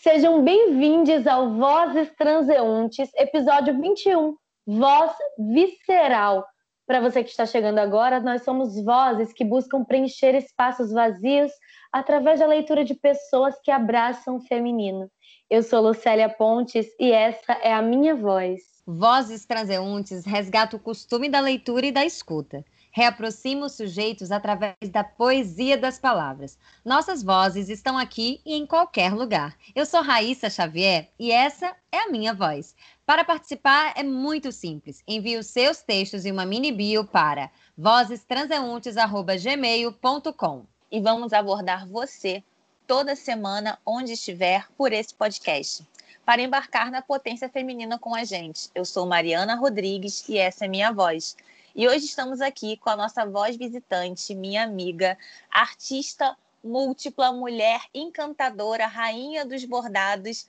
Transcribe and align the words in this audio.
Sejam 0.00 0.44
bem-vindos 0.44 1.26
ao 1.26 1.54
Vozes 1.54 2.08
Transeuntes, 2.16 3.10
episódio 3.16 3.76
21, 3.80 4.36
Voz 4.64 5.10
Visceral. 5.36 6.46
Para 6.86 7.00
você 7.00 7.24
que 7.24 7.30
está 7.30 7.44
chegando 7.44 7.78
agora, 7.78 8.20
nós 8.20 8.44
somos 8.44 8.80
vozes 8.84 9.32
que 9.32 9.44
buscam 9.44 9.84
preencher 9.84 10.36
espaços 10.36 10.92
vazios 10.92 11.50
através 11.92 12.38
da 12.38 12.46
leitura 12.46 12.84
de 12.84 12.94
pessoas 12.94 13.56
que 13.60 13.72
abraçam 13.72 14.36
o 14.36 14.40
feminino. 14.40 15.10
Eu 15.50 15.64
sou 15.64 15.80
Lucélia 15.82 16.28
Pontes 16.28 16.86
e 17.00 17.10
essa 17.10 17.54
é 17.54 17.74
a 17.74 17.82
minha 17.82 18.14
voz. 18.14 18.60
Vozes 18.86 19.46
Transeuntes 19.46 20.24
resgata 20.24 20.76
o 20.76 20.80
costume 20.80 21.28
da 21.28 21.40
leitura 21.40 21.86
e 21.86 21.92
da 21.92 22.04
escuta 22.04 22.64
reaproxima 22.90 23.66
os 23.66 23.72
sujeitos 23.72 24.30
através 24.30 24.76
da 24.90 25.04
poesia 25.04 25.76
das 25.76 25.98
palavras. 25.98 26.56
Nossas 26.84 27.22
vozes 27.22 27.68
estão 27.68 27.98
aqui 27.98 28.40
e 28.44 28.54
em 28.54 28.66
qualquer 28.66 29.14
lugar. 29.14 29.56
Eu 29.74 29.86
sou 29.86 30.02
Raíssa 30.02 30.50
Xavier 30.50 31.08
e 31.18 31.30
essa 31.30 31.74
é 31.92 31.98
a 31.98 32.10
minha 32.10 32.34
voz. 32.34 32.74
Para 33.04 33.24
participar 33.24 33.92
é 33.96 34.02
muito 34.02 34.52
simples. 34.52 35.02
Envie 35.06 35.38
os 35.38 35.46
seus 35.46 35.78
textos 35.78 36.26
e 36.26 36.30
uma 36.30 36.44
mini 36.44 36.72
bio 36.72 37.04
para 37.04 37.50
vozestranseuntes@gmail.com 37.76 40.66
e 40.90 41.00
vamos 41.00 41.32
abordar 41.32 41.86
você 41.86 42.42
toda 42.86 43.14
semana 43.14 43.78
onde 43.84 44.12
estiver 44.12 44.66
por 44.76 44.92
esse 44.92 45.14
podcast. 45.14 45.86
Para 46.24 46.42
embarcar 46.42 46.90
na 46.90 47.00
potência 47.00 47.48
feminina 47.48 47.98
com 47.98 48.14
a 48.14 48.24
gente. 48.24 48.70
Eu 48.74 48.84
sou 48.84 49.06
Mariana 49.06 49.54
Rodrigues 49.54 50.28
e 50.28 50.38
essa 50.38 50.64
é 50.64 50.68
minha 50.68 50.92
voz. 50.92 51.36
E 51.74 51.86
hoje 51.86 52.06
estamos 52.06 52.40
aqui 52.40 52.76
com 52.76 52.90
a 52.90 52.96
nossa 52.96 53.24
voz 53.26 53.56
visitante, 53.56 54.34
minha 54.34 54.64
amiga, 54.64 55.16
artista 55.50 56.36
múltipla, 56.62 57.32
mulher 57.32 57.80
encantadora, 57.94 58.86
rainha 58.86 59.44
dos 59.44 59.64
bordados, 59.64 60.48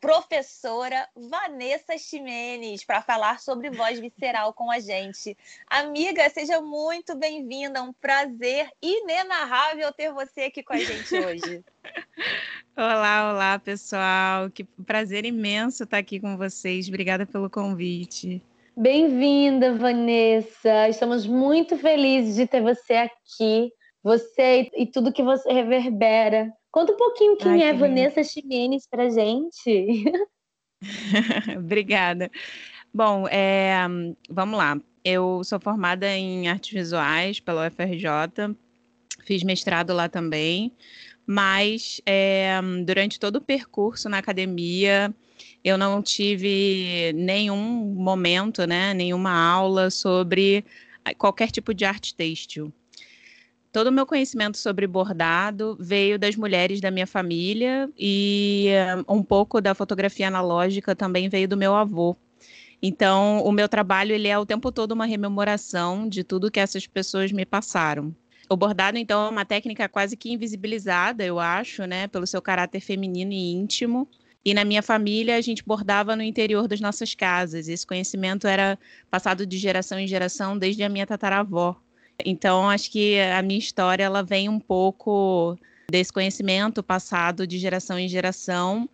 professora 0.00 1.08
Vanessa 1.16 1.96
Ximenes, 1.96 2.84
para 2.84 3.00
falar 3.00 3.40
sobre 3.40 3.70
voz 3.70 3.98
visceral 3.98 4.52
com 4.52 4.70
a 4.70 4.78
gente. 4.78 5.36
Amiga, 5.66 6.28
seja 6.30 6.60
muito 6.60 7.14
bem-vinda, 7.14 7.82
um 7.82 7.92
prazer 7.92 8.70
inenarrável 8.82 9.92
ter 9.92 10.12
você 10.12 10.42
aqui 10.42 10.62
com 10.62 10.74
a 10.74 10.78
gente 10.78 11.14
hoje. 11.14 11.64
Olá, 12.76 13.32
olá, 13.32 13.58
pessoal. 13.58 14.50
Que 14.50 14.62
prazer 14.62 15.24
imenso 15.24 15.84
estar 15.84 15.96
aqui 15.96 16.20
com 16.20 16.36
vocês. 16.36 16.86
Obrigada 16.88 17.24
pelo 17.24 17.48
convite. 17.48 18.42
Bem-vinda, 18.78 19.74
Vanessa. 19.74 20.90
Estamos 20.90 21.26
muito 21.26 21.78
felizes 21.78 22.36
de 22.36 22.46
ter 22.46 22.60
você 22.60 22.92
aqui. 22.92 23.72
Você 24.02 24.70
e 24.76 24.84
tudo 24.84 25.14
que 25.14 25.22
você 25.22 25.50
reverbera. 25.50 26.52
Conta 26.70 26.92
um 26.92 26.96
pouquinho 26.96 27.38
quem 27.38 27.52
Ai, 27.52 27.62
é 27.62 27.72
que 27.72 27.78
Vanessa 27.78 28.22
Ximenes 28.22 28.86
para 28.86 29.08
gente. 29.08 30.04
Obrigada. 31.56 32.30
Bom, 32.92 33.26
é, 33.28 33.78
vamos 34.28 34.58
lá. 34.58 34.78
Eu 35.02 35.42
sou 35.42 35.58
formada 35.58 36.06
em 36.14 36.48
artes 36.48 36.70
visuais 36.70 37.40
pela 37.40 37.68
UFRJ, 37.68 38.54
fiz 39.24 39.42
mestrado 39.42 39.94
lá 39.94 40.06
também, 40.06 40.70
mas 41.26 41.98
é, 42.04 42.60
durante 42.84 43.18
todo 43.18 43.36
o 43.36 43.40
percurso 43.40 44.06
na 44.10 44.18
academia, 44.18 45.14
eu 45.64 45.76
não 45.76 46.02
tive 46.02 47.12
nenhum 47.14 47.94
momento, 47.94 48.66
né, 48.66 48.94
nenhuma 48.94 49.32
aula 49.32 49.90
sobre 49.90 50.64
qualquer 51.18 51.50
tipo 51.50 51.72
de 51.74 51.84
arte 51.84 52.14
têxtil. 52.14 52.72
Todo 53.72 53.88
o 53.88 53.92
meu 53.92 54.06
conhecimento 54.06 54.56
sobre 54.56 54.86
bordado 54.86 55.76
veio 55.78 56.18
das 56.18 56.34
mulheres 56.34 56.80
da 56.80 56.90
minha 56.90 57.06
família 57.06 57.90
e 57.98 58.68
um 59.06 59.22
pouco 59.22 59.60
da 59.60 59.74
fotografia 59.74 60.28
analógica 60.28 60.96
também 60.96 61.28
veio 61.28 61.46
do 61.46 61.56
meu 61.56 61.74
avô. 61.74 62.16
Então, 62.80 63.42
o 63.42 63.52
meu 63.52 63.68
trabalho 63.68 64.14
ele 64.14 64.28
é 64.28 64.38
o 64.38 64.46
tempo 64.46 64.70
todo 64.72 64.92
uma 64.92 65.06
rememoração 65.06 66.08
de 66.08 66.24
tudo 66.24 66.50
que 66.50 66.60
essas 66.60 66.86
pessoas 66.86 67.32
me 67.32 67.44
passaram. 67.44 68.14
O 68.48 68.56
bordado, 68.56 68.96
então, 68.96 69.26
é 69.26 69.28
uma 69.28 69.44
técnica 69.44 69.88
quase 69.88 70.16
que 70.16 70.32
invisibilizada, 70.32 71.24
eu 71.24 71.40
acho, 71.40 71.84
né, 71.84 72.06
pelo 72.06 72.26
seu 72.26 72.40
caráter 72.40 72.80
feminino 72.80 73.32
e 73.32 73.52
íntimo. 73.52 74.08
E 74.46 74.54
na 74.54 74.64
minha 74.64 74.80
família, 74.80 75.34
a 75.34 75.40
gente 75.40 75.64
bordava 75.64 76.14
no 76.14 76.22
interior 76.22 76.68
das 76.68 76.80
nossas 76.80 77.16
casas. 77.16 77.66
Esse 77.66 77.84
conhecimento 77.84 78.46
era 78.46 78.78
passado 79.10 79.44
de 79.44 79.58
geração 79.58 79.98
em 79.98 80.06
geração 80.06 80.56
desde 80.56 80.84
a 80.84 80.88
minha 80.88 81.04
tataravó. 81.04 81.74
Então, 82.24 82.70
acho 82.70 82.92
que 82.92 83.18
a 83.18 83.42
minha 83.42 83.58
história 83.58 84.04
ela 84.04 84.22
vem 84.22 84.48
um 84.48 84.60
pouco 84.60 85.58
desse 85.90 86.12
conhecimento 86.12 86.80
passado 86.80 87.44
de 87.44 87.58
geração 87.58 87.98
em 87.98 88.08
geração 88.08 88.88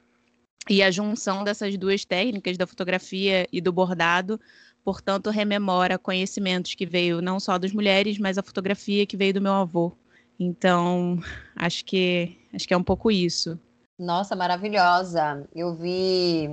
e 0.70 0.82
a 0.82 0.90
junção 0.90 1.44
dessas 1.44 1.76
duas 1.76 2.02
técnicas, 2.02 2.56
da 2.56 2.66
fotografia 2.66 3.46
e 3.52 3.60
do 3.60 3.70
bordado, 3.70 4.40
portanto, 4.82 5.28
rememora 5.28 5.98
conhecimentos 5.98 6.74
que 6.74 6.86
veio 6.86 7.20
não 7.20 7.38
só 7.38 7.58
das 7.58 7.74
mulheres, 7.74 8.16
mas 8.16 8.38
a 8.38 8.42
fotografia 8.42 9.04
que 9.04 9.18
veio 9.18 9.34
do 9.34 9.42
meu 9.42 9.52
avô. 9.52 9.92
Então, 10.40 11.20
acho 11.54 11.84
que 11.84 12.38
acho 12.54 12.66
que 12.66 12.72
é 12.72 12.76
um 12.76 12.82
pouco 12.82 13.10
isso. 13.10 13.60
Nossa, 14.02 14.34
maravilhosa. 14.34 15.46
Eu 15.54 15.74
vi. 15.74 16.50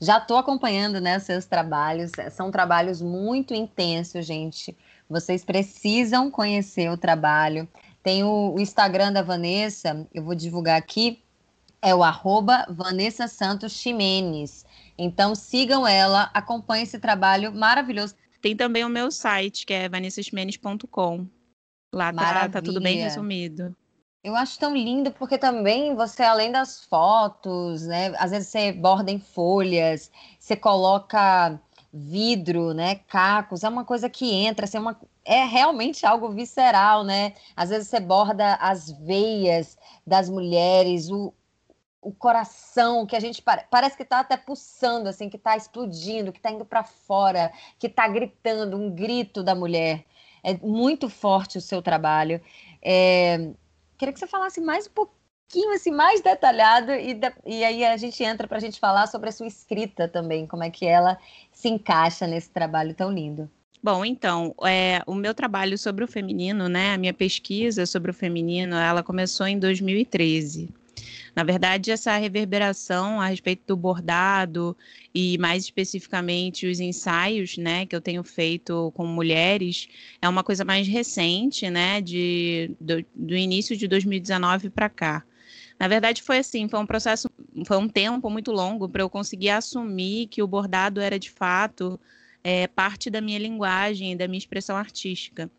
Já 0.00 0.18
estou 0.18 0.36
acompanhando 0.36 1.00
né, 1.00 1.18
seus 1.18 1.44
trabalhos. 1.44 2.12
São 2.30 2.50
trabalhos 2.50 3.02
muito 3.02 3.52
intensos, 3.52 4.24
gente. 4.24 4.76
Vocês 5.08 5.44
precisam 5.44 6.30
conhecer 6.30 6.90
o 6.90 6.96
trabalho. 6.96 7.68
Tem 8.02 8.22
o, 8.22 8.54
o 8.54 8.60
Instagram 8.60 9.12
da 9.12 9.22
Vanessa, 9.22 10.06
eu 10.12 10.24
vou 10.24 10.34
divulgar 10.34 10.76
aqui, 10.76 11.22
é 11.80 11.94
o 11.94 12.02
arroba 12.02 12.66
Vanessa 12.68 13.28
Santos 13.28 13.72
Ximenes. 13.72 14.64
Então 14.98 15.34
sigam 15.34 15.86
ela, 15.86 16.30
acompanhem 16.34 16.82
esse 16.82 16.98
trabalho 16.98 17.52
maravilhoso. 17.52 18.16
Tem 18.40 18.56
também 18.56 18.84
o 18.84 18.88
meu 18.88 19.10
site, 19.10 19.64
que 19.66 19.72
é 19.72 19.88
vanessaximenes.com. 19.88 21.26
Lá 21.94 22.12
tá, 22.12 22.48
tá, 22.48 22.62
tudo 22.62 22.80
bem 22.80 22.98
resumido. 22.98 23.76
Eu 24.24 24.36
acho 24.36 24.56
tão 24.58 24.74
lindo 24.74 25.10
porque 25.12 25.36
também 25.36 25.96
você, 25.96 26.22
além 26.22 26.52
das 26.52 26.84
fotos, 26.84 27.86
né? 27.86 28.14
Às 28.18 28.30
vezes 28.30 28.48
você 28.48 28.72
borda 28.72 29.10
em 29.10 29.18
folhas, 29.18 30.12
você 30.38 30.54
coloca 30.54 31.60
vidro, 31.92 32.72
né? 32.72 32.96
Cacos, 33.08 33.64
é 33.64 33.68
uma 33.68 33.84
coisa 33.84 34.08
que 34.08 34.32
entra, 34.32 34.64
assim, 34.64 34.76
é, 34.76 34.80
uma, 34.80 35.00
é 35.24 35.44
realmente 35.44 36.06
algo 36.06 36.30
visceral, 36.30 37.02
né? 37.02 37.34
Às 37.56 37.70
vezes 37.70 37.88
você 37.88 37.98
borda 37.98 38.54
as 38.54 38.92
veias 38.92 39.76
das 40.06 40.30
mulheres, 40.30 41.10
o, 41.10 41.34
o 42.00 42.12
coração, 42.12 43.04
que 43.04 43.16
a 43.16 43.20
gente 43.20 43.42
parece 43.42 43.96
que 43.96 44.04
está 44.04 44.20
até 44.20 44.36
pulsando, 44.36 45.08
assim, 45.08 45.28
que 45.28 45.36
está 45.36 45.56
explodindo, 45.56 46.32
que 46.32 46.38
está 46.38 46.50
indo 46.52 46.64
para 46.64 46.84
fora, 46.84 47.52
que 47.78 47.88
está 47.88 48.06
gritando, 48.06 48.76
um 48.76 48.88
grito 48.88 49.42
da 49.42 49.54
mulher. 49.54 50.04
É 50.44 50.54
muito 50.58 51.08
forte 51.08 51.58
o 51.58 51.60
seu 51.60 51.82
trabalho. 51.82 52.40
É, 52.80 53.52
queria 54.02 54.12
que 54.12 54.18
você 54.18 54.26
falasse 54.26 54.60
mais 54.60 54.88
um 54.88 54.90
pouquinho, 54.90 55.72
assim, 55.72 55.92
mais 55.92 56.20
detalhado, 56.20 56.90
e, 56.90 57.20
e 57.46 57.64
aí 57.64 57.84
a 57.84 57.96
gente 57.96 58.20
entra 58.24 58.48
para 58.48 58.56
a 58.56 58.60
gente 58.60 58.80
falar 58.80 59.06
sobre 59.06 59.28
a 59.28 59.32
sua 59.32 59.46
escrita 59.46 60.08
também, 60.08 60.44
como 60.44 60.64
é 60.64 60.70
que 60.70 60.84
ela 60.84 61.16
se 61.52 61.68
encaixa 61.68 62.26
nesse 62.26 62.50
trabalho 62.50 62.94
tão 62.94 63.12
lindo. 63.12 63.48
Bom, 63.80 64.04
então, 64.04 64.56
é, 64.64 65.02
o 65.06 65.14
meu 65.14 65.32
trabalho 65.32 65.78
sobre 65.78 66.04
o 66.04 66.08
feminino, 66.08 66.68
né, 66.68 66.94
a 66.94 66.98
minha 66.98 67.14
pesquisa 67.14 67.86
sobre 67.86 68.10
o 68.10 68.14
feminino, 68.14 68.74
ela 68.74 69.04
começou 69.04 69.46
em 69.46 69.56
2013. 69.56 70.68
Na 71.34 71.44
verdade, 71.44 71.90
essa 71.90 72.16
reverberação 72.16 73.20
a 73.20 73.26
respeito 73.26 73.62
do 73.66 73.76
bordado 73.76 74.76
e 75.14 75.38
mais 75.38 75.64
especificamente 75.64 76.66
os 76.66 76.78
ensaios, 76.78 77.56
né, 77.56 77.86
que 77.86 77.96
eu 77.96 78.00
tenho 78.00 78.22
feito 78.22 78.92
com 78.94 79.06
mulheres, 79.06 79.88
é 80.20 80.28
uma 80.28 80.44
coisa 80.44 80.64
mais 80.64 80.86
recente, 80.86 81.70
né, 81.70 82.00
de, 82.00 82.76
do, 82.80 83.04
do 83.14 83.34
início 83.34 83.76
de 83.76 83.88
2019 83.88 84.70
para 84.70 84.88
cá. 84.88 85.24
Na 85.78 85.88
verdade, 85.88 86.22
foi 86.22 86.38
assim, 86.38 86.68
foi 86.68 86.78
um 86.78 86.86
processo, 86.86 87.28
foi 87.66 87.76
um 87.78 87.88
tempo 87.88 88.28
muito 88.30 88.52
longo 88.52 88.88
para 88.88 89.02
eu 89.02 89.10
conseguir 89.10 89.50
assumir 89.50 90.28
que 90.28 90.42
o 90.42 90.46
bordado 90.46 91.00
era 91.00 91.18
de 91.18 91.30
fato 91.30 91.98
é, 92.44 92.66
parte 92.68 93.10
da 93.10 93.20
minha 93.20 93.38
linguagem, 93.38 94.16
da 94.16 94.28
minha 94.28 94.38
expressão 94.38 94.76
artística 94.76 95.50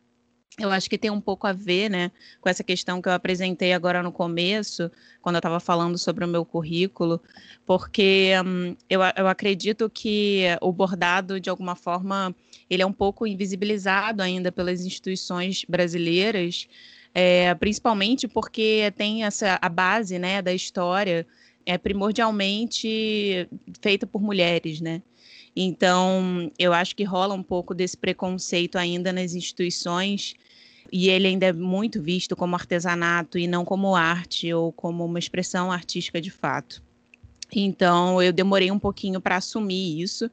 eu 0.60 0.72
acho 0.72 0.90
que 0.90 0.98
tem 0.98 1.10
um 1.10 1.22
pouco 1.22 1.48
a 1.48 1.54
ver, 1.54 1.90
né, 1.90 2.12
com 2.40 2.48
essa 2.48 2.64
questão 2.64 3.02
que 3.02 3.10
eu 3.10 3.14
apresentei 3.14 3.74
agora 3.74 4.04
no 4.04 4.12
começo, 4.12 4.92
quando 5.22 5.36
eu 5.36 5.40
estava 5.40 5.60
falando 5.60 5.98
sobre 5.98 6.24
o 6.24 6.28
meu 6.28 6.46
currículo, 6.46 7.22
porque 7.66 8.32
hum, 8.46 8.76
eu, 8.90 9.02
eu 9.18 9.28
acredito 9.28 9.90
que 9.90 10.44
o 10.62 10.72
bordado, 10.72 11.40
de 11.40 11.50
alguma 11.50 11.76
forma, 11.76 12.36
ele 12.70 12.84
é 12.84 12.86
um 12.86 12.94
pouco 12.94 13.26
invisibilizado 13.26 14.22
ainda 14.22 14.52
pelas 14.52 14.86
instituições 14.86 15.66
brasileiras, 15.68 16.68
é, 17.16 17.54
principalmente 17.56 18.28
porque 18.28 18.94
tem 18.96 19.24
essa 19.24 19.58
a 19.62 19.70
base, 19.70 20.20
né, 20.20 20.42
da 20.42 20.54
história 20.54 21.26
é 21.66 21.78
primordialmente 21.78 23.48
feita 23.82 24.06
por 24.06 24.22
mulheres, 24.22 24.82
né? 24.82 25.02
Então, 25.56 26.52
eu 26.58 26.74
acho 26.74 26.96
que 26.96 27.04
rola 27.04 27.34
um 27.34 27.44
pouco 27.44 27.74
desse 27.76 27.96
preconceito 27.96 28.78
ainda 28.78 29.14
nas 29.14 29.34
instituições, 29.34 30.34
e 30.92 31.10
ele 31.10 31.28
ainda 31.28 31.48
é 31.48 31.54
muito 31.54 32.02
visto 32.02 32.36
como 32.36 32.56
artesanato 32.56 33.38
e 33.38 33.48
não 33.48 33.66
como 33.66 33.96
arte 33.96 34.54
ou 34.54 34.72
como 34.72 35.06
uma 35.06 35.20
expressão 35.20 35.72
artística 35.72 36.22
de 36.22 36.30
fato. 36.30 36.84
Então, 37.56 38.22
eu 38.22 38.34
demorei 38.34 38.72
um 38.72 38.80
pouquinho 38.80 39.22
para 39.22 39.38
assumir 39.38 40.02
isso, 40.02 40.30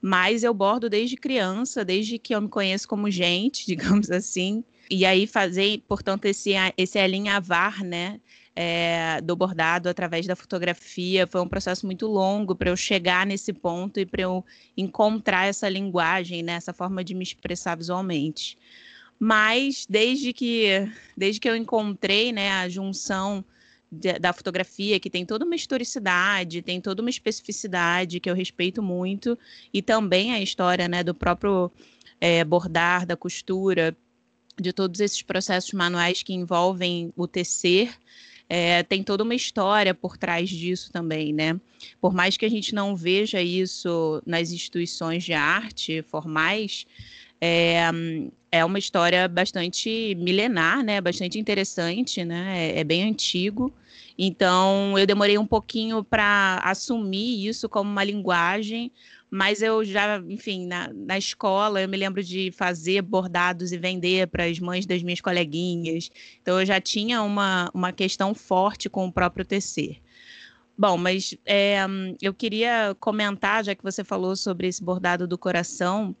mas 0.00 0.42
eu 0.44 0.52
bordo 0.52 0.90
desde 0.90 1.16
criança, 1.16 1.84
desde 1.84 2.18
que 2.18 2.34
eu 2.34 2.40
me 2.40 2.48
conheço 2.48 2.86
como 2.88 3.10
gente, 3.10 3.66
digamos 3.66 4.10
assim. 4.10 4.64
E 4.90 5.04
aí 5.06 5.26
fazer, 5.26 5.82
portanto, 5.88 6.26
esse, 6.26 6.52
esse 6.76 6.98
alinhavar, 6.98 7.82
né, 7.82 8.20
é, 8.56 9.20
do 9.20 9.34
bordado 9.34 9.88
através 9.88 10.26
da 10.26 10.36
fotografia 10.36 11.26
foi 11.26 11.40
um 11.40 11.48
processo 11.48 11.84
muito 11.86 12.06
longo 12.06 12.54
para 12.54 12.70
eu 12.70 12.76
chegar 12.76 13.26
nesse 13.26 13.52
ponto 13.52 13.98
e 13.98 14.06
para 14.06 14.22
eu 14.22 14.44
encontrar 14.76 15.46
essa 15.46 15.68
linguagem, 15.68 16.42
né, 16.42 16.54
essa 16.54 16.72
forma 16.72 17.02
de 17.02 17.14
me 17.14 17.22
expressar 17.22 17.76
visualmente. 17.76 18.56
Mas 19.18 19.86
desde 19.88 20.32
que, 20.32 20.88
desde 21.16 21.40
que 21.40 21.48
eu 21.48 21.56
encontrei 21.56 22.32
né, 22.32 22.52
a 22.52 22.68
junção 22.68 23.44
da 24.20 24.32
fotografia, 24.32 24.98
que 24.98 25.08
tem 25.08 25.24
toda 25.24 25.44
uma 25.44 25.54
historicidade, 25.54 26.62
tem 26.62 26.80
toda 26.80 27.00
uma 27.00 27.10
especificidade 27.10 28.18
que 28.18 28.28
eu 28.28 28.34
respeito 28.34 28.82
muito, 28.82 29.38
e 29.72 29.80
também 29.80 30.32
a 30.32 30.40
história 30.40 30.88
né, 30.88 31.04
do 31.04 31.14
próprio 31.14 31.70
é, 32.20 32.44
bordar, 32.44 33.06
da 33.06 33.16
costura, 33.16 33.96
de 34.60 34.72
todos 34.72 35.00
esses 35.00 35.22
processos 35.22 35.72
manuais 35.72 36.22
que 36.22 36.32
envolvem 36.32 37.12
o 37.16 37.26
tecer. 37.26 37.94
É, 38.56 38.84
tem 38.84 39.02
toda 39.02 39.24
uma 39.24 39.34
história 39.34 39.92
por 39.92 40.16
trás 40.16 40.48
disso 40.48 40.92
também, 40.92 41.32
né? 41.32 41.58
Por 42.00 42.14
mais 42.14 42.36
que 42.36 42.44
a 42.46 42.48
gente 42.48 42.72
não 42.72 42.94
veja 42.94 43.42
isso 43.42 44.22
nas 44.24 44.52
instituições 44.52 45.24
de 45.24 45.32
arte 45.32 46.02
formais, 46.02 46.86
é, 47.40 47.90
é 48.52 48.64
uma 48.64 48.78
história 48.78 49.26
bastante 49.26 50.14
milenar, 50.14 50.84
né? 50.84 51.00
Bastante 51.00 51.36
interessante, 51.36 52.24
né? 52.24 52.70
É, 52.76 52.78
é 52.78 52.84
bem 52.84 53.02
antigo. 53.02 53.72
Então, 54.16 54.96
eu 54.96 55.04
demorei 55.04 55.36
um 55.36 55.46
pouquinho 55.46 56.04
para 56.04 56.60
assumir 56.62 57.48
isso 57.48 57.68
como 57.68 57.90
uma 57.90 58.04
linguagem, 58.04 58.92
mas 59.34 59.62
eu 59.62 59.84
já, 59.84 60.22
enfim, 60.28 60.64
na, 60.64 60.92
na 60.94 61.18
escola 61.18 61.80
eu 61.82 61.88
me 61.88 61.96
lembro 61.96 62.22
de 62.22 62.52
fazer 62.52 63.02
bordados 63.02 63.72
e 63.72 63.76
vender 63.76 64.28
para 64.28 64.44
as 64.44 64.60
mães 64.60 64.86
das 64.86 65.02
minhas 65.02 65.20
coleguinhas. 65.20 66.08
Então, 66.40 66.60
eu 66.60 66.64
já 66.64 66.80
tinha 66.80 67.20
uma, 67.20 67.68
uma 67.74 67.90
questão 67.90 68.32
forte 68.32 68.88
com 68.88 69.08
o 69.08 69.12
próprio 69.12 69.44
tecer. 69.44 70.00
Bom, 70.78 70.96
mas 70.96 71.36
é, 71.44 71.78
eu 72.22 72.32
queria 72.32 72.96
comentar, 73.00 73.64
já 73.64 73.74
que 73.74 73.82
você 73.82 74.04
falou 74.04 74.36
sobre 74.36 74.68
esse 74.68 74.80
bordado 74.80 75.26
do 75.26 75.36
coração, 75.36 76.14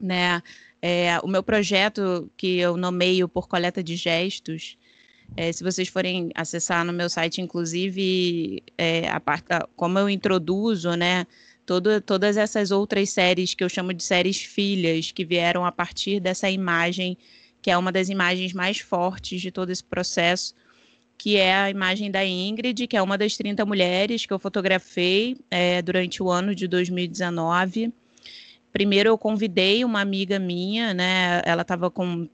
né? 0.00 0.42
É, 0.80 1.20
o 1.20 1.28
meu 1.28 1.44
projeto 1.44 2.28
que 2.36 2.58
eu 2.58 2.76
nomeio 2.76 3.28
por 3.28 3.46
coleta 3.46 3.84
de 3.84 3.94
gestos, 3.94 4.76
é, 5.36 5.52
se 5.52 5.62
vocês 5.62 5.86
forem 5.88 6.30
acessar 6.34 6.84
no 6.84 6.92
meu 6.92 7.08
site, 7.08 7.40
inclusive, 7.40 8.64
é, 8.76 9.08
a 9.08 9.20
parte, 9.20 9.46
como 9.76 9.96
eu 9.96 10.10
introduzo, 10.10 10.96
né, 10.96 11.24
todo, 11.66 12.00
todas 12.00 12.36
essas 12.36 12.70
outras 12.70 13.10
séries 13.10 13.54
que 13.54 13.62
eu 13.62 13.68
chamo 13.68 13.92
de 13.92 14.02
séries 14.02 14.42
filhas, 14.42 15.10
que 15.10 15.24
vieram 15.24 15.64
a 15.64 15.72
partir 15.72 16.20
dessa 16.20 16.50
imagem, 16.50 17.16
que 17.60 17.70
é 17.70 17.78
uma 17.78 17.92
das 17.92 18.08
imagens 18.08 18.52
mais 18.52 18.78
fortes 18.78 19.40
de 19.40 19.50
todo 19.50 19.70
esse 19.70 19.84
processo, 19.84 20.54
que 21.16 21.36
é 21.36 21.54
a 21.54 21.70
imagem 21.70 22.10
da 22.10 22.24
Ingrid, 22.26 22.86
que 22.86 22.96
é 22.96 23.02
uma 23.02 23.16
das 23.16 23.36
30 23.36 23.64
mulheres 23.64 24.26
que 24.26 24.32
eu 24.32 24.38
fotografei 24.38 25.36
é, 25.50 25.80
durante 25.80 26.22
o 26.22 26.30
ano 26.30 26.54
de 26.54 26.66
2019. 26.66 27.92
Primeiro 28.72 29.10
eu 29.10 29.18
convidei 29.18 29.84
uma 29.84 30.00
amiga 30.00 30.38
minha, 30.38 30.92
né? 30.92 31.40
Ela 31.44 31.62
estava 31.62 31.90
com 31.90 32.28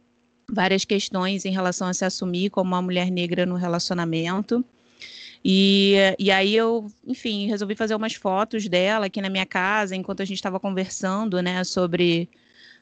várias 0.51 0.85
questões 0.85 1.45
em 1.45 1.53
relação 1.53 1.89
a 1.89 1.93
se 1.93 2.05
assumir 2.05 2.49
como 2.49 2.71
uma 2.71 2.81
mulher 2.81 3.11
negra 3.11 3.45
no 3.45 3.57
relacionamento. 3.57 4.65
E, 5.45 5.95
e 6.19 6.31
aí 6.31 6.55
eu, 6.55 6.91
enfim, 7.07 7.47
resolvi 7.47 7.75
fazer 7.75 7.95
umas 7.95 8.15
fotos 8.15 8.69
dela 8.69 9.07
aqui 9.07 9.21
na 9.21 9.31
minha 9.31 9.47
casa, 9.47 9.95
enquanto 9.95 10.23
a 10.23 10.25
gente 10.25 10.37
estava 10.37 10.59
conversando, 10.59 11.41
né, 11.41 11.63
sobre, 11.65 12.29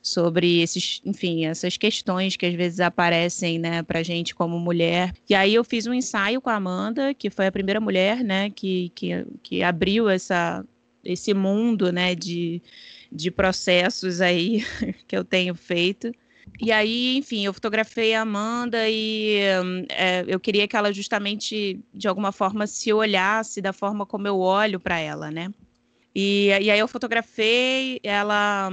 sobre 0.02 0.60
esses, 0.62 1.00
enfim, 1.04 1.46
essas 1.46 1.76
questões 1.76 2.36
que 2.36 2.46
às 2.46 2.54
vezes 2.54 2.80
aparecem, 2.80 3.58
né, 3.58 3.82
pra 3.82 4.02
gente 4.02 4.34
como 4.34 4.58
mulher. 4.58 5.12
E 5.28 5.34
aí 5.34 5.54
eu 5.54 5.64
fiz 5.64 5.86
um 5.86 5.94
ensaio 5.94 6.40
com 6.40 6.50
a 6.50 6.54
Amanda, 6.54 7.12
que 7.12 7.30
foi 7.30 7.46
a 7.46 7.52
primeira 7.52 7.80
mulher, 7.80 8.22
né, 8.24 8.50
que, 8.50 8.90
que, 8.94 9.26
que 9.42 9.62
abriu 9.62 10.08
essa, 10.08 10.64
esse 11.04 11.34
mundo, 11.34 11.92
né, 11.92 12.14
de, 12.14 12.62
de 13.12 13.30
processos 13.30 14.20
aí 14.20 14.64
que 15.06 15.16
eu 15.16 15.24
tenho 15.24 15.54
feito. 15.54 16.12
E 16.60 16.72
aí, 16.72 17.16
enfim, 17.16 17.44
eu 17.44 17.52
fotografei 17.52 18.14
a 18.14 18.22
Amanda 18.22 18.88
e 18.88 19.40
é, 19.90 20.24
eu 20.26 20.40
queria 20.40 20.66
que 20.66 20.76
ela 20.76 20.92
justamente, 20.92 21.80
de 21.92 22.08
alguma 22.08 22.32
forma, 22.32 22.66
se 22.66 22.92
olhasse 22.92 23.60
da 23.60 23.72
forma 23.72 24.06
como 24.06 24.26
eu 24.26 24.38
olho 24.38 24.80
para 24.80 24.98
ela, 24.98 25.30
né? 25.30 25.52
E, 26.14 26.46
e, 26.46 26.70
aí 26.70 26.78
eu 26.78 26.88
fotografei, 26.88 28.00
ela. 28.02 28.70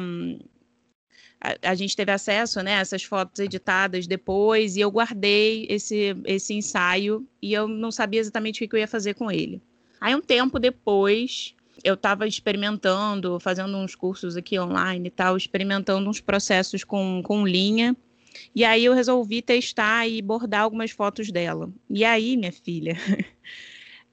A, 1.41 1.71
a, 1.71 1.75
gente 1.75 1.93
teve 1.93 2.09
acesso 2.09 2.63
né, 2.63 2.77
a 2.77 2.79
essas 2.79 3.03
fotos 3.03 3.37
editadas 3.39 4.07
depois, 4.07 4.77
e 4.77 4.79
eu 4.79 4.89
guardei 4.89 5.67
esse, 5.69 6.15
esse 6.23 6.53
ensaio 6.53 7.27
e 7.41 7.51
eu 7.51 7.67
não 7.67 7.91
sabia 7.91 8.21
exatamente 8.21 8.63
o 8.63 8.69
que 8.69 8.73
eu 8.73 8.79
ia 8.79 8.87
fazer 8.87 9.13
com 9.15 9.29
ele. 9.29 9.61
Aí, 9.99 10.15
um 10.15 10.21
tempo 10.21 10.57
depois, 10.57 11.53
eu 11.83 11.93
estava 11.93 12.27
experimentando, 12.27 13.39
fazendo 13.39 13.77
uns 13.77 13.95
cursos 13.95 14.35
aqui 14.35 14.59
online 14.59 15.07
e 15.07 15.11
tal, 15.11 15.37
experimentando 15.37 16.09
uns 16.09 16.19
processos 16.19 16.83
com, 16.83 17.21
com 17.23 17.47
linha. 17.47 17.95
E 18.53 18.63
aí 18.63 18.85
eu 18.85 18.93
resolvi 18.93 19.41
testar 19.41 20.07
e 20.07 20.21
bordar 20.21 20.61
algumas 20.61 20.91
fotos 20.91 21.31
dela. 21.31 21.71
E 21.89 22.03
aí, 22.03 22.35
minha 22.35 22.51
filha, 22.51 22.97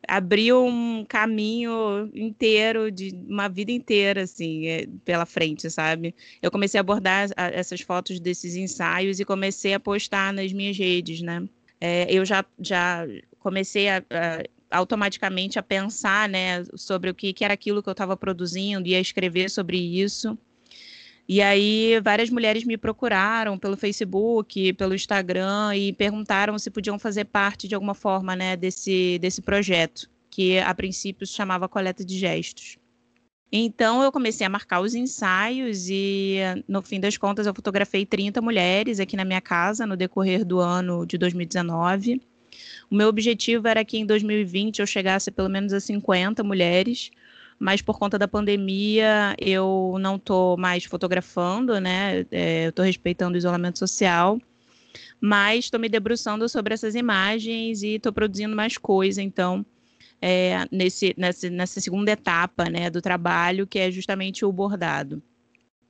abriu 0.07 0.65
um 0.65 1.05
caminho 1.05 2.11
inteiro 2.15 2.91
de 2.91 3.11
uma 3.29 3.49
vida 3.49 3.73
inteira 3.73 4.23
assim 4.23 4.67
é, 4.67 4.87
pela 5.05 5.27
frente, 5.27 5.71
sabe? 5.71 6.15
Eu 6.43 6.51
comecei 6.51 6.79
a 6.79 6.83
abordar 6.83 7.29
essas 7.37 7.81
fotos 7.81 8.21
desses 8.21 8.57
ensaios 8.57 9.21
e 9.21 9.25
comecei 9.25 9.75
a 9.75 9.81
postar 9.81 10.33
nas 10.33 10.53
minhas 10.53 10.77
redes, 10.77 11.21
né? 11.23 11.47
É, 11.81 12.13
eu 12.13 12.25
já, 12.25 12.45
já 12.59 13.07
comecei 13.39 13.89
a, 13.89 13.99
a 14.11 14.45
automaticamente 14.71 15.59
a 15.59 15.63
pensar 15.63 16.29
né, 16.29 16.65
sobre 16.75 17.11
o 17.11 17.15
que, 17.15 17.33
que 17.33 17.45
era 17.45 17.55
aquilo 17.55 17.83
que 17.83 17.89
eu 17.89 17.93
estava 17.93 18.17
produzindo 18.17 18.87
e 18.87 18.95
a 18.95 19.01
escrever 19.01 19.51
sobre 19.51 19.79
isso. 19.79 20.39
E 21.29 21.41
aí 21.41 22.01
várias 22.01 22.29
mulheres 22.29 22.65
me 22.65 22.77
procuraram 22.77 23.59
pelo 23.59 23.77
Facebook, 23.77 24.73
pelo 24.73 24.95
Instagram 24.95 25.77
e 25.77 25.93
perguntaram 25.93 26.59
se 26.59 26.71
podiam 26.71 26.99
fazer 26.99 27.25
parte 27.27 27.69
de 27.69 27.75
alguma 27.75 27.95
forma 27.95 28.35
né, 28.35 28.57
desse, 28.57 29.19
desse 29.21 29.41
projeto, 29.41 30.11
que 30.29 30.59
a 30.59 30.75
princípio 30.75 31.27
se 31.27 31.33
chamava 31.33 31.69
Coleta 31.69 32.05
de 32.05 32.19
Gestos. 32.19 32.79
Então 33.53 34.03
eu 34.03 34.13
comecei 34.13 34.47
a 34.47 34.51
marcar 34.51 34.81
os 34.81 34.95
ensaios 34.95 35.89
e 35.89 36.39
no 36.69 36.83
fim 36.83 37.01
das 37.01 37.17
contas 37.17 37.47
eu 37.47 37.55
fotografei 37.55 38.07
30 38.07 38.41
mulheres 38.41 39.01
aqui 39.01 39.17
na 39.17 39.25
minha 39.25 39.41
casa 39.41 39.87
no 39.87 39.97
decorrer 39.97 40.45
do 40.45 40.61
ano 40.61 41.05
de 41.05 41.19
2019. 41.19 42.21
O 42.91 42.95
meu 42.95 43.09
objetivo 43.09 43.69
era 43.69 43.85
que 43.85 43.97
em 43.99 44.05
2020 44.05 44.81
eu 44.81 44.87
chegasse 44.87 45.31
pelo 45.31 45.49
menos 45.49 45.73
a 45.73 45.79
50 45.79 46.43
mulheres, 46.43 47.11
mas 47.57 47.81
por 47.81 47.99
conta 47.99 48.19
da 48.19 48.27
pandemia 48.27 49.37
eu 49.39 49.97
não 50.01 50.17
estou 50.17 50.57
mais 50.57 50.85
fotografando, 50.85 51.79
né? 51.81 52.27
É, 52.33 52.67
eu 52.67 52.71
estou 52.71 52.85
respeitando 52.85 53.37
o 53.37 53.39
isolamento 53.39 53.79
social, 53.79 54.41
mas 55.21 55.67
estou 55.67 55.79
me 55.79 55.89
debruçando 55.89 56.49
sobre 56.49 56.75
essas 56.75 56.97
imagens 56.97 57.83
e 57.83 57.95
estou 57.95 58.13
produzindo 58.13 58.57
mais 58.57 58.77
coisa, 58.77 59.23
então. 59.23 59.65
É, 60.23 60.67
nesse, 60.71 61.15
nessa, 61.17 61.49
nessa 61.49 61.81
segunda 61.81 62.11
etapa 62.11 62.65
né, 62.69 62.91
do 62.91 63.01
trabalho, 63.01 63.67
que 63.67 63.79
é 63.79 63.91
justamente 63.91 64.45
o 64.45 64.53
bordado. 64.53 65.23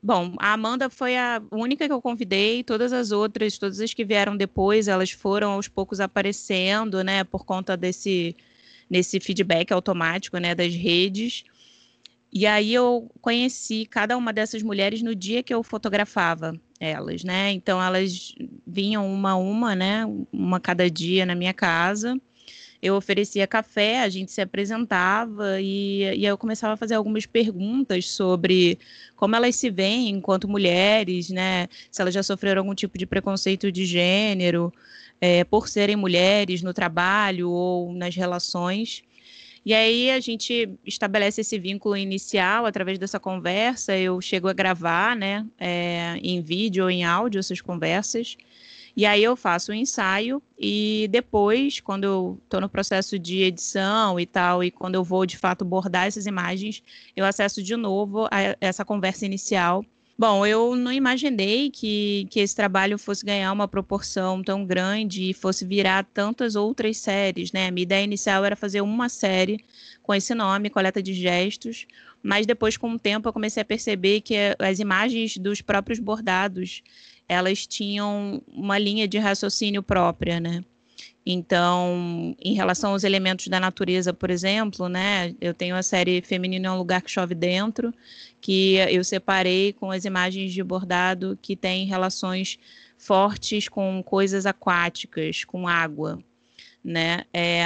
Bom, 0.02 0.34
a 0.38 0.54
Amanda 0.54 0.88
foi 0.88 1.16
a 1.18 1.42
única 1.52 1.86
que 1.86 1.92
eu 1.92 2.00
convidei, 2.00 2.64
todas 2.64 2.90
as 2.92 3.10
outras, 3.12 3.58
todas 3.58 3.80
as 3.80 3.92
que 3.92 4.02
vieram 4.04 4.34
depois, 4.34 4.88
elas 4.88 5.10
foram 5.10 5.52
aos 5.52 5.68
poucos 5.68 6.00
aparecendo, 6.00 7.04
né, 7.04 7.22
por 7.24 7.44
conta 7.44 7.76
desse 7.76 8.34
nesse 8.88 9.20
feedback 9.20 9.72
automático, 9.72 10.36
né, 10.38 10.54
das 10.54 10.74
redes. 10.74 11.44
E 12.32 12.46
aí 12.46 12.74
eu 12.74 13.10
conheci 13.20 13.86
cada 13.86 14.16
uma 14.16 14.32
dessas 14.32 14.62
mulheres 14.62 15.02
no 15.02 15.14
dia 15.14 15.42
que 15.42 15.54
eu 15.54 15.62
fotografava 15.62 16.54
elas, 16.80 17.24
né? 17.24 17.52
Então 17.52 17.82
elas 17.82 18.34
vinham 18.66 19.06
uma 19.12 19.32
a 19.32 19.36
uma, 19.36 19.74
né, 19.76 20.04
uma 20.32 20.60
cada 20.60 20.90
dia 20.90 21.26
na 21.26 21.34
minha 21.34 21.54
casa 21.54 22.20
eu 22.82 22.96
oferecia 22.96 23.46
café, 23.46 24.00
a 24.00 24.08
gente 24.08 24.32
se 24.32 24.40
apresentava 24.40 25.60
e, 25.60 26.02
e 26.16 26.24
eu 26.24 26.38
começava 26.38 26.74
a 26.74 26.76
fazer 26.76 26.94
algumas 26.94 27.26
perguntas 27.26 28.08
sobre 28.08 28.78
como 29.16 29.36
elas 29.36 29.56
se 29.56 29.70
veem 29.70 30.08
enquanto 30.08 30.48
mulheres, 30.48 31.28
né? 31.28 31.68
Se 31.90 32.00
elas 32.00 32.14
já 32.14 32.22
sofreram 32.22 32.62
algum 32.62 32.74
tipo 32.74 32.96
de 32.96 33.06
preconceito 33.06 33.70
de 33.70 33.84
gênero 33.84 34.72
é, 35.20 35.44
por 35.44 35.68
serem 35.68 35.96
mulheres 35.96 36.62
no 36.62 36.72
trabalho 36.72 37.50
ou 37.50 37.92
nas 37.92 38.16
relações. 38.16 39.02
E 39.64 39.74
aí 39.74 40.10
a 40.10 40.18
gente 40.20 40.70
estabelece 40.86 41.42
esse 41.42 41.58
vínculo 41.58 41.96
inicial 41.96 42.64
através 42.64 42.98
dessa 42.98 43.20
conversa. 43.20 43.96
Eu 43.96 44.20
chego 44.20 44.48
a 44.48 44.54
gravar, 44.54 45.14
né, 45.14 45.46
é, 45.58 46.16
em 46.22 46.40
vídeo 46.40 46.84
ou 46.84 46.90
em 46.90 47.04
áudio 47.04 47.38
essas 47.38 47.60
conversas. 47.60 48.36
E 49.00 49.06
aí 49.06 49.24
eu 49.24 49.34
faço 49.34 49.72
o 49.72 49.74
ensaio 49.74 50.42
e 50.58 51.08
depois, 51.10 51.80
quando 51.80 52.04
eu 52.04 52.38
estou 52.44 52.60
no 52.60 52.68
processo 52.68 53.18
de 53.18 53.40
edição 53.44 54.20
e 54.20 54.26
tal, 54.26 54.62
e 54.62 54.70
quando 54.70 54.94
eu 54.94 55.02
vou 55.02 55.24
de 55.24 55.38
fato 55.38 55.64
bordar 55.64 56.06
essas 56.06 56.26
imagens, 56.26 56.82
eu 57.16 57.24
acesso 57.24 57.62
de 57.62 57.74
novo 57.76 58.28
essa 58.60 58.84
conversa 58.84 59.24
inicial. 59.24 59.82
Bom, 60.18 60.44
eu 60.44 60.76
não 60.76 60.92
imaginei 60.92 61.70
que, 61.70 62.26
que 62.28 62.40
esse 62.40 62.54
trabalho 62.54 62.98
fosse 62.98 63.24
ganhar 63.24 63.50
uma 63.52 63.66
proporção 63.66 64.42
tão 64.42 64.66
grande 64.66 65.30
e 65.30 65.32
fosse 65.32 65.64
virar 65.64 66.04
tantas 66.04 66.54
outras 66.54 66.98
séries, 66.98 67.52
né? 67.52 67.68
A 67.68 67.70
minha 67.70 67.84
ideia 67.84 68.04
inicial 68.04 68.44
era 68.44 68.54
fazer 68.54 68.82
uma 68.82 69.08
série 69.08 69.64
com 70.02 70.12
esse 70.12 70.34
nome, 70.34 70.68
Coleta 70.68 71.02
de 71.02 71.14
Gestos, 71.14 71.86
mas 72.22 72.46
depois, 72.46 72.76
com 72.76 72.92
o 72.92 72.98
tempo, 72.98 73.28
eu 73.28 73.32
comecei 73.32 73.62
a 73.62 73.64
perceber 73.64 74.20
que 74.20 74.34
as 74.58 74.78
imagens 74.78 75.36
dos 75.36 75.60
próprios 75.60 75.98
bordados 75.98 76.82
elas 77.28 77.64
tinham 77.64 78.42
uma 78.48 78.76
linha 78.76 79.06
de 79.06 79.16
raciocínio 79.16 79.84
própria, 79.84 80.40
né? 80.40 80.64
Então, 81.24 82.34
em 82.40 82.54
relação 82.54 82.92
aos 82.92 83.04
elementos 83.04 83.46
da 83.46 83.60
natureza, 83.60 84.12
por 84.12 84.30
exemplo, 84.30 84.88
né, 84.88 85.34
eu 85.40 85.54
tenho 85.54 85.76
a 85.76 85.82
série 85.82 86.22
Feminino 86.22 86.66
é 86.66 86.70
um 86.72 86.78
lugar 86.78 87.02
que 87.02 87.10
chove 87.10 87.34
dentro, 87.34 87.92
que 88.40 88.74
eu 88.74 89.04
separei 89.04 89.72
com 89.74 89.90
as 89.90 90.04
imagens 90.04 90.52
de 90.52 90.62
bordado 90.62 91.38
que 91.40 91.54
têm 91.54 91.86
relações 91.86 92.58
fortes 92.96 93.68
com 93.68 94.02
coisas 94.02 94.44
aquáticas, 94.46 95.44
com 95.44 95.68
água, 95.68 96.18
né? 96.84 97.24
É, 97.32 97.64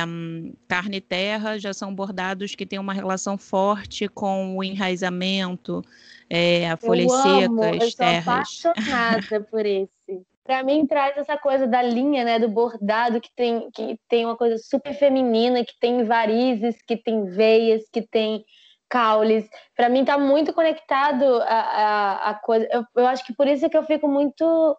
carne 0.69 0.97
e 0.97 1.01
terra 1.01 1.59
já 1.59 1.73
são 1.73 1.95
bordados 1.95 2.55
que 2.55 2.67
têm 2.67 2.79
uma 2.79 2.93
relação 2.93 3.39
forte 3.39 4.09
com 4.09 4.57
o 4.57 4.65
enraizamento, 4.65 5.83
é, 6.29 6.77
folhas 6.77 7.13
eu 7.13 7.47
amo, 7.47 7.63
secas, 7.63 7.83
eu 7.83 7.97
terras. 7.97 8.49
sou 8.51 8.71
apaixonada 8.71 9.41
por 9.51 9.65
esse. 9.65 10.23
Para 10.43 10.63
mim 10.63 10.87
traz 10.87 11.17
essa 11.17 11.39
coisa 11.39 11.67
da 11.67 11.81
linha, 11.81 12.25
né, 12.25 12.39
do 12.39 12.49
bordado 12.49 13.21
que 13.21 13.31
tem 13.35 13.71
que 13.71 13.99
tem 14.09 14.27
uma 14.27 14.37
coisa 14.37 14.59
super 14.59 14.93
feminina, 14.93 15.65
que 15.65 15.75
tem 15.81 16.05
varizes, 16.05 16.77
que 16.87 16.97
tem 16.97 17.25
veias, 17.25 17.83
que 17.91 18.03
tem 18.03 18.45
caules. 18.89 19.49
Para 19.75 19.89
mim 19.89 20.05
tá 20.05 20.19
muito 20.19 20.53
conectado 20.53 21.25
a, 21.43 21.61
a, 21.61 22.31
a 22.31 22.35
coisa. 22.35 22.69
Eu, 22.71 22.85
eu 22.95 23.07
acho 23.07 23.25
que 23.25 23.35
por 23.35 23.47
isso 23.47 23.65
é 23.65 23.69
que 23.69 23.77
eu 23.77 23.85
fico 23.85 24.07
muito 24.07 24.77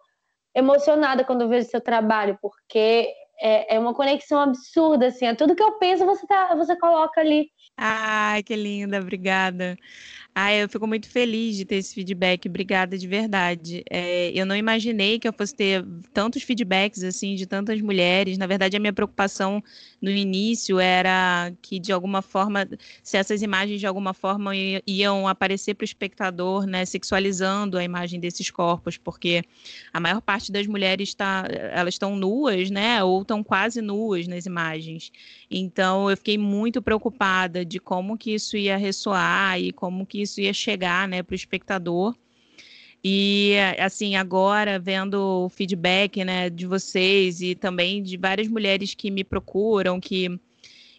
emocionada 0.54 1.24
quando 1.24 1.42
eu 1.42 1.48
vejo 1.48 1.68
seu 1.68 1.80
trabalho, 1.80 2.38
porque 2.40 3.12
é, 3.40 3.76
é 3.76 3.78
uma 3.78 3.94
conexão 3.94 4.40
absurda, 4.40 5.06
assim. 5.08 5.26
É 5.26 5.34
tudo 5.34 5.54
que 5.54 5.62
eu 5.62 5.78
penso, 5.78 6.04
você, 6.04 6.26
tá, 6.26 6.54
você 6.54 6.76
coloca 6.78 7.20
ali. 7.20 7.50
Ai, 7.76 8.42
que 8.42 8.56
linda, 8.56 9.00
obrigada. 9.00 9.76
Ah, 10.38 10.52
eu 10.52 10.68
fico 10.68 10.86
muito 10.86 11.08
feliz 11.08 11.56
de 11.56 11.64
ter 11.64 11.76
esse 11.76 11.94
feedback, 11.94 12.46
obrigada 12.46 12.98
de 12.98 13.08
verdade. 13.08 13.82
É, 13.88 14.30
eu 14.38 14.44
não 14.44 14.54
imaginei 14.54 15.18
que 15.18 15.26
eu 15.26 15.32
fosse 15.32 15.54
ter 15.54 15.82
tantos 16.12 16.42
feedbacks 16.42 17.02
assim 17.02 17.34
de 17.36 17.46
tantas 17.46 17.80
mulheres. 17.80 18.36
Na 18.36 18.46
verdade, 18.46 18.76
a 18.76 18.78
minha 18.78 18.92
preocupação 18.92 19.64
no 19.98 20.10
início 20.10 20.78
era 20.78 21.50
que 21.62 21.80
de 21.80 21.90
alguma 21.90 22.20
forma, 22.20 22.68
se 23.02 23.16
essas 23.16 23.40
imagens 23.40 23.80
de 23.80 23.86
alguma 23.86 24.12
forma 24.12 24.52
iam 24.86 25.26
aparecer 25.26 25.72
para 25.72 25.84
o 25.84 25.86
espectador, 25.86 26.66
né, 26.66 26.84
sexualizando 26.84 27.78
a 27.78 27.82
imagem 27.82 28.20
desses 28.20 28.50
corpos, 28.50 28.98
porque 28.98 29.42
a 29.90 29.98
maior 29.98 30.20
parte 30.20 30.52
das 30.52 30.66
mulheres 30.66 31.08
está, 31.08 31.46
elas 31.48 31.94
estão 31.94 32.14
nuas, 32.14 32.70
né, 32.70 33.02
ou 33.02 33.22
estão 33.22 33.42
quase 33.42 33.80
nuas 33.80 34.28
nas 34.28 34.44
imagens. 34.44 35.10
Então, 35.50 36.10
eu 36.10 36.16
fiquei 36.18 36.36
muito 36.36 36.82
preocupada 36.82 37.64
de 37.64 37.78
como 37.80 38.18
que 38.18 38.34
isso 38.34 38.54
ia 38.54 38.76
ressoar 38.76 39.58
e 39.58 39.72
como 39.72 40.04
que 40.04 40.25
isso 40.26 40.40
ia 40.40 40.52
chegar, 40.52 41.08
né, 41.08 41.22
para 41.22 41.32
o 41.32 41.36
espectador. 41.36 42.14
E 43.02 43.54
assim, 43.78 44.16
agora 44.16 44.78
vendo 44.78 45.44
o 45.44 45.48
feedback, 45.48 46.24
né, 46.24 46.50
de 46.50 46.66
vocês 46.66 47.40
e 47.40 47.54
também 47.54 48.02
de 48.02 48.16
várias 48.16 48.48
mulheres 48.48 48.94
que 48.94 49.10
me 49.10 49.22
procuram, 49.22 50.00
que 50.00 50.40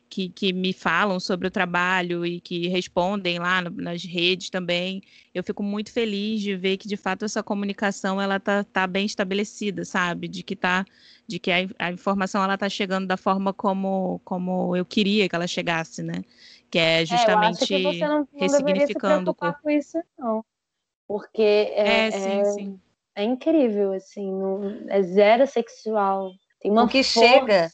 que, 0.09 0.29
que, 0.29 0.53
me 0.53 0.73
falam 0.73 1.19
sobre 1.19 1.47
o 1.47 1.51
trabalho 1.51 2.25
e 2.25 2.39
que 2.39 2.67
respondem 2.67 3.39
lá 3.39 3.61
no, 3.61 3.69
nas 3.69 4.03
redes 4.03 4.49
também. 4.49 5.01
Eu 5.33 5.43
fico 5.43 5.61
muito 5.61 5.91
feliz 5.91 6.41
de 6.41 6.55
ver 6.55 6.77
que 6.77 6.87
de 6.87 6.97
fato 6.97 7.25
essa 7.25 7.43
comunicação 7.43 8.21
ela 8.21 8.39
tá, 8.39 8.63
tá 8.63 8.87
bem 8.87 9.05
estabelecida, 9.05 9.83
sabe? 9.85 10.27
De 10.27 10.43
que 10.43 10.55
tá, 10.55 10.85
de 11.27 11.39
que 11.39 11.51
a, 11.51 11.67
a 11.79 11.91
informação 11.91 12.43
ela 12.43 12.57
tá 12.57 12.69
chegando 12.69 13.07
da 13.07 13.17
forma 13.17 13.53
como, 13.53 14.19
como 14.23 14.75
eu 14.75 14.85
queria 14.85 15.27
que 15.27 15.35
ela 15.35 15.47
chegasse, 15.47 16.01
né? 16.01 16.23
Que 16.69 16.79
é 16.79 17.05
justamente 17.05 17.43
é, 17.43 17.47
eu 17.47 17.49
acho 17.49 17.65
que 17.65 17.83
você 17.83 18.07
não, 18.07 18.19
não 18.19 18.27
ressignificando 18.33 19.31
se 19.31 19.61
com 19.61 19.69
isso, 19.69 20.03
não. 20.17 20.43
Porque 21.07 21.41
é, 21.41 22.07
é, 22.07 22.11
sim, 22.11 22.39
é, 22.39 22.45
sim. 22.45 22.79
é 23.15 23.23
incrível, 23.23 23.93
assim, 23.93 24.29
não, 24.31 24.85
é 24.89 25.01
zero 25.01 25.47
sexual. 25.47 26.31
Tem 26.59 26.69
uma 26.69 26.83
o 26.83 26.87
que 26.87 27.03
força. 27.03 27.29
chega, 27.29 27.71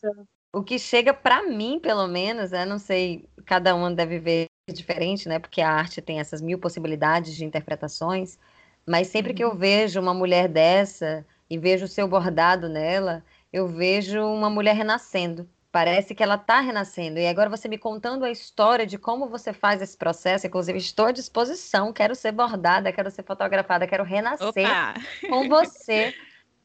o 0.53 0.61
que 0.61 0.77
chega 0.77 1.13
para 1.13 1.41
mim, 1.43 1.79
pelo 1.79 2.07
menos, 2.07 2.51
né? 2.51 2.65
Não 2.65 2.77
sei, 2.77 3.27
cada 3.45 3.75
um 3.75 3.93
deve 3.93 4.19
ver 4.19 4.45
diferente, 4.71 5.27
né? 5.27 5.39
Porque 5.39 5.61
a 5.61 5.69
arte 5.69 6.01
tem 6.01 6.19
essas 6.19 6.41
mil 6.41 6.59
possibilidades 6.59 7.35
de 7.35 7.43
interpretações. 7.43 8.37
Mas 8.85 9.07
sempre 9.07 9.31
uhum. 9.31 9.35
que 9.35 9.43
eu 9.43 9.49
uhum. 9.49 9.57
vejo 9.57 9.99
uma 9.99 10.13
mulher 10.13 10.47
dessa 10.47 11.25
e 11.49 11.57
vejo 11.57 11.85
o 11.85 11.87
seu 11.89 12.07
bordado 12.07 12.69
nela, 12.69 13.23
eu 13.51 13.67
vejo 13.67 14.21
uma 14.21 14.49
mulher 14.49 14.75
renascendo. 14.75 15.47
Parece 15.73 16.13
que 16.13 16.21
ela 16.21 16.35
está 16.35 16.59
renascendo. 16.59 17.17
E 17.17 17.25
agora 17.25 17.49
você 17.49 17.67
me 17.67 17.79
contando 17.79 18.23
a 18.23 18.29
história 18.29 18.85
de 18.85 18.95
como 18.99 19.27
você 19.27 19.51
faz 19.51 19.81
esse 19.81 19.97
processo, 19.97 20.45
inclusive 20.45 20.77
estou 20.77 21.07
à 21.07 21.11
disposição, 21.11 21.91
quero 21.91 22.13
ser 22.13 22.31
bordada, 22.31 22.93
quero 22.93 23.09
ser 23.09 23.23
fotografada, 23.23 23.87
quero 23.87 24.03
renascer 24.03 24.49
Opa! 24.49 24.93
com 25.27 25.49
você. 25.49 26.13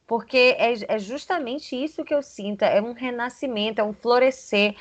Porque 0.05 0.55
é, 0.59 0.93
é 0.95 0.99
justamente 0.99 1.75
isso 1.75 2.03
que 2.03 2.13
eu 2.13 2.21
sinto, 2.21 2.61
é 2.61 2.79
um 2.79 2.93
renascimento, 2.93 3.81
é 3.81 3.83
um 3.83 3.93
florescer. 3.93 4.75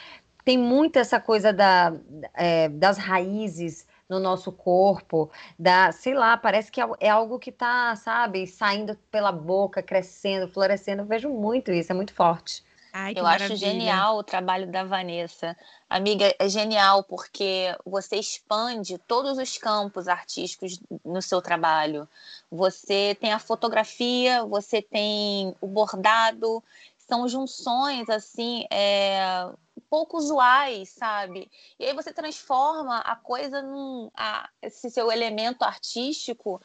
Tem 0.45 0.59
muito 0.59 0.99
essa 0.99 1.19
coisa 1.19 1.51
da, 1.51 1.95
é, 2.35 2.69
das 2.69 2.99
raízes 2.99 3.87
no 4.11 4.21
nosso 4.21 4.53
corpo, 4.53 5.31
da, 5.59 5.91
sei 5.91 6.13
lá, 6.13 6.37
parece 6.37 6.71
que 6.71 6.83
é, 6.83 6.87
é 7.01 7.09
algo 7.09 7.39
que 7.39 7.49
está, 7.49 7.97
sabe, 7.97 8.47
saindo 8.47 8.95
pela 9.11 9.33
boca, 9.33 9.83
crescendo, 9.83 10.53
florescendo. 10.53 11.01
Eu 11.01 11.07
vejo 11.07 11.31
muito 11.31 11.73
isso, 11.73 11.91
é 11.91 11.95
muito 11.95 12.13
forte. 12.13 12.68
Ai, 13.01 13.13
eu 13.15 13.23
maravilha. 13.23 13.55
acho 13.55 13.57
genial 13.57 14.19
o 14.19 14.25
trabalho 14.25 14.67
da 14.71 14.83
Vanessa. 14.83 15.57
Amiga, 15.89 16.35
é 16.37 16.49
genial 16.49 17.05
porque 17.05 17.77
você 17.85 18.17
expande 18.17 18.99
todos 18.99 19.39
os 19.39 19.57
campos 19.57 20.09
artísticos 20.09 20.81
no 21.05 21.23
seu 21.23 21.41
trabalho. 21.41 22.09
Você 22.51 23.17
tem 23.21 23.33
a 23.33 23.39
fotografia, 23.39 24.45
você 24.45 24.83
tem 24.83 25.55
o 25.61 25.67
bordado, 25.69 26.63
são 26.97 27.29
junções 27.29 28.09
assim, 28.11 28.67
é, 28.71 29.49
pouco 29.89 30.17
usuais, 30.19 30.89
sabe? 30.89 31.49
E 31.79 31.85
aí 31.85 31.95
você 31.95 32.13
transforma 32.13 32.99
a 32.99 33.15
coisa 33.15 33.63
num 33.63 34.11
a, 34.17 34.49
esse 34.61 34.91
seu 34.91 35.11
elemento 35.11 35.63
artístico 35.63 36.61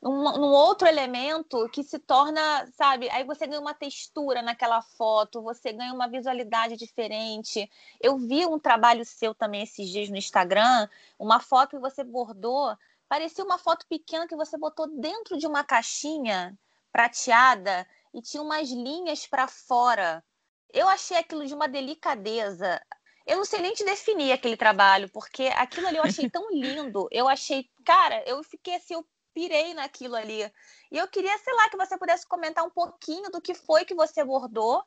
num, 0.00 0.22
num, 0.38 0.52
outro 0.52 0.86
elemento 0.86 1.68
que 1.70 1.82
se 1.82 1.98
torna, 1.98 2.66
sabe? 2.76 3.10
Aí 3.10 3.24
você 3.24 3.46
ganha 3.46 3.60
uma 3.60 3.74
textura 3.74 4.42
naquela 4.42 4.80
foto, 4.80 5.42
você 5.42 5.72
ganha 5.72 5.92
uma 5.92 6.08
visualidade 6.08 6.76
diferente. 6.76 7.68
Eu 8.00 8.16
vi 8.16 8.46
um 8.46 8.58
trabalho 8.58 9.04
seu 9.04 9.34
também 9.34 9.62
esses 9.62 9.88
dias 9.88 10.08
no 10.08 10.16
Instagram, 10.16 10.88
uma 11.18 11.40
foto 11.40 11.70
que 11.70 11.78
você 11.78 12.04
bordou, 12.04 12.76
parecia 13.08 13.44
uma 13.44 13.58
foto 13.58 13.86
pequena 13.88 14.28
que 14.28 14.36
você 14.36 14.56
botou 14.56 14.86
dentro 15.00 15.36
de 15.36 15.46
uma 15.46 15.64
caixinha 15.64 16.56
prateada 16.92 17.86
e 18.14 18.22
tinha 18.22 18.42
umas 18.42 18.70
linhas 18.70 19.26
para 19.26 19.48
fora. 19.48 20.24
Eu 20.72 20.88
achei 20.88 21.16
aquilo 21.16 21.46
de 21.46 21.54
uma 21.54 21.68
delicadeza. 21.68 22.80
Eu 23.26 23.38
não 23.38 23.44
sei 23.44 23.60
nem 23.60 23.74
te 23.74 23.84
definir 23.84 24.32
aquele 24.32 24.56
trabalho, 24.56 25.08
porque 25.10 25.48
aquilo 25.48 25.86
ali 25.86 25.98
eu 25.98 26.02
achei 26.04 26.30
tão 26.30 26.50
lindo. 26.50 27.08
Eu 27.10 27.28
achei, 27.28 27.68
cara, 27.84 28.22
eu 28.26 28.42
fiquei 28.42 28.76
assim, 28.76 28.94
eu 28.94 29.06
pirei 29.38 29.72
naquilo 29.72 30.16
ali. 30.16 30.42
E 30.90 30.98
eu 30.98 31.06
queria, 31.06 31.38
sei 31.38 31.54
lá, 31.54 31.68
que 31.68 31.76
você 31.76 31.96
pudesse 31.96 32.26
comentar 32.26 32.64
um 32.64 32.70
pouquinho 32.70 33.30
do 33.30 33.40
que 33.40 33.54
foi 33.54 33.84
que 33.84 33.94
você 33.94 34.24
bordou, 34.24 34.82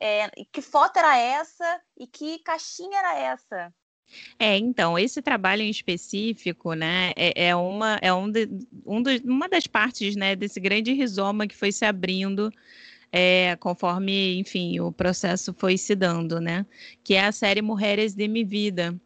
é, 0.00 0.28
que 0.50 0.60
foto 0.60 0.96
era 0.96 1.16
essa 1.16 1.80
e 1.96 2.08
que 2.08 2.40
caixinha 2.40 2.98
era 2.98 3.16
essa. 3.16 3.72
É, 4.40 4.58
então, 4.58 4.98
esse 4.98 5.22
trabalho 5.22 5.62
em 5.62 5.70
específico, 5.70 6.74
né, 6.74 7.12
é, 7.14 7.46
é 7.46 7.56
uma, 7.56 7.96
é 8.02 8.12
um 8.12 8.28
de, 8.28 8.48
um 8.84 9.00
do, 9.00 9.10
uma 9.24 9.48
das 9.48 9.68
partes, 9.68 10.16
né, 10.16 10.34
desse 10.34 10.58
grande 10.58 10.92
rizoma 10.92 11.46
que 11.46 11.54
foi 11.54 11.70
se 11.70 11.84
abrindo 11.84 12.52
é, 13.12 13.56
conforme, 13.56 14.38
enfim, 14.38 14.80
o 14.80 14.90
processo 14.90 15.54
foi 15.54 15.78
se 15.78 15.94
dando, 15.94 16.40
né, 16.40 16.66
que 17.04 17.14
é 17.14 17.24
a 17.24 17.32
série 17.32 17.62
Mulheres 17.62 18.14
de 18.14 18.26
Mi 18.26 18.42
Vida, 18.42 19.00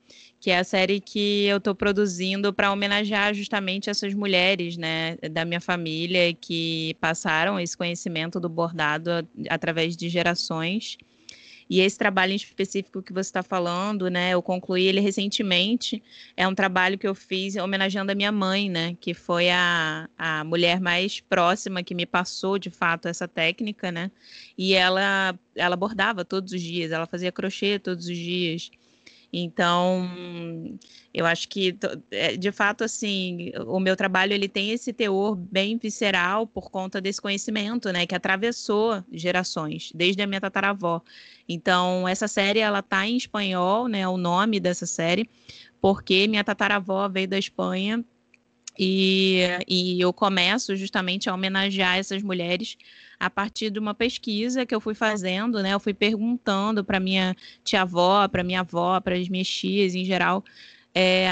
que 0.47 0.53
é 0.53 0.61
a 0.61 0.63
série 0.63 1.01
que 1.01 1.45
eu 1.47 1.57
estou 1.57 1.75
produzindo 1.75 2.55
para 2.55 2.71
homenagear 2.71 3.35
justamente 3.35 3.91
essas 3.91 4.15
mulheres, 4.15 4.77
né, 4.77 5.17
da 5.33 5.45
minha 5.45 5.61
família 5.61 6.33
que 6.35 6.97
passaram 7.01 7.59
esse 7.59 7.77
conhecimento 7.77 8.39
do 8.39 8.49
bordado 8.49 9.11
através 9.51 9.97
de 9.97 10.09
gerações. 10.09 10.99
E 11.69 11.81
esse 11.81 11.99
trabalho 11.99 12.31
em 12.33 12.37
específico 12.37 13.03
que 13.03 13.13
você 13.13 13.29
está 13.29 13.43
falando, 13.43 14.09
né? 14.09 14.35
Eu 14.35 14.41
concluí 14.41 14.87
ele 14.87 15.01
recentemente. 15.01 16.01
É 16.37 16.47
um 16.47 16.55
trabalho 16.55 16.97
que 16.97 17.09
eu 17.09 17.15
fiz 17.17 17.57
homenageando 17.57 18.13
a 18.13 18.15
minha 18.15 18.31
mãe, 18.31 18.71
né? 18.71 18.97
Que 19.01 19.13
foi 19.15 19.51
a, 19.51 20.09
a 20.17 20.45
mulher 20.45 20.81
mais 20.81 21.19
próxima 21.19 21.83
que 21.83 21.93
me 21.93 22.07
passou, 22.07 22.57
de 22.57 22.71
fato, 22.71 23.09
essa 23.09 23.27
técnica, 23.27 23.91
né? 23.91 24.13
E 24.57 24.75
ela, 24.75 25.37
ela 25.57 25.75
bordava 25.75 26.25
todos 26.25 26.53
os 26.53 26.63
dias, 26.63 26.93
ela 26.93 27.05
fazia 27.05 27.33
crochê 27.33 27.81
todos 27.81 28.07
os 28.07 28.17
dias. 28.17 28.71
Então, 29.39 30.09
eu 31.13 31.27
acho 31.27 31.47
que, 31.51 31.77
é, 32.11 32.39
de 32.39 32.51
fato, 32.51 32.83
assim, 32.85 33.53
o 33.67 33.79
meu 33.79 33.95
trabalho 33.95 34.33
ele 34.33 34.49
tem 34.49 34.71
esse 34.71 34.95
teor 34.95 35.37
bem 35.37 35.77
visceral 35.77 36.47
por 36.47 36.71
conta 36.71 37.03
desse 37.03 37.21
conhecimento, 37.21 37.93
né, 37.93 38.07
que 38.07 38.15
atravessou 38.15 39.05
gerações, 39.13 39.93
desde 39.95 40.23
a 40.23 40.27
minha 40.27 40.41
tataravó. 40.41 41.03
Então, 41.47 42.09
essa 42.09 42.27
série, 42.27 42.61
ela 42.61 42.81
tá 42.81 43.07
em 43.07 43.19
espanhol, 43.19 43.89
né, 43.89 44.09
o 44.09 44.17
nome 44.17 44.59
dessa 44.59 44.87
série, 44.87 45.29
porque 45.83 46.27
minha 46.27 46.43
tataravó 46.43 47.07
veio 47.07 47.29
da 47.29 47.39
Espanha 47.39 48.03
e, 48.79 49.43
e 49.69 50.01
eu 50.01 50.15
começo 50.15 50.75
justamente 50.77 51.29
a 51.29 51.35
homenagear 51.35 51.99
essas 51.99 52.23
mulheres 52.23 52.79
a 53.19 53.31
partir 53.31 53.71
de 53.71 53.79
uma 53.79 53.95
pesquisa 53.95 54.67
que 54.67 54.75
eu 54.75 54.81
fui 54.81 54.95
fazendo, 54.95 55.63
né? 55.63 55.75
Eu 55.75 55.81
fui 55.81 55.95
perguntando 55.95 56.85
para 56.85 57.01
minha 57.01 57.35
tia-avó, 57.65 58.29
para 58.29 58.45
minha 58.45 58.61
avó, 58.61 59.01
para 59.01 59.17
as 59.17 59.29
minhas 59.29 59.49
tias 59.49 59.95
em 59.95 60.05
geral, 60.05 60.45
é, 60.95 61.29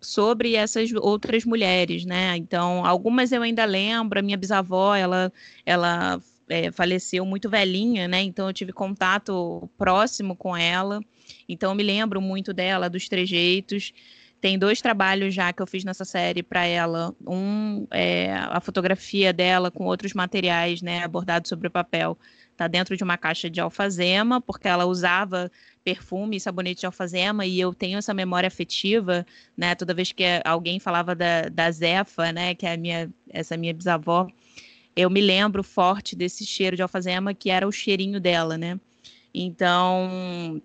sobre 0.00 0.54
essas 0.54 0.92
outras 0.92 1.44
mulheres, 1.44 2.04
né? 2.04 2.36
Então, 2.36 2.84
algumas 2.84 3.32
eu 3.32 3.42
ainda 3.42 3.64
lembro, 3.64 4.18
a 4.18 4.22
minha 4.22 4.36
bisavó, 4.36 4.94
ela, 4.94 5.32
ela 5.66 6.20
é, 6.48 6.70
faleceu 6.70 7.24
muito 7.24 7.48
velhinha, 7.48 8.06
né? 8.06 8.22
Então, 8.22 8.48
eu 8.48 8.52
tive 8.52 8.72
contato 8.72 9.68
próximo 9.78 10.36
com 10.36 10.56
ela. 10.56 11.00
Então, 11.48 11.70
eu 11.72 11.74
me 11.74 11.82
lembro 11.82 12.20
muito 12.20 12.52
dela, 12.52 12.90
dos 12.90 13.08
trejeitos. 13.08 13.92
Tem 14.40 14.58
dois 14.58 14.80
trabalhos 14.80 15.34
já 15.34 15.52
que 15.52 15.60
eu 15.60 15.66
fiz 15.66 15.84
nessa 15.84 16.04
série 16.04 16.42
para 16.42 16.64
ela. 16.64 17.14
Um 17.26 17.86
é 17.90 18.32
a 18.32 18.60
fotografia 18.60 19.32
dela 19.32 19.70
com 19.70 19.84
outros 19.84 20.14
materiais, 20.14 20.80
né, 20.80 21.04
abordado 21.04 21.46
sobre 21.46 21.68
o 21.68 21.70
papel. 21.70 22.18
Tá 22.56 22.66
dentro 22.66 22.96
de 22.96 23.04
uma 23.04 23.18
caixa 23.18 23.50
de 23.50 23.60
alfazema, 23.60 24.40
porque 24.40 24.68
ela 24.68 24.86
usava 24.86 25.50
perfume 25.84 26.36
e 26.36 26.40
sabonete 26.40 26.80
de 26.80 26.86
alfazema 26.86 27.44
e 27.44 27.60
eu 27.60 27.74
tenho 27.74 27.98
essa 27.98 28.14
memória 28.14 28.46
afetiva, 28.46 29.26
né? 29.56 29.74
Toda 29.74 29.94
vez 29.94 30.12
que 30.12 30.24
alguém 30.44 30.78
falava 30.78 31.14
da, 31.14 31.48
da 31.48 31.70
Zefa, 31.70 32.32
né, 32.32 32.54
que 32.54 32.66
é 32.66 32.74
a 32.74 32.76
minha 32.76 33.10
essa 33.30 33.56
minha 33.56 33.74
bisavó, 33.74 34.26
eu 34.96 35.10
me 35.10 35.20
lembro 35.20 35.62
forte 35.62 36.16
desse 36.16 36.44
cheiro 36.46 36.76
de 36.76 36.82
alfazema 36.82 37.34
que 37.34 37.50
era 37.50 37.66
o 37.66 37.72
cheirinho 37.72 38.20
dela, 38.20 38.58
né? 38.58 38.78
Então, 39.34 40.60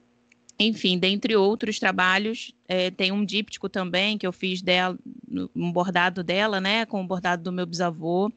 enfim, 0.57 0.97
dentre 0.97 1.35
outros 1.35 1.79
trabalhos, 1.79 2.53
é, 2.67 2.89
tem 2.89 3.11
um 3.11 3.25
díptico 3.25 3.67
também 3.67 4.17
que 4.17 4.25
eu 4.25 4.31
fiz 4.31 4.61
dela, 4.61 4.97
um 5.55 5.71
bordado 5.71 6.23
dela, 6.23 6.61
né, 6.61 6.85
com 6.85 7.01
o 7.01 7.07
bordado 7.07 7.43
do 7.43 7.51
meu 7.51 7.65
bisavô, 7.65 8.31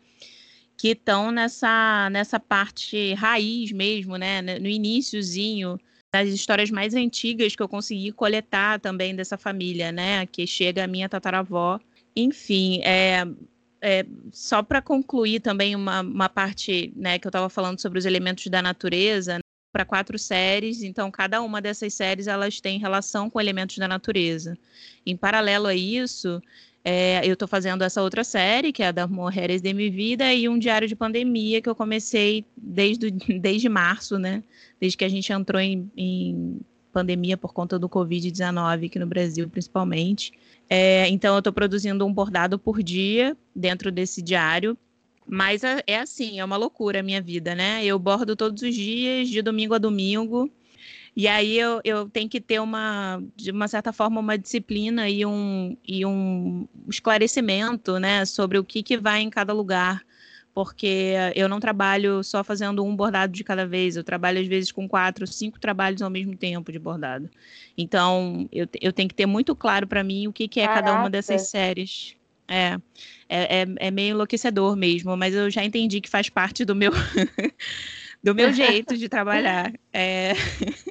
que 0.76 0.88
estão 0.88 1.30
nessa, 1.30 2.08
nessa 2.10 2.40
parte 2.40 3.14
raiz 3.14 3.70
mesmo, 3.72 4.16
né, 4.16 4.42
no 4.42 4.66
iníciozinho 4.66 5.78
das 6.12 6.28
histórias 6.30 6.70
mais 6.70 6.94
antigas 6.94 7.54
que 7.54 7.62
eu 7.62 7.68
consegui 7.68 8.10
coletar 8.12 8.80
também 8.80 9.14
dessa 9.14 9.36
família, 9.36 9.92
né, 9.92 10.26
que 10.26 10.46
chega 10.46 10.84
a 10.84 10.88
minha 10.88 11.08
tataravó. 11.08 11.78
Enfim, 12.16 12.80
é, 12.82 13.24
é, 13.80 14.04
só 14.32 14.62
para 14.62 14.82
concluir 14.82 15.40
também 15.40 15.76
uma, 15.76 16.00
uma 16.00 16.28
parte 16.28 16.92
né, 16.96 17.18
que 17.18 17.26
eu 17.26 17.30
estava 17.30 17.48
falando 17.48 17.80
sobre 17.80 17.98
os 17.98 18.06
elementos 18.06 18.46
da 18.46 18.60
natureza, 18.60 19.38
para 19.72 19.84
quatro 19.84 20.18
séries, 20.18 20.82
então 20.82 21.10
cada 21.10 21.42
uma 21.42 21.60
dessas 21.60 21.92
séries 21.94 22.26
elas 22.26 22.60
têm 22.60 22.78
relação 22.78 23.28
com 23.28 23.40
elementos 23.40 23.76
da 23.76 23.86
natureza. 23.86 24.56
Em 25.04 25.16
paralelo 25.16 25.66
a 25.66 25.74
isso, 25.74 26.40
é, 26.84 27.20
eu 27.22 27.34
estou 27.34 27.46
fazendo 27.46 27.82
essa 27.82 28.02
outra 28.02 28.24
série, 28.24 28.72
que 28.72 28.82
é 28.82 28.88
a 28.88 28.92
da 28.92 29.06
Mulheres 29.06 29.60
de 29.60 29.74
Minha 29.74 29.90
Vida, 29.90 30.32
e 30.32 30.48
um 30.48 30.58
diário 30.58 30.88
de 30.88 30.96
pandemia 30.96 31.60
que 31.60 31.68
eu 31.68 31.74
comecei 31.74 32.44
desde, 32.56 33.10
desde 33.38 33.68
março, 33.68 34.18
né? 34.18 34.42
Desde 34.80 34.96
que 34.96 35.04
a 35.04 35.08
gente 35.08 35.30
entrou 35.32 35.60
em, 35.60 35.90
em 35.96 36.60
pandemia 36.92 37.36
por 37.36 37.52
conta 37.52 37.78
do 37.78 37.88
Covid-19 37.88 38.86
aqui 38.86 38.98
no 38.98 39.06
Brasil, 39.06 39.48
principalmente. 39.48 40.32
É, 40.68 41.08
então, 41.08 41.34
eu 41.34 41.40
estou 41.40 41.52
produzindo 41.52 42.06
um 42.06 42.12
bordado 42.12 42.58
por 42.58 42.82
dia 42.82 43.36
dentro 43.54 43.92
desse 43.92 44.22
diário 44.22 44.76
mas 45.28 45.62
é, 45.62 45.82
é 45.86 45.98
assim, 45.98 46.40
é 46.40 46.44
uma 46.44 46.56
loucura 46.56 47.00
a 47.00 47.02
minha 47.02 47.20
vida, 47.20 47.54
né? 47.54 47.84
Eu 47.84 47.98
bordo 47.98 48.34
todos 48.34 48.62
os 48.62 48.74
dias, 48.74 49.28
de 49.28 49.42
domingo 49.42 49.74
a 49.74 49.78
domingo. 49.78 50.50
E 51.14 51.26
aí 51.26 51.58
eu, 51.58 51.80
eu 51.84 52.08
tenho 52.08 52.28
que 52.28 52.40
ter 52.40 52.60
uma, 52.60 53.20
de 53.34 53.50
uma 53.50 53.66
certa 53.66 53.92
forma, 53.92 54.20
uma 54.20 54.38
disciplina 54.38 55.08
e 55.08 55.26
um, 55.26 55.76
e 55.86 56.06
um 56.06 56.68
esclarecimento, 56.88 57.98
né, 57.98 58.24
sobre 58.24 58.56
o 58.56 58.64
que, 58.64 58.84
que 58.84 58.96
vai 58.96 59.20
em 59.20 59.28
cada 59.28 59.52
lugar. 59.52 60.02
Porque 60.54 61.14
eu 61.34 61.48
não 61.48 61.60
trabalho 61.60 62.22
só 62.22 62.42
fazendo 62.44 62.84
um 62.84 62.94
bordado 62.94 63.32
de 63.32 63.44
cada 63.44 63.66
vez, 63.66 63.96
eu 63.96 64.04
trabalho 64.04 64.40
às 64.40 64.46
vezes 64.46 64.72
com 64.72 64.88
quatro, 64.88 65.26
cinco 65.26 65.58
trabalhos 65.60 66.02
ao 66.02 66.10
mesmo 66.10 66.36
tempo 66.36 66.72
de 66.72 66.78
bordado. 66.78 67.28
Então, 67.76 68.48
eu, 68.52 68.68
eu 68.80 68.92
tenho 68.92 69.08
que 69.08 69.14
ter 69.14 69.26
muito 69.26 69.54
claro 69.54 69.86
para 69.86 70.02
mim 70.02 70.26
o 70.26 70.32
que, 70.32 70.48
que 70.48 70.60
é 70.60 70.66
Caraca. 70.66 70.82
cada 70.84 71.00
uma 71.00 71.10
dessas 71.10 71.42
séries. 71.42 72.17
É, 72.48 72.78
é, 73.28 73.60
é, 73.60 73.66
é, 73.76 73.90
meio 73.90 74.14
enlouquecedor 74.14 74.74
mesmo, 74.74 75.14
mas 75.16 75.34
eu 75.34 75.50
já 75.50 75.62
entendi 75.62 76.00
que 76.00 76.08
faz 76.08 76.30
parte 76.30 76.64
do 76.64 76.74
meu 76.74 76.92
do 78.24 78.34
meu 78.34 78.52
jeito 78.52 78.96
de 78.96 79.08
trabalhar. 79.08 79.72
É... 79.92 80.32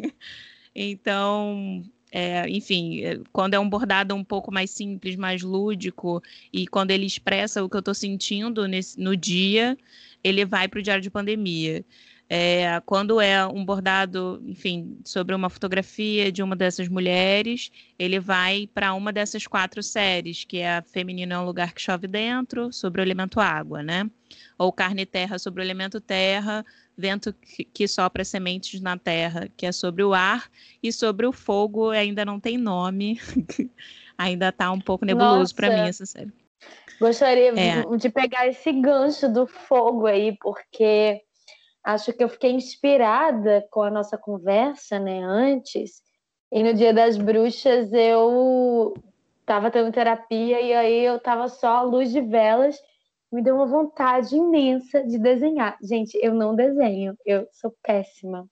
então, 0.75 1.83
é, 2.11 2.47
enfim, 2.49 3.03
é, 3.03 3.19
quando 3.31 3.55
é 3.55 3.59
um 3.59 3.69
bordado 3.69 4.15
um 4.15 4.23
pouco 4.23 4.51
mais 4.51 4.71
simples, 4.71 5.15
mais 5.15 5.41
lúdico, 5.41 6.21
e 6.53 6.67
quando 6.67 6.91
ele 6.91 7.05
expressa 7.05 7.63
o 7.63 7.69
que 7.69 7.75
eu 7.75 7.79
estou 7.79 7.93
sentindo 7.93 8.67
nesse, 8.67 8.99
no 8.99 9.15
dia, 9.15 9.77
ele 10.23 10.45
vai 10.45 10.67
para 10.67 10.79
o 10.79 10.83
diário 10.83 11.01
de 11.01 11.09
pandemia. 11.09 11.83
É, 12.29 12.81
quando 12.85 13.21
é 13.21 13.45
um 13.47 13.63
bordado, 13.63 14.41
enfim, 14.45 14.99
sobre 15.05 15.33
uma 15.33 15.49
fotografia 15.49 16.29
de 16.29 16.43
uma 16.43 16.57
dessas 16.57 16.89
mulheres, 16.89 17.71
ele 17.97 18.19
vai 18.19 18.69
para 18.73 18.93
uma 18.93 19.13
dessas 19.13 19.47
quatro 19.47 19.81
séries, 19.81 20.43
que 20.43 20.57
é 20.57 20.77
a 20.77 20.81
Feminino 20.81 21.33
é 21.33 21.39
um 21.39 21.45
lugar 21.45 21.73
que 21.73 21.81
chove 21.81 22.05
dentro, 22.05 22.71
sobre 22.73 23.01
o 23.01 23.03
elemento 23.03 23.39
água, 23.39 23.81
né? 23.81 24.09
Ou 24.57 24.73
Carne 24.73 25.03
e 25.03 25.05
Terra 25.05 25.39
sobre 25.39 25.61
o 25.61 25.63
elemento 25.63 26.01
terra, 26.01 26.65
Vento 26.97 27.33
que 27.73 27.87
sopra 27.87 28.25
sementes 28.25 28.81
na 28.81 28.97
terra, 28.97 29.47
que 29.55 29.67
é 29.67 29.71
sobre 29.71 30.03
o 30.03 30.15
ar, 30.15 30.49
e 30.81 30.91
sobre 30.91 31.27
o 31.27 31.31
fogo 31.31 31.91
ainda 31.91 32.25
não 32.25 32.39
tem 32.39 32.57
nome, 32.57 33.21
ainda 34.17 34.49
está 34.49 34.71
um 34.71 34.81
pouco 34.81 35.05
nebuloso 35.05 35.55
para 35.55 35.69
mim 35.69 35.87
essa 35.87 36.05
série. 36.05 36.33
Gostaria 36.99 37.53
é. 37.55 37.83
de 37.97 38.09
pegar 38.09 38.47
esse 38.47 38.71
gancho 38.73 39.31
do 39.31 39.45
fogo 39.45 40.07
aí, 40.07 40.35
porque 40.41 41.21
acho 41.87 42.11
que 42.11 42.21
eu 42.21 42.27
fiquei 42.27 42.51
inspirada 42.51 43.65
com 43.71 43.81
a 43.81 43.89
nossa 43.89 44.17
conversa, 44.17 44.99
né, 44.99 45.21
antes. 45.23 46.01
E 46.51 46.61
no 46.61 46.73
Dia 46.73 46.93
das 46.93 47.17
Bruxas 47.17 47.93
eu 47.93 48.93
estava 49.39 49.71
tendo 49.71 49.93
terapia 49.93 50.59
e 50.59 50.73
aí 50.73 51.05
eu 51.05 51.15
estava 51.15 51.47
só 51.47 51.77
à 51.77 51.81
luz 51.81 52.11
de 52.11 52.19
velas. 52.19 52.77
Me 53.31 53.41
deu 53.41 53.55
uma 53.55 53.65
vontade 53.65 54.35
imensa 54.35 55.01
de 55.01 55.17
desenhar. 55.17 55.77
Gente, 55.81 56.17
eu 56.21 56.33
não 56.33 56.53
desenho, 56.53 57.15
eu 57.25 57.47
sou 57.53 57.73
péssima. 57.81 58.45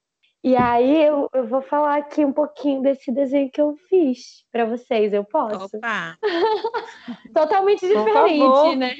E 0.46 0.54
aí 0.54 1.02
eu, 1.02 1.28
eu 1.34 1.44
vou 1.48 1.60
falar 1.60 1.96
aqui 1.96 2.24
um 2.24 2.32
pouquinho 2.32 2.80
desse 2.80 3.10
desenho 3.10 3.50
que 3.50 3.60
eu 3.60 3.76
fiz 3.88 4.44
para 4.52 4.64
vocês. 4.64 5.12
Eu 5.12 5.24
posso? 5.24 5.76
Opa! 5.76 6.16
Totalmente 7.34 7.80
diferente, 7.80 8.76
né? 8.76 8.94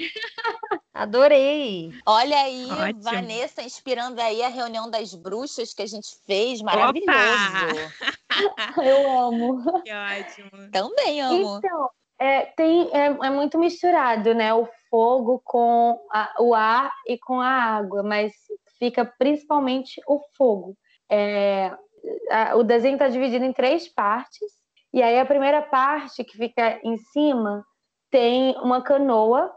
Adorei! 0.93 1.93
Olha 2.05 2.37
aí, 2.37 2.67
Ótimo. 2.69 3.01
Vanessa 3.01 3.63
inspirando 3.63 4.21
aí 4.21 4.43
a 4.43 4.49
reunião 4.49 4.91
das 4.91 5.15
bruxas 5.15 5.73
que 5.73 5.83
a 5.83 5.87
gente 5.87 6.17
fez, 6.27 6.61
maravilhoso! 6.61 7.15
eu 8.83 9.09
amo! 9.09 9.83
Que 9.85 9.93
ótimo! 9.93 10.51
Também 10.73 11.21
amo! 11.21 11.59
Então, 11.59 11.91
é, 12.19 12.47
tem, 12.57 12.91
é, 12.93 13.05
é 13.07 13.31
muito 13.31 13.57
misturado, 13.57 14.35
né? 14.35 14.53
O 14.53 14.69
fogo 14.91 15.41
com 15.45 15.97
a, 16.13 16.35
o 16.41 16.53
ar 16.57 16.91
e 17.07 17.17
com 17.17 17.41
a 17.41 17.49
água, 17.49 18.03
mas 18.03 18.33
fica 18.81 19.05
principalmente 19.05 20.01
o 20.09 20.21
fogo. 20.37 20.77
É, 21.11 21.73
a, 22.31 22.57
o 22.57 22.62
desenho 22.62 22.95
está 22.95 23.09
dividido 23.09 23.45
em 23.45 23.53
três 23.53 23.88
partes, 23.88 24.51
e 24.92 25.03
aí 25.03 25.19
a 25.19 25.27
primeira 25.27 25.62
parte, 25.62 26.25
que 26.25 26.37
fica 26.37 26.81
em 26.83 26.97
cima, 26.97 27.64
tem 28.11 28.57
uma 28.59 28.83
canoa, 28.83 29.53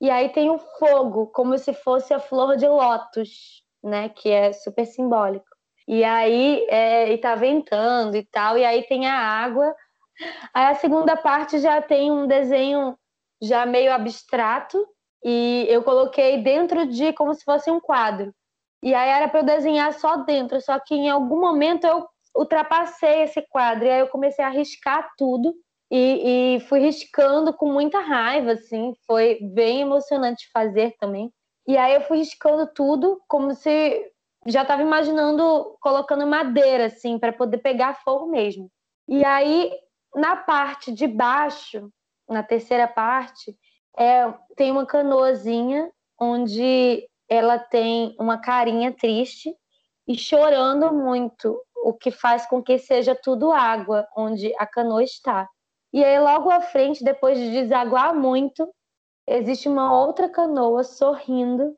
e 0.00 0.10
aí 0.10 0.28
tem 0.28 0.50
o 0.50 0.58
fogo, 0.78 1.26
como 1.28 1.56
se 1.58 1.72
fosse 1.72 2.12
a 2.12 2.20
flor 2.20 2.56
de 2.56 2.68
lótus, 2.68 3.62
né? 3.82 4.10
Que 4.10 4.30
é 4.30 4.52
super 4.52 4.84
simbólico. 4.84 5.46
E 5.88 6.04
aí 6.04 6.66
é, 6.68 7.12
e 7.12 7.18
tá 7.18 7.34
ventando 7.34 8.16
e 8.16 8.24
tal, 8.24 8.58
e 8.58 8.64
aí 8.64 8.82
tem 8.82 9.06
a 9.06 9.18
água. 9.18 9.74
Aí 10.52 10.66
a 10.66 10.74
segunda 10.74 11.16
parte 11.16 11.58
já 11.58 11.80
tem 11.80 12.10
um 12.10 12.26
desenho 12.26 12.98
já 13.42 13.64
meio 13.66 13.92
abstrato, 13.92 14.86
e 15.24 15.66
eu 15.68 15.82
coloquei 15.82 16.42
dentro 16.42 16.86
de 16.86 17.12
como 17.12 17.34
se 17.34 17.44
fosse 17.44 17.70
um 17.70 17.80
quadro. 17.80 18.34
E 18.82 18.94
aí 18.94 19.08
era 19.08 19.28
para 19.28 19.40
eu 19.40 19.44
desenhar 19.44 19.92
só 19.94 20.16
dentro, 20.18 20.60
só 20.60 20.78
que 20.78 20.94
em 20.94 21.08
algum 21.08 21.40
momento 21.40 21.86
eu 21.86 22.06
ultrapassei 22.34 23.22
esse 23.22 23.42
quadro. 23.48 23.86
E 23.86 23.90
aí 23.90 24.00
eu 24.00 24.08
comecei 24.08 24.44
a 24.44 24.50
riscar 24.50 25.10
tudo. 25.16 25.54
E, 25.90 26.56
e 26.56 26.60
fui 26.60 26.80
riscando 26.80 27.52
com 27.52 27.72
muita 27.72 28.00
raiva, 28.00 28.52
assim. 28.52 28.94
Foi 29.06 29.38
bem 29.40 29.82
emocionante 29.82 30.50
fazer 30.52 30.94
também. 30.98 31.32
E 31.66 31.76
aí 31.76 31.94
eu 31.94 32.00
fui 32.02 32.18
riscando 32.18 32.66
tudo 32.74 33.20
como 33.28 33.54
se 33.54 34.12
já 34.46 34.62
estava 34.62 34.82
imaginando 34.82 35.76
colocando 35.80 36.26
madeira, 36.26 36.86
assim, 36.86 37.18
para 37.18 37.32
poder 37.32 37.58
pegar 37.58 38.00
fogo 38.04 38.26
mesmo. 38.26 38.70
E 39.08 39.24
aí, 39.24 39.72
na 40.14 40.36
parte 40.36 40.92
de 40.92 41.06
baixo, 41.06 41.90
na 42.28 42.42
terceira 42.42 42.86
parte, 42.86 43.56
é, 43.98 44.32
tem 44.56 44.70
uma 44.70 44.86
canoazinha 44.86 45.90
onde 46.20 47.08
ela 47.28 47.58
tem 47.58 48.14
uma 48.18 48.38
carinha 48.38 48.92
triste 48.92 49.54
e 50.06 50.16
chorando 50.16 50.92
muito, 50.92 51.60
o 51.84 51.92
que 51.92 52.10
faz 52.10 52.46
com 52.46 52.62
que 52.62 52.78
seja 52.78 53.14
tudo 53.14 53.52
água 53.52 54.06
onde 54.16 54.54
a 54.58 54.66
canoa 54.66 55.02
está. 55.02 55.48
E 55.92 56.04
aí, 56.04 56.18
logo 56.18 56.50
à 56.50 56.60
frente, 56.60 57.02
depois 57.02 57.38
de 57.38 57.50
desaguar 57.50 58.14
muito, 58.14 58.68
existe 59.26 59.68
uma 59.68 59.96
outra 59.98 60.28
canoa 60.28 60.84
sorrindo 60.84 61.76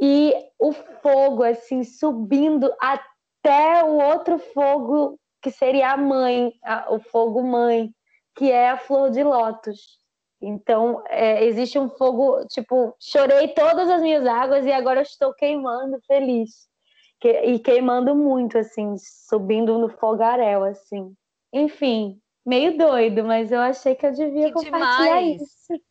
e 0.00 0.32
o 0.58 0.72
fogo 0.72 1.42
assim 1.42 1.84
subindo 1.84 2.72
até 2.80 3.84
o 3.84 3.98
outro 3.98 4.38
fogo 4.38 5.18
que 5.42 5.50
seria 5.50 5.92
a 5.92 5.96
mãe, 5.96 6.52
a, 6.64 6.92
o 6.92 7.00
fogo 7.00 7.42
mãe, 7.42 7.92
que 8.34 8.50
é 8.50 8.70
a 8.70 8.78
flor 8.78 9.10
de 9.10 9.22
lótus. 9.22 9.97
Então, 10.40 11.02
é, 11.08 11.44
existe 11.44 11.78
um 11.78 11.88
fogo, 11.88 12.46
tipo, 12.46 12.94
chorei 13.00 13.48
todas 13.48 13.88
as 13.88 14.00
minhas 14.00 14.24
águas 14.24 14.64
e 14.64 14.72
agora 14.72 15.02
estou 15.02 15.34
queimando 15.34 16.00
feliz. 16.06 16.68
Que, 17.20 17.32
e 17.40 17.58
queimando 17.58 18.14
muito, 18.14 18.56
assim, 18.56 18.94
subindo 18.98 19.76
no 19.78 19.88
fogaréu, 19.88 20.62
assim. 20.62 21.12
Enfim, 21.52 22.20
meio 22.46 22.78
doido, 22.78 23.24
mas 23.24 23.50
eu 23.50 23.60
achei 23.60 23.96
que 23.96 24.06
eu 24.06 24.12
devia 24.12 24.46
que 24.46 24.52
compartilhar 24.52 25.20
demais. 25.20 25.42
isso. 25.42 25.82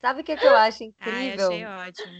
Sabe 0.00 0.20
o 0.20 0.24
que, 0.24 0.36
que 0.36 0.46
eu 0.46 0.54
acho 0.54 0.84
incrível? 0.84 1.50
Ai, 1.50 1.64
achei 1.64 1.88
ótimo. 1.88 2.14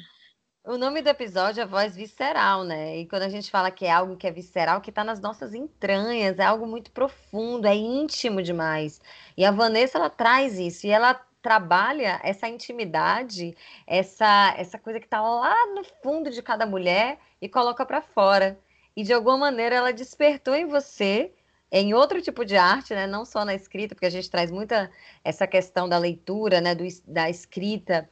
O 0.66 0.76
nome 0.76 1.00
do 1.00 1.08
episódio 1.08 1.60
é 1.60 1.66
voz 1.66 1.94
visceral, 1.94 2.64
né? 2.64 2.98
E 2.98 3.06
quando 3.06 3.22
a 3.22 3.28
gente 3.28 3.48
fala 3.52 3.70
que 3.70 3.84
é 3.84 3.92
algo 3.92 4.16
que 4.16 4.26
é 4.26 4.32
visceral, 4.32 4.80
que 4.80 4.90
está 4.90 5.04
nas 5.04 5.20
nossas 5.20 5.54
entranhas, 5.54 6.40
é 6.40 6.44
algo 6.44 6.66
muito 6.66 6.90
profundo, 6.90 7.68
é 7.68 7.76
íntimo 7.76 8.42
demais. 8.42 9.00
E 9.36 9.44
a 9.44 9.52
Vanessa, 9.52 9.96
ela 9.96 10.10
traz 10.10 10.58
isso, 10.58 10.84
e 10.84 10.90
ela 10.90 11.14
trabalha 11.46 12.18
essa 12.24 12.48
intimidade, 12.48 13.56
essa, 13.86 14.52
essa 14.58 14.80
coisa 14.80 14.98
que 14.98 15.06
está 15.06 15.22
lá 15.22 15.54
no 15.76 15.84
fundo 16.02 16.28
de 16.28 16.42
cada 16.42 16.66
mulher 16.66 17.20
e 17.40 17.48
coloca 17.48 17.86
para 17.86 18.02
fora. 18.02 18.58
E 18.96 19.04
de 19.04 19.12
alguma 19.12 19.38
maneira 19.38 19.76
ela 19.76 19.92
despertou 19.92 20.56
em 20.56 20.66
você 20.66 21.30
em 21.70 21.94
outro 21.94 22.20
tipo 22.20 22.44
de 22.44 22.56
arte, 22.56 22.94
né? 22.94 23.06
Não 23.06 23.24
só 23.24 23.44
na 23.44 23.54
escrita, 23.54 23.94
porque 23.94 24.06
a 24.06 24.10
gente 24.10 24.28
traz 24.28 24.50
muita 24.50 24.90
essa 25.22 25.46
questão 25.46 25.88
da 25.88 25.96
leitura, 25.98 26.60
né? 26.60 26.74
Do, 26.74 26.82
da 27.06 27.30
escrita, 27.30 28.10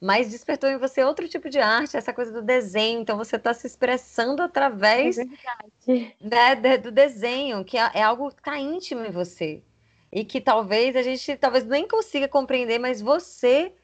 mas 0.00 0.30
despertou 0.30 0.70
em 0.70 0.78
você 0.78 1.02
outro 1.02 1.28
tipo 1.28 1.50
de 1.50 1.58
arte, 1.58 1.96
essa 1.96 2.12
coisa 2.12 2.30
do 2.30 2.40
desenho. 2.40 3.00
Então 3.00 3.18
você 3.18 3.34
está 3.34 3.52
se 3.52 3.66
expressando 3.66 4.42
através 4.42 5.18
é 5.18 6.54
né, 6.54 6.78
do 6.78 6.92
desenho, 6.92 7.64
que 7.64 7.76
é, 7.76 7.90
é 7.94 8.02
algo 8.04 8.30
que 8.30 8.38
está 8.38 8.56
íntimo 8.56 9.04
em 9.04 9.10
você 9.10 9.60
e 10.16 10.24
que 10.24 10.40
talvez 10.40 10.96
a 10.96 11.02
gente 11.02 11.36
talvez 11.36 11.66
nem 11.66 11.86
consiga 11.86 12.26
compreender, 12.26 12.78
mas 12.78 13.02
você 13.02 13.74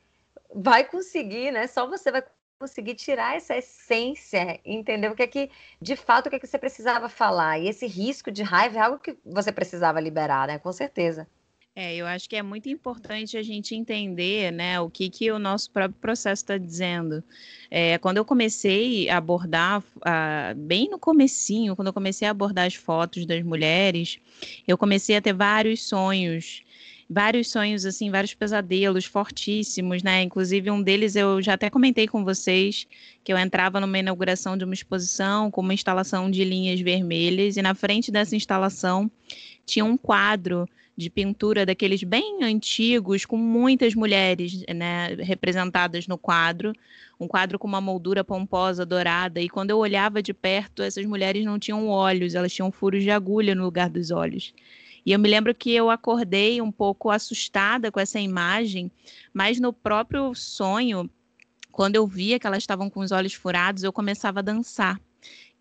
vai 0.54 0.82
conseguir, 0.82 1.50
né? 1.52 1.66
Só 1.66 1.86
você 1.86 2.10
vai 2.10 2.24
conseguir 2.58 2.94
tirar 2.94 3.36
essa 3.36 3.54
essência, 3.54 4.58
entender 4.64 5.10
o 5.10 5.14
que 5.14 5.22
é 5.24 5.26
que, 5.26 5.50
de 5.78 5.94
fato, 5.94 6.26
o 6.26 6.30
que 6.30 6.36
é 6.36 6.38
que 6.38 6.46
você 6.46 6.58
precisava 6.58 7.06
falar. 7.10 7.58
E 7.58 7.68
esse 7.68 7.86
risco 7.86 8.30
de 8.32 8.42
raiva 8.42 8.78
é 8.78 8.80
algo 8.80 8.98
que 8.98 9.18
você 9.26 9.52
precisava 9.52 10.00
liberar, 10.00 10.46
né? 10.48 10.58
Com 10.58 10.72
certeza. 10.72 11.28
É, 11.74 11.96
eu 11.96 12.06
acho 12.06 12.28
que 12.28 12.36
é 12.36 12.42
muito 12.42 12.68
importante 12.68 13.34
a 13.38 13.42
gente 13.42 13.74
entender, 13.74 14.52
né, 14.52 14.78
o 14.78 14.90
que, 14.90 15.08
que 15.08 15.32
o 15.32 15.38
nosso 15.38 15.70
próprio 15.70 15.98
processo 15.98 16.42
está 16.42 16.58
dizendo. 16.58 17.24
É, 17.70 17.96
quando 17.96 18.18
eu 18.18 18.26
comecei 18.26 19.08
a 19.08 19.16
abordar, 19.16 19.82
a, 20.02 20.52
bem 20.54 20.90
no 20.90 20.98
comecinho, 20.98 21.74
quando 21.74 21.88
eu 21.88 21.92
comecei 21.94 22.28
a 22.28 22.30
abordar 22.30 22.66
as 22.66 22.74
fotos 22.74 23.24
das 23.24 23.42
mulheres, 23.42 24.18
eu 24.68 24.76
comecei 24.76 25.16
a 25.16 25.22
ter 25.22 25.32
vários 25.32 25.82
sonhos, 25.82 26.62
vários 27.08 27.50
sonhos, 27.50 27.86
assim, 27.86 28.10
vários 28.10 28.34
pesadelos 28.34 29.06
fortíssimos, 29.06 30.02
né, 30.02 30.22
inclusive 30.22 30.70
um 30.70 30.82
deles 30.82 31.16
eu 31.16 31.40
já 31.40 31.54
até 31.54 31.70
comentei 31.70 32.06
com 32.06 32.22
vocês, 32.22 32.86
que 33.24 33.32
eu 33.32 33.38
entrava 33.38 33.80
numa 33.80 33.98
inauguração 33.98 34.58
de 34.58 34.64
uma 34.64 34.74
exposição 34.74 35.50
com 35.50 35.62
uma 35.62 35.72
instalação 35.72 36.30
de 36.30 36.44
linhas 36.44 36.82
vermelhas, 36.82 37.56
e 37.56 37.62
na 37.62 37.74
frente 37.74 38.12
dessa 38.12 38.36
instalação 38.36 39.10
tinha 39.64 39.86
um 39.86 39.96
quadro 39.96 40.68
de 40.96 41.08
pintura 41.08 41.64
daqueles 41.64 42.02
bem 42.02 42.42
antigos, 42.42 43.24
com 43.24 43.36
muitas 43.36 43.94
mulheres 43.94 44.62
né, 44.74 45.14
representadas 45.14 46.06
no 46.06 46.18
quadro, 46.18 46.72
um 47.18 47.26
quadro 47.26 47.58
com 47.58 47.66
uma 47.66 47.80
moldura 47.80 48.22
pomposa, 48.22 48.84
dourada, 48.84 49.40
e 49.40 49.48
quando 49.48 49.70
eu 49.70 49.78
olhava 49.78 50.22
de 50.22 50.34
perto, 50.34 50.82
essas 50.82 51.06
mulheres 51.06 51.44
não 51.44 51.58
tinham 51.58 51.88
olhos, 51.88 52.34
elas 52.34 52.52
tinham 52.52 52.70
furos 52.70 53.02
de 53.02 53.10
agulha 53.10 53.54
no 53.54 53.64
lugar 53.64 53.88
dos 53.88 54.10
olhos. 54.10 54.52
E 55.04 55.12
eu 55.12 55.18
me 55.18 55.28
lembro 55.28 55.54
que 55.54 55.72
eu 55.72 55.90
acordei 55.90 56.60
um 56.60 56.70
pouco 56.70 57.10
assustada 57.10 57.90
com 57.90 57.98
essa 57.98 58.20
imagem, 58.20 58.90
mas 59.32 59.58
no 59.58 59.72
próprio 59.72 60.34
sonho, 60.34 61.10
quando 61.72 61.96
eu 61.96 62.06
via 62.06 62.38
que 62.38 62.46
elas 62.46 62.62
estavam 62.62 62.88
com 62.88 63.00
os 63.00 63.10
olhos 63.10 63.34
furados, 63.34 63.82
eu 63.82 63.92
começava 63.92 64.40
a 64.40 64.42
dançar. 64.42 65.00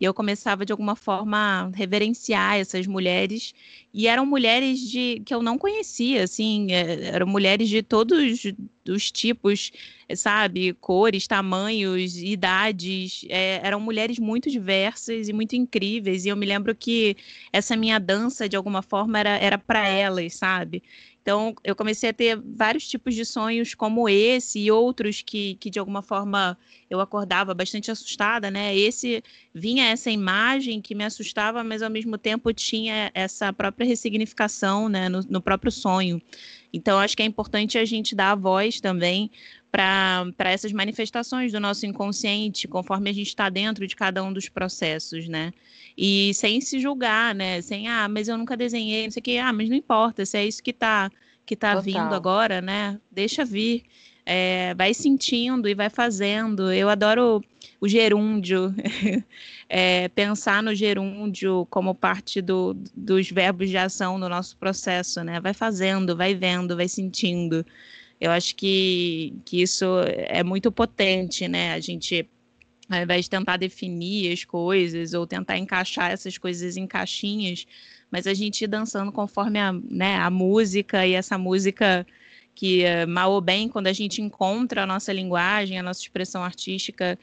E 0.02 0.04
eu 0.04 0.12
começava 0.12 0.66
de 0.66 0.72
alguma 0.72 0.96
forma 0.96 1.38
a 1.38 1.76
reverenciar 1.76 2.56
essas 2.58 2.88
mulheres 2.88 3.54
e 3.94 4.08
eram 4.08 4.26
mulheres 4.26 4.80
de 4.80 5.22
que 5.24 5.32
eu 5.32 5.40
não 5.40 5.56
conhecia, 5.56 6.24
assim, 6.24 6.72
é, 6.72 7.04
eram 7.14 7.24
mulheres 7.24 7.68
de 7.68 7.84
todos 7.84 8.42
os 8.88 9.12
tipos, 9.12 9.70
sabe, 10.16 10.72
cores, 10.80 11.28
tamanhos, 11.28 12.16
idades, 12.16 13.24
é, 13.28 13.60
eram 13.64 13.78
mulheres 13.78 14.18
muito 14.18 14.50
diversas 14.50 15.28
e 15.28 15.32
muito 15.32 15.54
incríveis. 15.54 16.24
E 16.24 16.30
eu 16.30 16.36
me 16.36 16.46
lembro 16.46 16.74
que 16.74 17.16
essa 17.52 17.76
minha 17.76 18.00
dança 18.00 18.48
de 18.48 18.56
alguma 18.56 18.82
forma 18.82 19.20
era 19.20 19.36
era 19.38 19.56
para 19.56 19.86
elas, 19.86 20.34
sabe? 20.34 20.82
Então, 21.22 21.54
eu 21.62 21.76
comecei 21.76 22.10
a 22.10 22.12
ter 22.12 22.36
vários 22.36 22.88
tipos 22.88 23.14
de 23.14 23.24
sonhos 23.24 23.74
como 23.74 24.08
esse 24.08 24.58
e 24.58 24.72
outros 24.72 25.22
que, 25.22 25.54
que 25.54 25.70
de 25.70 25.78
alguma 25.78 26.02
forma 26.02 26.58
eu 26.90 26.98
acordava 26.98 27.54
bastante 27.54 27.92
assustada, 27.92 28.50
né? 28.50 28.76
Esse 28.76 29.22
vinha 29.54 29.86
essa 29.86 30.10
imagem 30.10 30.82
que 30.82 30.96
me 30.96 31.04
assustava, 31.04 31.62
mas 31.62 31.80
ao 31.80 31.88
mesmo 31.88 32.18
tempo 32.18 32.52
tinha 32.52 33.08
essa 33.14 33.52
própria 33.52 33.86
ressignificação, 33.86 34.88
né, 34.88 35.08
no, 35.08 35.20
no 35.22 35.40
próprio 35.40 35.70
sonho. 35.70 36.20
Então, 36.72 36.98
acho 36.98 37.16
que 37.16 37.22
é 37.22 37.26
importante 37.26 37.78
a 37.78 37.84
gente 37.84 38.16
dar 38.16 38.32
a 38.32 38.34
voz 38.34 38.80
também 38.80 39.30
para 39.72 40.50
essas 40.50 40.70
manifestações 40.70 41.50
do 41.50 41.58
nosso 41.58 41.86
inconsciente, 41.86 42.68
conforme 42.68 43.08
a 43.08 43.12
gente 43.12 43.28
está 43.28 43.48
dentro 43.48 43.86
de 43.86 43.96
cada 43.96 44.22
um 44.22 44.30
dos 44.30 44.46
processos, 44.46 45.26
né? 45.26 45.50
E 45.96 46.34
sem 46.34 46.60
se 46.60 46.78
julgar, 46.78 47.34
né? 47.34 47.62
Sem, 47.62 47.88
ah, 47.88 48.06
mas 48.06 48.28
eu 48.28 48.36
nunca 48.36 48.54
desenhei, 48.54 49.04
não 49.04 49.10
sei 49.10 49.20
o 49.20 49.24
que, 49.24 49.38
ah, 49.38 49.52
mas 49.52 49.70
não 49.70 49.76
importa, 49.76 50.26
se 50.26 50.36
é 50.36 50.46
isso 50.46 50.62
que 50.62 50.70
está 50.70 51.10
que 51.44 51.56
tá 51.56 51.80
vindo 51.80 52.14
agora, 52.14 52.60
né? 52.60 53.00
Deixa 53.10 53.44
vir. 53.44 53.82
É, 54.24 54.72
vai 54.74 54.94
sentindo 54.94 55.68
e 55.68 55.74
vai 55.74 55.90
fazendo. 55.90 56.72
Eu 56.72 56.88
adoro 56.88 57.42
o 57.80 57.88
gerúndio, 57.88 58.72
é, 59.68 60.08
pensar 60.10 60.62
no 60.62 60.72
gerúndio 60.72 61.66
como 61.68 61.94
parte 61.94 62.40
do, 62.40 62.76
dos 62.94 63.28
verbos 63.28 63.68
de 63.68 63.76
ação 63.76 64.18
no 64.18 64.28
nosso 64.28 64.56
processo, 64.56 65.24
né? 65.24 65.40
Vai 65.40 65.52
fazendo, 65.52 66.16
vai 66.16 66.34
vendo, 66.34 66.76
vai 66.76 66.86
sentindo. 66.86 67.66
Eu 68.22 68.30
acho 68.30 68.54
que, 68.54 69.34
que 69.44 69.60
isso 69.60 69.84
é 70.28 70.44
muito 70.44 70.70
potente, 70.70 71.48
né? 71.48 71.72
A 71.72 71.80
gente 71.80 72.24
ao 72.88 73.02
invés 73.02 73.24
de 73.24 73.30
tentar 73.30 73.56
definir 73.56 74.32
as 74.32 74.44
coisas 74.44 75.12
ou 75.12 75.26
tentar 75.26 75.58
encaixar 75.58 76.12
essas 76.12 76.38
coisas 76.38 76.76
em 76.76 76.86
caixinhas, 76.86 77.66
mas 78.12 78.28
a 78.28 78.32
gente 78.32 78.62
ir 78.62 78.68
dançando 78.68 79.10
conforme 79.10 79.58
a, 79.58 79.72
né, 79.72 80.18
a 80.18 80.30
música 80.30 81.04
e 81.04 81.14
essa 81.14 81.36
música 81.36 82.06
que, 82.54 82.84
eh, 82.84 83.06
mal 83.06 83.32
ou 83.32 83.40
bem, 83.40 83.68
quando 83.68 83.88
a 83.88 83.92
gente 83.92 84.22
encontra 84.22 84.84
a 84.84 84.86
nossa 84.86 85.12
linguagem, 85.12 85.76
a 85.76 85.82
nossa 85.82 86.00
expressão 86.00 86.44
artística, 86.44 87.18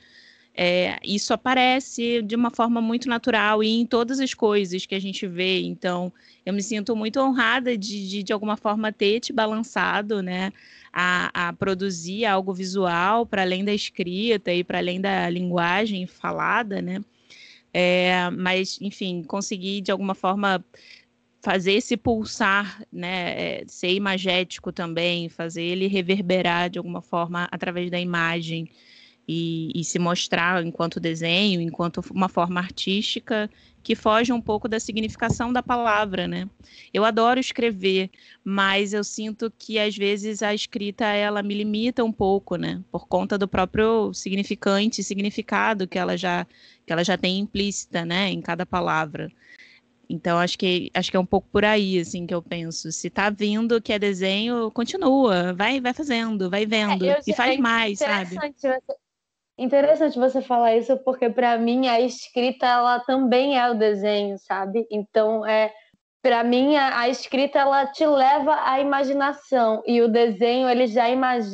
é, 0.62 1.00
isso 1.04 1.34
aparece 1.34 2.22
de 2.22 2.36
uma 2.36 2.52
forma 2.52 2.82
muito 2.82 3.08
natural 3.08 3.64
e 3.64 3.80
em 3.80 3.86
todas 3.86 4.20
as 4.20 4.34
coisas 4.34 4.86
que 4.86 4.94
a 4.94 5.00
gente 5.00 5.26
vê. 5.26 5.62
Então, 5.62 6.12
eu 6.46 6.54
me 6.54 6.62
sinto 6.62 6.96
muito 6.98 7.18
honrada 7.22 7.78
de, 7.78 8.10
de, 8.10 8.24
de 8.24 8.34
alguma 8.34 8.58
forma, 8.58 8.92
ter 8.92 9.22
te 9.22 9.32
balançado, 9.32 10.22
né? 10.22 10.52
a, 10.92 11.50
a 11.50 11.54
produzir 11.54 12.26
algo 12.26 12.54
visual 12.54 13.26
para 13.26 13.44
além 13.44 13.64
da 13.64 13.74
escrita 13.74 14.52
e 14.52 14.64
para 14.64 14.80
além 14.80 15.00
da 15.00 15.30
linguagem 15.30 16.06
falada, 16.08 16.82
né? 16.82 17.02
É, 17.74 18.30
mas, 18.32 18.80
enfim, 18.82 19.24
conseguir 19.24 19.82
de 19.82 19.92
alguma 19.92 20.16
forma 20.16 20.64
fazer 21.42 21.74
esse 21.74 21.96
pulsar, 21.96 22.84
né, 22.92 23.62
é, 23.62 23.64
ser 23.68 23.94
imagético 23.94 24.74
também, 24.74 25.30
fazer 25.30 25.64
ele 25.64 25.88
reverberar 25.88 26.70
de 26.70 26.78
alguma 26.78 27.02
forma 27.02 27.48
através 27.52 27.90
da 27.90 28.00
imagem. 28.00 28.70
E, 29.32 29.72
e, 29.76 29.84
se 29.84 30.00
mostrar 30.00 30.66
enquanto 30.66 31.00
desenho, 31.00 31.62
enquanto 31.62 32.02
uma 32.12 32.28
forma 32.28 32.60
artística 32.60 33.48
que 33.84 33.96
foge 33.96 34.34
um 34.34 34.42
pouco 34.42 34.68
da 34.68 34.80
significação 34.80 35.54
da 35.54 35.62
palavra, 35.62 36.28
né? 36.28 36.50
Eu 36.92 37.06
adoro 37.06 37.40
escrever, 37.40 38.10
mas 38.44 38.92
eu 38.92 39.04
sinto 39.04 39.54
que 39.56 39.78
às 39.78 39.96
vezes 39.96 40.42
a 40.42 40.52
escrita 40.52 41.06
ela 41.06 41.44
me 41.44 41.54
limita 41.54 42.04
um 42.04 42.12
pouco, 42.12 42.56
né? 42.56 42.84
Por 42.92 43.08
conta 43.08 43.38
do 43.38 43.48
próprio 43.48 44.12
significante, 44.16 45.04
significado 45.04 45.88
que 45.88 46.00
ela 46.00 46.18
já 46.18 46.48
que 46.84 46.92
ela 46.92 47.04
já 47.04 47.16
tem 47.16 47.38
implícita, 47.38 48.04
né, 48.04 48.32
em 48.32 48.42
cada 48.42 48.66
palavra. 48.66 49.32
Então 50.10 50.40
acho 50.40 50.58
que 50.58 50.90
acho 50.92 51.12
que 51.12 51.18
é 51.18 51.20
um 51.20 51.26
pouco 51.26 51.48
por 51.52 51.64
aí 51.64 52.00
assim 52.00 52.26
que 52.26 52.34
eu 52.34 52.42
penso. 52.42 52.92
Se 52.92 53.12
tá 53.12 53.30
vindo 53.30 53.80
que 53.80 53.94
é 53.94 54.00
desenho, 54.00 54.72
continua, 54.72 55.54
vai 55.54 55.80
vai 55.80 55.94
fazendo, 55.94 56.50
vai 56.50 56.66
vendo 56.66 57.06
é, 57.06 57.20
e 57.28 57.34
faz 57.36 57.60
é 57.60 57.62
mais, 57.62 58.00
sabe? 58.00 58.36
Você, 58.36 58.82
interessante 59.60 60.18
você 60.18 60.42
falar 60.42 60.76
isso 60.76 60.98
porque 61.04 61.30
para 61.30 61.58
mim 61.58 61.88
a 61.88 62.00
escrita 62.00 62.66
ela 62.66 63.00
também 63.02 63.58
é 63.58 63.70
o 63.70 63.78
desenho, 63.78 64.38
sabe? 64.40 64.88
Então 64.90 65.46
é 65.46 65.74
para 66.22 66.44
mim 66.44 66.76
a, 66.76 67.02
a, 67.02 67.10
escrita 67.10 67.60
ela 67.60 67.86
te 67.88 68.06
leva 68.06 68.56
à 68.64 68.80
imaginação 68.80 69.82
e 69.86 70.02
o 70.02 70.08
desenho 70.08 70.70
ele 70.70 70.88
já 70.88 71.06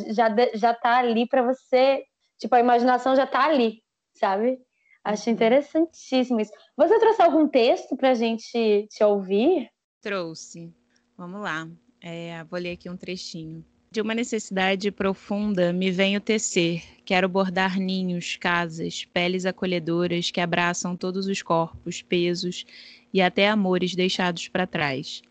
já 0.10 0.28
já 0.54 0.74
tá 0.74 0.98
ali 0.98 1.28
para 1.28 1.42
você, 1.42 2.04
tipo 2.40 2.56
a 2.56 2.60
imaginação 2.60 3.16
já 3.16 3.28
tá 3.28 3.46
ali, 3.46 3.82
sabe? 4.14 4.60
Acho 5.04 5.30
interessantíssimo 5.30 6.40
isso. 6.40 6.52
Você 6.76 7.00
trouxe 7.00 7.22
algum 7.22 7.48
texto 7.48 7.96
para 7.96 8.10
a 8.12 8.16
gente 8.16 8.88
te 8.90 9.04
ouvir? 9.04 9.70
Trouxe. 10.02 10.74
Vamos 11.16 11.42
lá. 11.42 11.68
É, 12.02 12.44
vou 12.46 12.60
ler 12.60 12.72
aqui 12.72 12.90
um 12.90 12.98
trechinho. 12.98 13.64
De 13.96 14.02
uma 14.02 14.14
necessidade 14.14 14.92
profunda 14.92 15.72
me 15.72 15.90
venho 15.90 16.20
tecer. 16.20 16.84
Quero 17.06 17.30
bordar 17.30 17.80
ninhos, 17.80 18.36
casas, 18.36 19.06
peles 19.14 19.46
acolhedoras 19.46 20.30
que 20.30 20.42
abraçam 20.42 20.98
todos 20.98 21.28
os 21.28 21.42
corpos, 21.42 22.02
pesos 22.02 22.66
e 23.14 23.22
até 23.22 23.48
amores 23.48 23.96
deixados 23.96 24.50
para 24.50 24.68
trás. 24.68 25.22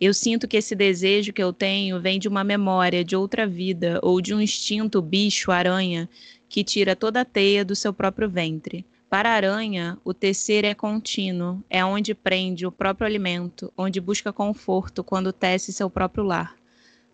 Eu 0.00 0.14
sinto 0.14 0.48
que 0.48 0.56
esse 0.56 0.74
desejo 0.74 1.30
que 1.30 1.42
eu 1.42 1.52
tenho 1.52 2.00
vem 2.00 2.18
de 2.18 2.26
uma 2.26 2.42
memória 2.42 3.04
de 3.04 3.14
outra 3.14 3.46
vida 3.46 4.00
ou 4.02 4.18
de 4.22 4.32
um 4.32 4.40
instinto 4.40 5.02
bicho, 5.02 5.52
aranha, 5.52 6.08
que 6.48 6.64
tira 6.64 6.96
toda 6.96 7.20
a 7.20 7.24
teia 7.26 7.66
do 7.66 7.76
seu 7.76 7.92
próprio 7.92 8.30
ventre. 8.30 8.82
Para 9.10 9.28
a 9.28 9.34
aranha, 9.34 9.98
o 10.02 10.14
tecer 10.14 10.64
é 10.64 10.72
contínuo, 10.72 11.62
é 11.68 11.84
onde 11.84 12.14
prende 12.14 12.66
o 12.66 12.72
próprio 12.72 13.06
alimento, 13.06 13.70
onde 13.76 14.00
busca 14.00 14.32
conforto 14.32 15.04
quando 15.04 15.34
tece 15.34 15.70
seu 15.70 15.90
próprio 15.90 16.24
lar. 16.24 16.56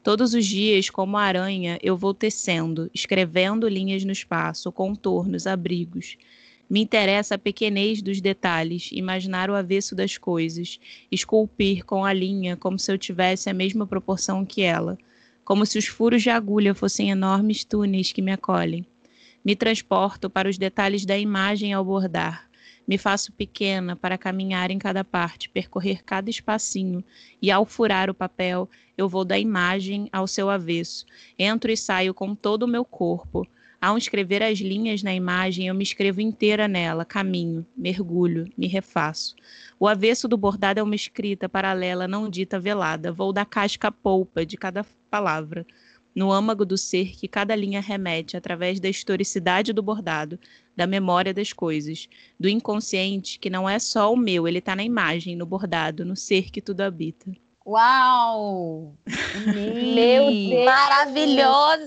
Todos 0.02 0.34
os 0.34 0.44
dias, 0.44 0.90
como 0.90 1.16
aranha, 1.16 1.78
eu 1.80 1.96
vou 1.96 2.12
tecendo, 2.12 2.90
escrevendo 2.92 3.68
linhas 3.68 4.02
no 4.02 4.10
espaço, 4.10 4.72
contornos, 4.72 5.46
abrigos. 5.46 6.16
Me 6.68 6.80
interessa 6.80 7.36
a 7.36 7.38
pequenez 7.38 8.02
dos 8.02 8.20
detalhes, 8.20 8.90
imaginar 8.90 9.48
o 9.48 9.54
avesso 9.54 9.94
das 9.94 10.18
coisas, 10.18 10.80
esculpir 11.10 11.84
com 11.84 12.04
a 12.04 12.12
linha 12.12 12.56
como 12.56 12.80
se 12.80 12.90
eu 12.90 12.98
tivesse 12.98 13.48
a 13.48 13.54
mesma 13.54 13.86
proporção 13.86 14.44
que 14.44 14.62
ela, 14.62 14.98
como 15.44 15.64
se 15.64 15.78
os 15.78 15.86
furos 15.86 16.22
de 16.22 16.30
agulha 16.30 16.74
fossem 16.74 17.10
enormes 17.10 17.62
túneis 17.62 18.10
que 18.10 18.22
me 18.22 18.32
acolhem. 18.32 18.84
Me 19.44 19.54
transporto 19.54 20.28
para 20.28 20.48
os 20.48 20.58
detalhes 20.58 21.06
da 21.06 21.16
imagem 21.16 21.72
ao 21.72 21.84
bordar. 21.84 22.50
Me 22.92 22.98
faço 22.98 23.32
pequena 23.32 23.96
para 23.96 24.18
caminhar 24.18 24.70
em 24.70 24.78
cada 24.78 25.02
parte, 25.02 25.48
percorrer 25.48 26.04
cada 26.04 26.28
espacinho, 26.28 27.02
e 27.40 27.50
ao 27.50 27.64
furar 27.64 28.10
o 28.10 28.14
papel, 28.14 28.68
eu 28.98 29.08
vou 29.08 29.24
da 29.24 29.38
imagem 29.38 30.10
ao 30.12 30.26
seu 30.26 30.50
avesso. 30.50 31.06
Entro 31.38 31.72
e 31.72 31.76
saio 31.76 32.12
com 32.12 32.34
todo 32.34 32.64
o 32.64 32.68
meu 32.68 32.84
corpo. 32.84 33.48
Ao 33.80 33.96
escrever 33.96 34.42
as 34.42 34.58
linhas 34.58 35.02
na 35.02 35.14
imagem, 35.14 35.68
eu 35.68 35.74
me 35.74 35.82
escrevo 35.82 36.20
inteira 36.20 36.68
nela, 36.68 37.02
caminho, 37.02 37.64
mergulho, 37.74 38.46
me 38.58 38.66
refaço. 38.66 39.36
O 39.80 39.88
avesso 39.88 40.28
do 40.28 40.36
bordado 40.36 40.78
é 40.78 40.82
uma 40.82 40.94
escrita 40.94 41.48
paralela 41.48 42.06
não 42.06 42.28
dita 42.28 42.60
velada. 42.60 43.10
Vou 43.10 43.32
da 43.32 43.46
casca 43.46 43.90
polpa 43.90 44.44
de 44.44 44.58
cada 44.58 44.84
palavra 45.10 45.64
no 46.14 46.32
âmago 46.32 46.64
do 46.64 46.76
ser 46.76 47.16
que 47.16 47.26
cada 47.26 47.54
linha 47.54 47.80
remete 47.80 48.36
através 48.36 48.78
da 48.78 48.88
historicidade 48.88 49.72
do 49.72 49.82
bordado, 49.82 50.38
da 50.76 50.86
memória 50.86 51.32
das 51.34 51.52
coisas, 51.52 52.08
do 52.38 52.48
inconsciente 52.48 53.38
que 53.38 53.50
não 53.50 53.68
é 53.68 53.78
só 53.78 54.12
o 54.12 54.16
meu, 54.16 54.48
ele 54.48 54.58
está 54.58 54.74
na 54.74 54.84
imagem, 54.84 55.36
no 55.36 55.46
bordado, 55.46 56.04
no 56.04 56.16
ser 56.16 56.50
que 56.50 56.60
tudo 56.60 56.82
habita. 56.82 57.30
Uau! 57.64 58.92
Meu 59.54 60.26
Deus! 60.26 60.64
Maravilhosa! 60.64 61.84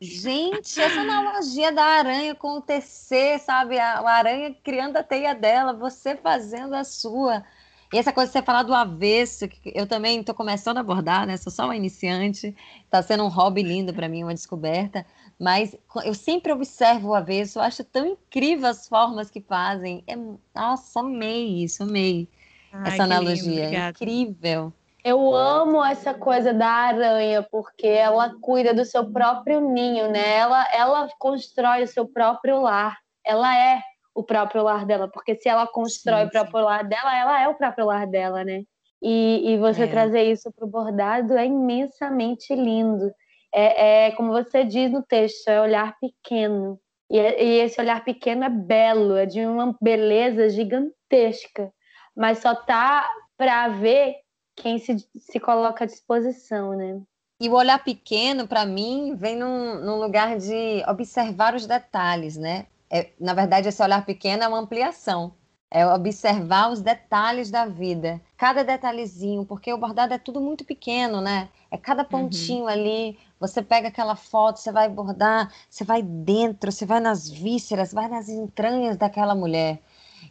Gente, 0.00 0.80
essa 0.80 1.00
analogia 1.00 1.70
da 1.70 1.84
aranha 1.84 2.34
com 2.34 2.56
o 2.56 2.62
TC, 2.62 3.38
sabe? 3.38 3.78
A, 3.78 3.98
a 3.98 4.10
aranha 4.10 4.56
criando 4.64 4.96
a 4.96 5.02
teia 5.02 5.34
dela, 5.34 5.74
você 5.74 6.16
fazendo 6.16 6.74
a 6.74 6.84
sua. 6.84 7.44
E 7.92 7.98
essa 7.98 8.12
coisa 8.12 8.28
de 8.28 8.32
você 8.32 8.42
falar 8.42 8.62
do 8.62 8.72
avesso, 8.72 9.48
que 9.48 9.72
eu 9.74 9.84
também 9.84 10.20
estou 10.20 10.34
começando 10.34 10.78
a 10.78 10.80
abordar, 10.80 11.26
né? 11.26 11.36
Sou 11.36 11.50
só 11.50 11.64
uma 11.64 11.74
iniciante, 11.74 12.54
está 12.84 13.02
sendo 13.02 13.24
um 13.24 13.28
hobby 13.28 13.62
lindo 13.62 13.92
para 13.92 14.08
mim, 14.08 14.22
uma 14.22 14.34
descoberta. 14.34 15.04
Mas 15.38 15.74
eu 16.04 16.14
sempre 16.14 16.52
observo 16.52 17.08
o 17.08 17.14
avesso, 17.14 17.58
eu 17.58 17.62
acho 17.62 17.82
tão 17.82 18.06
incrível 18.06 18.68
as 18.68 18.86
formas 18.86 19.28
que 19.28 19.40
fazem. 19.40 20.04
É, 20.06 20.14
nossa, 20.54 21.00
amei 21.00 21.64
isso, 21.64 21.82
amei 21.82 22.28
Ai, 22.72 22.92
essa 22.92 23.02
analogia. 23.02 23.70
Lindo, 23.70 23.88
incrível. 23.88 24.72
Eu 25.02 25.34
amo 25.34 25.82
essa 25.82 26.12
coisa 26.12 26.52
da 26.52 26.68
aranha, 26.68 27.42
porque 27.42 27.86
ela 27.86 28.34
cuida 28.40 28.72
do 28.72 28.84
seu 28.84 29.10
próprio 29.10 29.60
ninho, 29.60 30.10
né? 30.10 30.36
Ela, 30.36 30.68
ela 30.72 31.08
constrói 31.18 31.82
o 31.82 31.88
seu 31.88 32.06
próprio 32.06 32.60
lar. 32.60 32.98
Ela 33.24 33.56
é 33.56 33.82
o 34.14 34.22
próprio 34.22 34.62
lar 34.62 34.84
dela, 34.84 35.08
porque 35.08 35.34
se 35.36 35.48
ela 35.48 35.66
constrói 35.66 36.22
sim, 36.22 36.26
o 36.26 36.30
próprio 36.30 36.58
sim. 36.58 36.64
lar 36.64 36.84
dela, 36.84 37.16
ela 37.16 37.42
é 37.42 37.48
o 37.48 37.54
próprio 37.54 37.86
lar 37.86 38.06
dela, 38.06 38.44
né? 38.44 38.62
E, 39.02 39.52
e 39.52 39.58
você 39.58 39.84
é. 39.84 39.86
trazer 39.86 40.24
isso 40.24 40.52
para 40.52 40.64
o 40.64 40.68
bordado 40.68 41.34
é 41.34 41.46
imensamente 41.46 42.54
lindo. 42.54 43.10
É, 43.52 44.06
é, 44.06 44.10
como 44.12 44.30
você 44.30 44.64
diz 44.64 44.90
no 44.90 45.02
texto, 45.02 45.48
é 45.48 45.60
olhar 45.60 45.96
pequeno. 45.98 46.78
E, 47.10 47.18
e 47.18 47.60
esse 47.60 47.80
olhar 47.80 48.04
pequeno 48.04 48.44
é 48.44 48.48
belo, 48.48 49.16
é 49.16 49.26
de 49.26 49.44
uma 49.44 49.76
beleza 49.80 50.48
gigantesca, 50.50 51.72
mas 52.14 52.38
só 52.38 52.54
tá 52.54 53.08
para 53.36 53.68
ver 53.68 54.16
quem 54.54 54.78
se, 54.78 54.96
se 55.16 55.40
coloca 55.40 55.84
à 55.84 55.86
disposição, 55.86 56.76
né? 56.76 57.00
E 57.40 57.48
o 57.48 57.54
olhar 57.54 57.82
pequeno, 57.82 58.46
para 58.46 58.66
mim, 58.66 59.16
vem 59.16 59.34
num, 59.34 59.80
num, 59.82 59.96
lugar 59.96 60.36
de 60.36 60.84
observar 60.86 61.54
os 61.54 61.66
detalhes, 61.66 62.36
né? 62.36 62.66
É, 62.90 63.10
na 63.20 63.32
verdade, 63.32 63.68
esse 63.68 63.82
olhar 63.82 64.04
pequeno 64.04 64.42
é 64.42 64.48
uma 64.48 64.58
ampliação. 64.58 65.32
É 65.70 65.86
observar 65.86 66.72
os 66.72 66.80
detalhes 66.80 67.48
da 67.48 67.64
vida, 67.64 68.20
cada 68.36 68.64
detalhezinho, 68.64 69.46
porque 69.46 69.72
o 69.72 69.78
bordado 69.78 70.12
é 70.12 70.18
tudo 70.18 70.40
muito 70.40 70.64
pequeno, 70.64 71.20
né? 71.20 71.48
É 71.70 71.78
cada 71.78 72.02
uhum. 72.02 72.08
pontinho 72.08 72.62
uhum. 72.62 72.68
ali. 72.68 73.16
Você 73.38 73.62
pega 73.62 73.86
aquela 73.86 74.16
foto, 74.16 74.58
você 74.58 74.72
vai 74.72 74.88
bordar, 74.88 75.52
você 75.68 75.84
vai 75.84 76.02
dentro, 76.02 76.72
você 76.72 76.84
vai 76.84 76.98
nas 76.98 77.30
vísceras, 77.30 77.92
vai 77.92 78.08
nas 78.08 78.28
entranhas 78.28 78.96
daquela 78.96 79.32
mulher. 79.32 79.80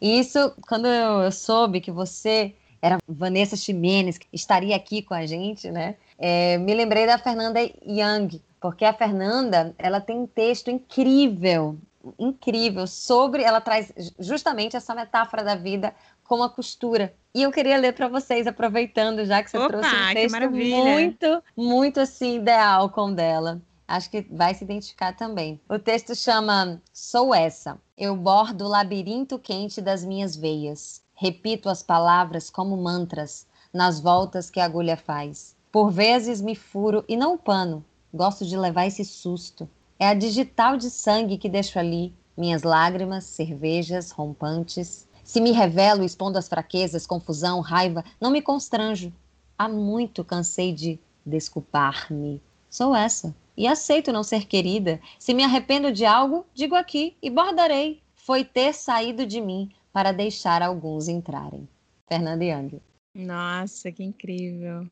E 0.01 0.19
isso, 0.19 0.53
quando 0.67 0.87
eu 0.87 1.31
soube 1.31 1.79
que 1.79 1.89
você 1.89 2.53
era 2.81 2.97
Vanessa 3.07 3.55
Ximenes, 3.55 4.17
que 4.17 4.27
estaria 4.33 4.75
aqui 4.75 5.01
com 5.01 5.13
a 5.13 5.25
gente, 5.25 5.71
né? 5.71 5.95
É, 6.17 6.57
me 6.57 6.73
lembrei 6.73 7.05
da 7.07 7.17
Fernanda 7.17 7.61
Young, 7.61 8.41
porque 8.59 8.83
a 8.83 8.93
Fernanda, 8.93 9.73
ela 9.77 10.01
tem 10.01 10.19
um 10.19 10.27
texto 10.27 10.69
incrível 10.69 11.77
incrível 12.17 12.87
sobre. 12.87 13.43
Ela 13.43 13.61
traz 13.61 13.91
justamente 14.19 14.75
essa 14.75 14.95
metáfora 14.95 15.43
da 15.43 15.55
vida 15.55 15.93
com 16.23 16.41
a 16.43 16.49
costura. 16.49 17.13
E 17.33 17.43
eu 17.43 17.51
queria 17.51 17.77
ler 17.77 17.93
para 17.93 18.07
vocês, 18.07 18.47
aproveitando 18.47 19.25
já 19.25 19.43
que 19.43 19.49
você 19.49 19.57
Opa, 19.57 19.67
trouxe 19.67 19.95
um 19.95 20.13
texto 20.13 20.51
muito, 20.51 21.43
muito 21.55 21.99
assim, 21.99 22.37
ideal 22.37 22.89
com 22.89 23.13
dela. 23.13 23.61
Acho 23.87 24.09
que 24.11 24.21
vai 24.29 24.53
se 24.53 24.63
identificar 24.63 25.15
também. 25.15 25.59
O 25.67 25.79
texto 25.79 26.15
chama 26.15 26.79
Sou 26.93 27.33
essa. 27.33 27.77
Eu 27.97 28.15
bordo 28.15 28.65
o 28.65 28.67
labirinto 28.67 29.39
quente 29.39 29.81
das 29.81 30.05
minhas 30.05 30.35
veias. 30.35 31.01
Repito 31.15 31.67
as 31.67 31.81
palavras 31.81 32.49
como 32.49 32.77
mantras 32.77 33.47
nas 33.73 33.99
voltas 33.99 34.49
que 34.49 34.59
a 34.59 34.65
agulha 34.65 34.95
faz. 34.95 35.55
Por 35.71 35.89
vezes 35.89 36.39
me 36.39 36.55
furo 36.55 37.03
e 37.07 37.17
não 37.17 37.37
pano. 37.37 37.83
Gosto 38.13 38.45
de 38.45 38.55
levar 38.55 38.85
esse 38.85 39.03
susto. 39.03 39.69
É 39.99 40.07
a 40.07 40.13
digital 40.13 40.77
de 40.77 40.89
sangue 40.89 41.37
que 41.37 41.49
deixo 41.49 41.77
ali, 41.77 42.13
minhas 42.37 42.63
lágrimas, 42.63 43.25
cervejas, 43.25 44.11
rompantes. 44.11 45.05
Se 45.25 45.41
me 45.41 45.51
revelo 45.51 46.05
expondo 46.05 46.37
as 46.37 46.47
fraquezas, 46.47 47.05
confusão, 47.05 47.59
raiva, 47.59 48.05
não 48.19 48.31
me 48.31 48.41
constranjo. 48.41 49.11
Há 49.57 49.67
muito 49.67 50.23
cansei 50.23 50.71
de 50.71 50.97
desculpar-me. 51.25 52.41
Sou 52.69 52.95
essa. 52.95 53.35
E 53.57 53.67
aceito 53.67 54.13
não 54.13 54.23
ser 54.23 54.45
querida. 54.45 55.01
Se 55.19 55.33
me 55.33 55.43
arrependo 55.43 55.91
de 55.91 56.05
algo, 56.05 56.45
digo 56.53 56.75
aqui 56.75 57.17
e 57.21 57.29
bordarei. 57.29 58.01
Foi 58.15 58.45
ter 58.45 58.73
saído 58.73 59.25
de 59.25 59.41
mim 59.41 59.69
para 59.91 60.13
deixar 60.13 60.61
alguns 60.61 61.09
entrarem. 61.09 61.67
Fernanda 62.07 62.45
Young. 62.45 62.81
Nossa, 63.13 63.91
que 63.91 64.01
incrível. 64.01 64.87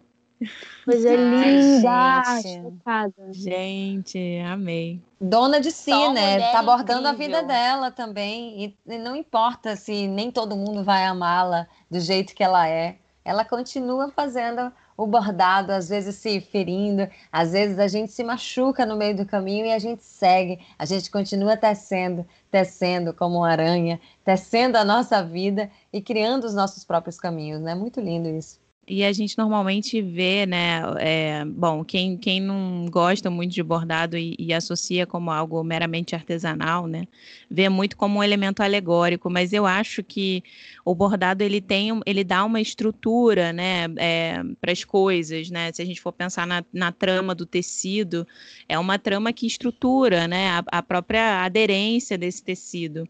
Coisa 0.86 1.16
linda! 1.16 2.24
Chocada. 2.42 3.14
Gente, 3.32 4.20
amei. 4.40 5.02
Dona 5.20 5.60
de 5.60 5.72
si, 5.72 5.92
Só 5.92 6.14
né? 6.14 6.40
Tá 6.52 6.60
abordando 6.60 7.08
incrível. 7.10 7.38
a 7.38 7.42
vida 7.42 7.44
dela 7.44 7.92
também. 7.92 8.66
E, 8.66 8.78
e 8.94 8.98
não 8.98 9.16
importa 9.16 9.76
se 9.76 10.08
nem 10.08 10.32
todo 10.32 10.56
mundo 10.56 10.84
vai 10.84 11.06
amá-la 11.06 11.68
do 11.90 12.00
jeito 12.00 12.36
que 12.36 12.44
ela 12.44 12.68
é. 12.68 12.98
Ela 13.26 13.44
continua 13.44 14.10
fazendo 14.10 14.72
o 14.96 15.06
bordado, 15.06 15.72
às 15.72 15.90
vezes 15.90 16.16
se 16.16 16.40
ferindo, 16.40 17.08
às 17.32 17.52
vezes 17.52 17.78
a 17.78 17.88
gente 17.88 18.12
se 18.12 18.24
machuca 18.24 18.86
no 18.86 18.96
meio 18.96 19.16
do 19.16 19.26
caminho 19.26 19.66
e 19.66 19.72
a 19.72 19.78
gente 19.78 20.04
segue, 20.04 20.60
a 20.78 20.86
gente 20.86 21.12
continua 21.12 21.56
tecendo, 21.56 22.26
tecendo 22.50 23.14
como 23.14 23.38
uma 23.38 23.50
aranha, 23.50 24.00
tecendo 24.24 24.78
a 24.78 24.84
nossa 24.84 25.22
vida 25.24 25.70
e 25.94 26.02
criando 26.02 26.46
os 26.46 26.56
nossos 26.56 26.84
próprios 26.84 27.20
caminhos, 27.20 27.62
né? 27.62 27.76
Muito 27.76 28.00
lindo 28.00 28.28
isso. 28.28 28.60
E 28.90 29.04
a 29.04 29.12
gente 29.12 29.38
normalmente 29.38 30.02
vê, 30.02 30.46
né? 30.46 30.80
É, 31.00 31.44
bom, 31.44 31.84
quem, 31.84 32.18
quem 32.18 32.40
não 32.40 32.86
gosta 32.90 33.30
muito 33.30 33.54
de 33.54 33.62
bordado 33.62 34.18
e, 34.18 34.34
e, 34.40 34.54
associa 34.54 35.06
como 35.06 35.30
algo 35.30 35.62
meramente 35.62 36.16
artesanal, 36.16 36.88
né? 36.88 37.06
Vê 37.52 37.68
muito 37.68 37.98
como 37.98 38.20
um 38.20 38.24
elemento 38.24 38.64
alegórico, 38.64 39.30
mas 39.30 39.52
eu 39.52 39.66
acho 39.66 40.02
que 40.02 40.42
o 40.88 40.96
bordado 40.96 41.44
ele 41.44 41.60
tem, 41.60 41.90
ele 42.06 42.24
dá 42.24 42.46
uma 42.46 42.62
estrutura, 42.62 43.52
né? 43.52 43.88
É, 43.98 44.42
para 44.62 44.72
as 44.72 44.86
coisas, 44.86 45.50
né? 45.50 45.70
Se 45.74 45.82
a 45.82 45.86
gente 45.86 46.00
for 46.00 46.14
pensar 46.14 46.48
na, 46.48 46.64
na, 46.72 46.94
trama 46.94 47.36
do 47.36 47.46
tecido, 47.46 48.26
é 48.70 48.80
uma 48.80 48.98
trama 48.98 49.34
que 49.34 49.46
estrutura, 49.46 50.30
né? 50.30 50.48
A, 50.52 50.64
a 50.68 50.82
própria 50.82 51.44
aderência 51.44 52.18
desse 52.18 52.42
tecido. 52.42 53.06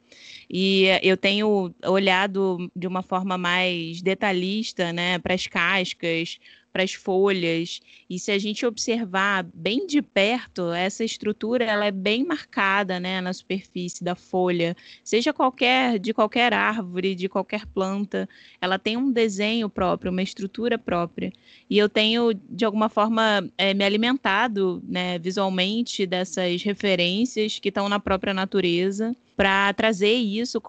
E 0.50 0.86
eu 1.04 1.16
tenho 1.16 1.72
olhado 1.86 2.68
de 2.76 2.88
uma 2.88 3.04
forma 3.04 3.38
mais 3.38 4.02
detalhista, 4.02 4.92
né? 4.92 5.20
Para 5.20 5.36
as 5.36 5.46
cascas, 5.46 6.40
para 6.78 6.84
as 6.84 6.94
folhas. 6.94 7.80
E 8.08 8.20
se 8.20 8.32
a 8.32 8.38
gente 8.38 8.63
observar 8.63 9.44
bem 9.52 9.88
de 9.88 10.00
perto, 10.00 10.72
essa 10.72 11.04
estrutura 11.04 11.66
ela 11.66 11.88
é 11.88 11.92
bem 11.92 12.24
marcada, 12.24 13.00
né, 13.00 13.20
na 13.20 13.34
superfície 13.34 14.04
da 14.04 14.13
folha, 14.13 14.78
seja 15.04 15.34
qualquer 15.34 15.98
de 15.98 16.13
qualquer 16.13 16.54
árvore, 16.54 17.16
de 17.16 17.28
qualquer 17.28 17.66
planta, 17.66 18.30
ela 18.62 18.78
tem 18.78 18.96
um 18.96 19.12
desenho 19.12 19.68
próprio, 19.68 20.12
uma 20.12 20.22
estrutura 20.22 20.78
própria. 20.78 21.34
E 21.68 21.80
eu 21.80 21.90
tenho 21.90 22.32
de 22.32 22.63
alguma 22.63 22.90
forma 22.90 23.50
é, 23.58 23.74
me 23.74 23.84
alimentado, 23.84 24.80
né, 24.88 25.18
visualmente 25.18 26.06
dessas 26.06 26.62
referências 26.62 27.58
que 27.58 27.70
estão 27.70 27.90
na 27.90 28.00
própria 28.00 28.36
natureza 28.36 29.16
para 29.38 29.71
trazer 29.71 30.13
isso 30.13 30.60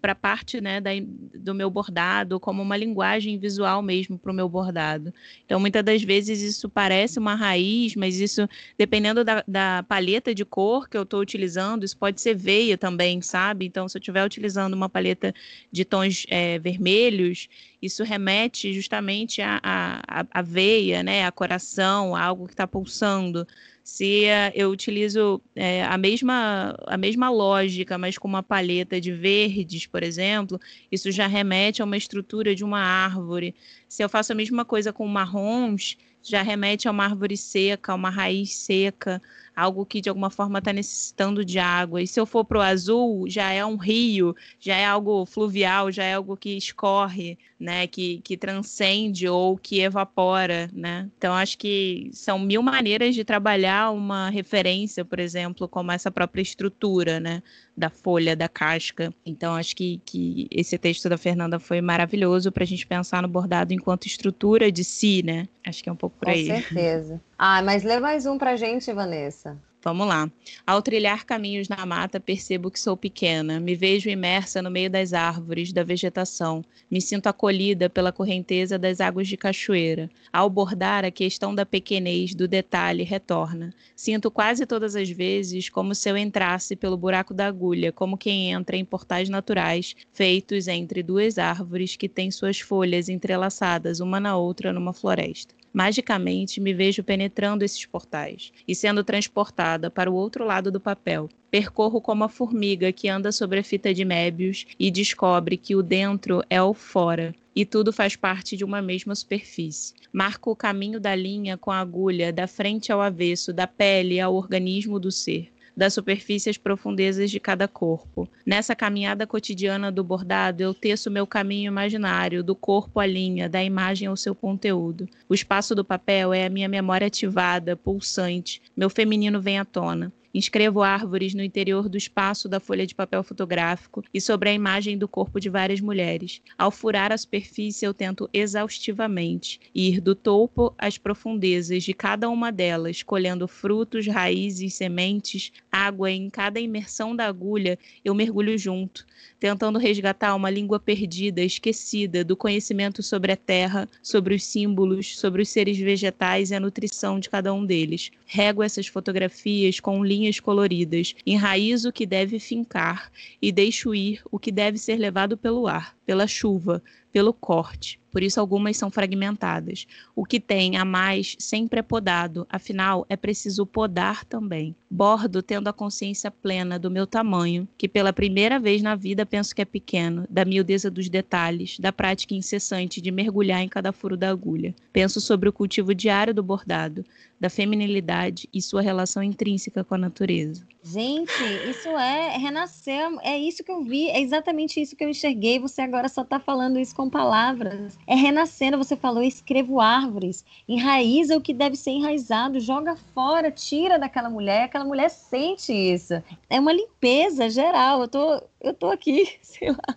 para 0.00 0.14
parte 0.14 0.58
né, 0.58 0.80
da, 0.80 0.92
do 1.34 1.54
meu 1.54 1.68
bordado, 1.68 2.40
como 2.40 2.62
uma 2.62 2.74
linguagem 2.74 3.38
visual 3.38 3.82
mesmo 3.82 4.18
para 4.18 4.32
o 4.32 4.34
meu 4.34 4.48
bordado. 4.48 5.12
Então, 5.44 5.60
muitas 5.60 5.84
das 5.84 6.02
vezes 6.02 6.40
isso 6.40 6.66
parece 6.70 7.18
uma 7.18 7.34
raiz, 7.34 7.94
mas 7.94 8.18
isso, 8.18 8.48
dependendo 8.78 9.22
da, 9.24 9.44
da 9.46 9.82
paleta 9.86 10.34
de 10.34 10.42
cor 10.42 10.88
que 10.88 10.96
eu 10.96 11.02
estou 11.02 11.20
utilizando, 11.20 11.84
isso 11.84 11.98
pode 11.98 12.18
ser 12.18 12.34
veia 12.34 12.78
também, 12.78 13.20
sabe? 13.20 13.66
Então, 13.66 13.86
se 13.90 13.98
eu 13.98 14.00
estiver 14.00 14.24
utilizando 14.24 14.72
uma 14.72 14.88
paleta 14.88 15.34
de 15.70 15.84
tons 15.84 16.24
é, 16.30 16.58
vermelhos, 16.58 17.46
isso 17.82 18.02
remete 18.02 18.72
justamente 18.72 19.42
à, 19.42 19.60
à, 19.62 20.26
à 20.30 20.40
veia, 20.40 21.02
né, 21.02 21.26
a 21.26 21.30
coração, 21.30 22.16
a 22.16 22.22
algo 22.22 22.46
que 22.46 22.54
está 22.54 22.66
pulsando 22.66 23.46
se 23.84 24.24
uh, 24.24 24.50
eu 24.54 24.70
utilizo 24.70 25.42
é, 25.54 25.84
a, 25.84 25.98
mesma, 25.98 26.74
a 26.86 26.96
mesma 26.96 27.28
lógica, 27.28 27.98
mas 27.98 28.16
com 28.16 28.26
uma 28.26 28.42
paleta 28.42 28.98
de 28.98 29.12
verdes, 29.12 29.86
por 29.86 30.02
exemplo, 30.02 30.58
isso 30.90 31.12
já 31.12 31.26
remete 31.26 31.82
a 31.82 31.84
uma 31.84 31.96
estrutura 31.96 32.54
de 32.54 32.64
uma 32.64 32.80
árvore. 32.80 33.54
Se 33.86 34.02
eu 34.02 34.08
faço 34.08 34.32
a 34.32 34.34
mesma 34.34 34.64
coisa 34.64 34.90
com 34.90 35.06
marrons, 35.06 35.98
já 36.22 36.40
remete 36.40 36.88
a 36.88 36.90
uma 36.90 37.04
árvore 37.04 37.36
seca, 37.36 37.94
uma 37.94 38.08
raiz 38.08 38.56
seca, 38.56 39.20
algo 39.54 39.84
que 39.84 40.00
de 40.00 40.08
alguma 40.08 40.30
forma 40.30 40.60
está 40.60 40.72
necessitando 40.72 41.44
de 41.44 41.58
água. 41.58 42.00
E 42.00 42.06
se 42.06 42.18
eu 42.18 42.24
for 42.24 42.42
para 42.42 42.58
o 42.58 42.62
azul, 42.62 43.28
já 43.28 43.50
é 43.50 43.64
um 43.66 43.76
rio, 43.76 44.34
já 44.58 44.76
é 44.76 44.86
algo 44.86 45.26
fluvial, 45.26 45.92
já 45.92 46.04
é 46.04 46.14
algo 46.14 46.38
que 46.38 46.56
escorre, 46.56 47.38
né? 47.64 47.86
Que, 47.86 48.20
que 48.22 48.36
transcende 48.36 49.26
ou 49.26 49.56
que 49.56 49.80
evapora, 49.80 50.68
né? 50.70 51.08
Então 51.16 51.32
acho 51.32 51.56
que 51.56 52.10
são 52.12 52.38
mil 52.38 52.62
maneiras 52.62 53.14
de 53.14 53.24
trabalhar 53.24 53.90
uma 53.90 54.28
referência, 54.28 55.02
por 55.02 55.18
exemplo, 55.18 55.66
como 55.66 55.90
essa 55.90 56.10
própria 56.10 56.42
estrutura, 56.42 57.18
né? 57.18 57.42
Da 57.74 57.88
folha, 57.88 58.36
da 58.36 58.48
casca. 58.48 59.12
Então 59.24 59.54
acho 59.54 59.74
que, 59.74 59.98
que 60.04 60.46
esse 60.50 60.76
texto 60.76 61.08
da 61.08 61.16
Fernanda 61.16 61.58
foi 61.58 61.80
maravilhoso 61.80 62.52
para 62.52 62.64
a 62.64 62.66
gente 62.66 62.86
pensar 62.86 63.22
no 63.22 63.28
bordado 63.28 63.72
enquanto 63.72 64.06
estrutura 64.06 64.70
de 64.70 64.84
si, 64.84 65.22
né? 65.24 65.48
Acho 65.66 65.82
que 65.82 65.88
é 65.88 65.92
um 65.92 65.96
pouco 65.96 66.18
por 66.18 66.28
aí. 66.28 66.46
Com 66.46 66.54
certeza. 66.54 67.20
Ah, 67.38 67.62
mas 67.62 67.82
lê 67.82 67.98
mais 67.98 68.26
um 68.26 68.36
pra 68.36 68.56
gente, 68.56 68.92
Vanessa. 68.92 69.58
Vamos 69.84 70.06
lá. 70.08 70.30
Ao 70.66 70.80
trilhar 70.80 71.26
caminhos 71.26 71.68
na 71.68 71.84
mata, 71.84 72.18
percebo 72.18 72.70
que 72.70 72.80
sou 72.80 72.96
pequena. 72.96 73.60
Me 73.60 73.74
vejo 73.74 74.08
imersa 74.08 74.62
no 74.62 74.70
meio 74.70 74.88
das 74.88 75.12
árvores, 75.12 75.74
da 75.74 75.84
vegetação. 75.84 76.64
Me 76.90 77.02
sinto 77.02 77.26
acolhida 77.26 77.90
pela 77.90 78.10
correnteza 78.10 78.78
das 78.78 78.98
águas 78.98 79.28
de 79.28 79.36
cachoeira. 79.36 80.08
Ao 80.32 80.48
bordar, 80.48 81.04
a 81.04 81.10
questão 81.10 81.54
da 81.54 81.66
pequenez, 81.66 82.34
do 82.34 82.48
detalhe, 82.48 83.02
retorna. 83.02 83.74
Sinto 83.94 84.30
quase 84.30 84.64
todas 84.64 84.96
as 84.96 85.10
vezes 85.10 85.68
como 85.68 85.94
se 85.94 86.08
eu 86.08 86.16
entrasse 86.16 86.74
pelo 86.74 86.96
buraco 86.96 87.34
da 87.34 87.46
agulha, 87.46 87.92
como 87.92 88.16
quem 88.16 88.52
entra 88.52 88.78
em 88.78 88.86
portais 88.86 89.28
naturais, 89.28 89.94
feitos 90.14 90.66
entre 90.66 91.02
duas 91.02 91.36
árvores 91.36 91.94
que 91.94 92.08
têm 92.08 92.30
suas 92.30 92.58
folhas 92.58 93.10
entrelaçadas 93.10 94.00
uma 94.00 94.18
na 94.18 94.34
outra 94.34 94.72
numa 94.72 94.94
floresta. 94.94 95.54
Magicamente, 95.74 96.60
me 96.60 96.72
vejo 96.72 97.02
penetrando 97.02 97.64
esses 97.64 97.84
portais 97.84 98.52
e 98.66 98.76
sendo 98.76 99.02
transportada 99.02 99.90
para 99.90 100.08
o 100.08 100.14
outro 100.14 100.44
lado 100.44 100.70
do 100.70 100.78
papel. 100.78 101.28
Percorro 101.50 102.00
como 102.00 102.22
a 102.22 102.28
formiga 102.28 102.92
que 102.92 103.08
anda 103.08 103.32
sobre 103.32 103.58
a 103.58 103.64
fita 103.64 103.92
de 103.92 104.04
Mébius 104.04 104.66
e 104.78 104.88
descobre 104.88 105.56
que 105.56 105.74
o 105.74 105.82
dentro 105.82 106.44
é 106.48 106.62
o 106.62 106.72
fora, 106.72 107.34
e 107.56 107.66
tudo 107.66 107.92
faz 107.92 108.14
parte 108.14 108.56
de 108.56 108.64
uma 108.64 108.80
mesma 108.80 109.16
superfície. 109.16 109.94
Marco 110.12 110.52
o 110.52 110.56
caminho 110.56 111.00
da 111.00 111.12
linha 111.12 111.58
com 111.58 111.72
a 111.72 111.80
agulha, 111.80 112.32
da 112.32 112.46
frente 112.46 112.92
ao 112.92 113.00
avesso, 113.00 113.52
da 113.52 113.66
pele 113.66 114.20
ao 114.20 114.32
organismo 114.32 115.00
do 115.00 115.10
ser 115.10 115.53
da 115.76 115.90
superfície 115.90 116.50
às 116.50 116.58
profundezas 116.58 117.30
de 117.30 117.40
cada 117.40 117.66
corpo. 117.66 118.28
Nessa 118.46 118.74
caminhada 118.74 119.26
cotidiana 119.26 119.90
do 119.90 120.04
bordado, 120.04 120.62
eu 120.62 120.72
teço 120.72 121.10
meu 121.10 121.26
caminho 121.26 121.68
imaginário, 121.68 122.42
do 122.42 122.54
corpo 122.54 123.00
à 123.00 123.06
linha, 123.06 123.48
da 123.48 123.62
imagem 123.62 124.08
ao 124.08 124.16
seu 124.16 124.34
conteúdo. 124.34 125.08
O 125.28 125.34
espaço 125.34 125.74
do 125.74 125.84
papel 125.84 126.32
é 126.32 126.46
a 126.46 126.50
minha 126.50 126.68
memória 126.68 127.06
ativada, 127.06 127.76
pulsante. 127.76 128.62
Meu 128.76 128.88
feminino 128.88 129.40
vem 129.40 129.58
à 129.58 129.64
tona. 129.64 130.12
Inscrevo 130.34 130.82
árvores 130.82 131.32
no 131.32 131.44
interior 131.44 131.88
do 131.88 131.96
espaço 131.96 132.48
da 132.48 132.58
folha 132.58 132.84
de 132.84 132.92
papel 132.92 133.22
fotográfico 133.22 134.02
e 134.12 134.20
sobre 134.20 134.48
a 134.48 134.52
imagem 134.52 134.98
do 134.98 135.06
corpo 135.06 135.38
de 135.38 135.48
várias 135.48 135.80
mulheres. 135.80 136.42
Ao 136.58 136.72
furar 136.72 137.12
a 137.12 137.16
superfície, 137.16 137.86
eu 137.86 137.94
tento 137.94 138.28
exaustivamente 138.32 139.60
ir 139.72 140.00
do 140.00 140.12
topo 140.12 140.74
às 140.76 140.98
profundezas 140.98 141.84
de 141.84 141.94
cada 141.94 142.28
uma 142.28 142.50
delas, 142.50 143.00
colhendo 143.00 143.46
frutos, 143.46 144.08
raízes, 144.08 144.74
sementes, 144.74 145.52
água 145.70 146.10
e 146.10 146.16
em 146.16 146.28
cada 146.28 146.58
imersão 146.58 147.14
da 147.14 147.26
agulha 147.26 147.78
eu 148.04 148.12
mergulho 148.12 148.58
junto, 148.58 149.06
tentando 149.38 149.78
resgatar 149.78 150.34
uma 150.34 150.50
língua 150.50 150.80
perdida, 150.80 151.42
esquecida 151.42 152.24
do 152.24 152.36
conhecimento 152.36 153.04
sobre 153.04 153.30
a 153.30 153.36
terra, 153.36 153.88
sobre 154.02 154.34
os 154.34 154.44
símbolos, 154.44 155.16
sobre 155.16 155.42
os 155.42 155.48
seres 155.48 155.78
vegetais 155.78 156.50
e 156.50 156.56
a 156.56 156.60
nutrição 156.60 157.20
de 157.20 157.30
cada 157.30 157.54
um 157.54 157.64
deles. 157.64 158.10
Rego 158.26 158.64
essas 158.64 158.88
fotografias 158.88 159.78
com 159.78 160.04
linhas 160.04 160.23
linhas 160.24 160.40
coloridas, 160.40 161.14
enraizo 161.26 161.90
o 161.90 161.92
que 161.92 162.06
deve 162.06 162.38
fincar 162.38 163.12
e 163.40 163.52
deixo 163.52 163.94
ir 163.94 164.22
o 164.30 164.38
que 164.38 164.50
deve 164.50 164.78
ser 164.78 164.96
levado 164.96 165.36
pelo 165.36 165.66
ar, 165.66 165.94
pela 166.04 166.26
chuva, 166.26 166.82
pelo 167.12 167.32
corte. 167.32 168.00
Por 168.10 168.22
isso, 168.22 168.38
algumas 168.38 168.76
são 168.76 168.90
fragmentadas. 168.90 169.86
O 170.14 170.24
que 170.24 170.38
tem 170.38 170.76
a 170.76 170.84
mais 170.84 171.34
sempre 171.38 171.80
é 171.80 171.82
podado, 171.82 172.46
afinal, 172.48 173.04
é 173.08 173.16
preciso 173.16 173.66
podar 173.66 174.24
também. 174.24 174.74
Bordo 174.88 175.42
tendo 175.42 175.66
a 175.66 175.72
consciência 175.72 176.30
plena 176.30 176.78
do 176.78 176.90
meu 176.90 177.08
tamanho, 177.08 177.66
que 177.76 177.88
pela 177.88 178.12
primeira 178.12 178.60
vez 178.60 178.82
na 178.82 178.94
vida 178.94 179.26
penso 179.26 179.54
que 179.54 179.62
é 179.62 179.64
pequeno, 179.64 180.26
da 180.30 180.44
miudeza 180.44 180.90
dos 180.90 181.08
detalhes, 181.08 181.78
da 181.80 181.92
prática 181.92 182.34
incessante 182.34 183.00
de 183.00 183.10
mergulhar 183.10 183.62
em 183.62 183.68
cada 183.68 183.92
furo 183.92 184.16
da 184.16 184.30
agulha. 184.30 184.74
Penso 184.92 185.20
sobre 185.20 185.48
o 185.48 185.52
cultivo 185.52 185.92
diário 185.92 186.32
do 186.32 186.42
bordado, 186.42 187.04
da 187.40 187.50
feminilidade 187.50 188.48
e 188.52 188.62
sua 188.62 188.80
relação 188.80 189.22
intrínseca 189.22 189.82
com 189.82 189.96
a 189.96 189.98
natureza. 189.98 190.64
Gente, 190.86 191.32
isso 191.66 191.88
é 191.88 192.36
renascer, 192.36 193.08
é 193.22 193.38
isso 193.38 193.64
que 193.64 193.72
eu 193.72 193.82
vi, 193.82 194.10
é 194.10 194.20
exatamente 194.20 194.78
isso 194.78 194.94
que 194.94 195.02
eu 195.02 195.08
enxerguei. 195.08 195.58
Você 195.58 195.80
agora 195.80 196.10
só 196.10 196.20
está 196.20 196.38
falando 196.38 196.78
isso 196.78 196.94
com 196.94 197.08
palavras. 197.08 197.98
É 198.06 198.14
renascendo, 198.14 198.76
você 198.76 198.94
falou, 198.94 199.22
escrevo 199.22 199.80
árvores, 199.80 200.44
enraiza 200.68 201.38
o 201.38 201.40
que 201.40 201.54
deve 201.54 201.74
ser 201.74 201.92
enraizado, 201.92 202.60
joga 202.60 202.96
fora, 203.14 203.50
tira 203.50 203.98
daquela 203.98 204.28
mulher, 204.28 204.64
aquela 204.64 204.84
mulher 204.84 205.08
sente 205.08 205.72
isso. 205.72 206.22
É 206.50 206.60
uma 206.60 206.72
limpeza 206.72 207.48
geral. 207.48 208.02
Eu 208.02 208.08
tô, 208.08 208.42
eu 208.60 208.74
tô 208.74 208.90
aqui, 208.90 209.36
sei 209.40 209.70
lá. 209.70 209.96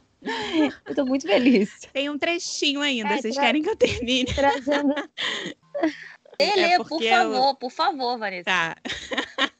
Eu 0.85 0.95
tô 0.95 1.05
muito 1.05 1.27
feliz. 1.27 1.81
Tem 1.91 2.09
um 2.09 2.17
trechinho 2.17 2.79
ainda, 2.79 3.09
é, 3.09 3.21
vocês 3.21 3.35
tra... 3.35 3.43
querem 3.43 3.61
que 3.61 3.69
eu 3.69 3.75
termine? 3.75 4.33
Trazendo, 4.33 4.95
Lê, 6.39 6.61
é 6.73 6.77
por 6.77 7.01
favor, 7.03 7.49
eu... 7.49 7.55
por 7.55 7.71
favor, 7.71 8.17
Vanessa. 8.17 8.45
Tá. 8.45 8.75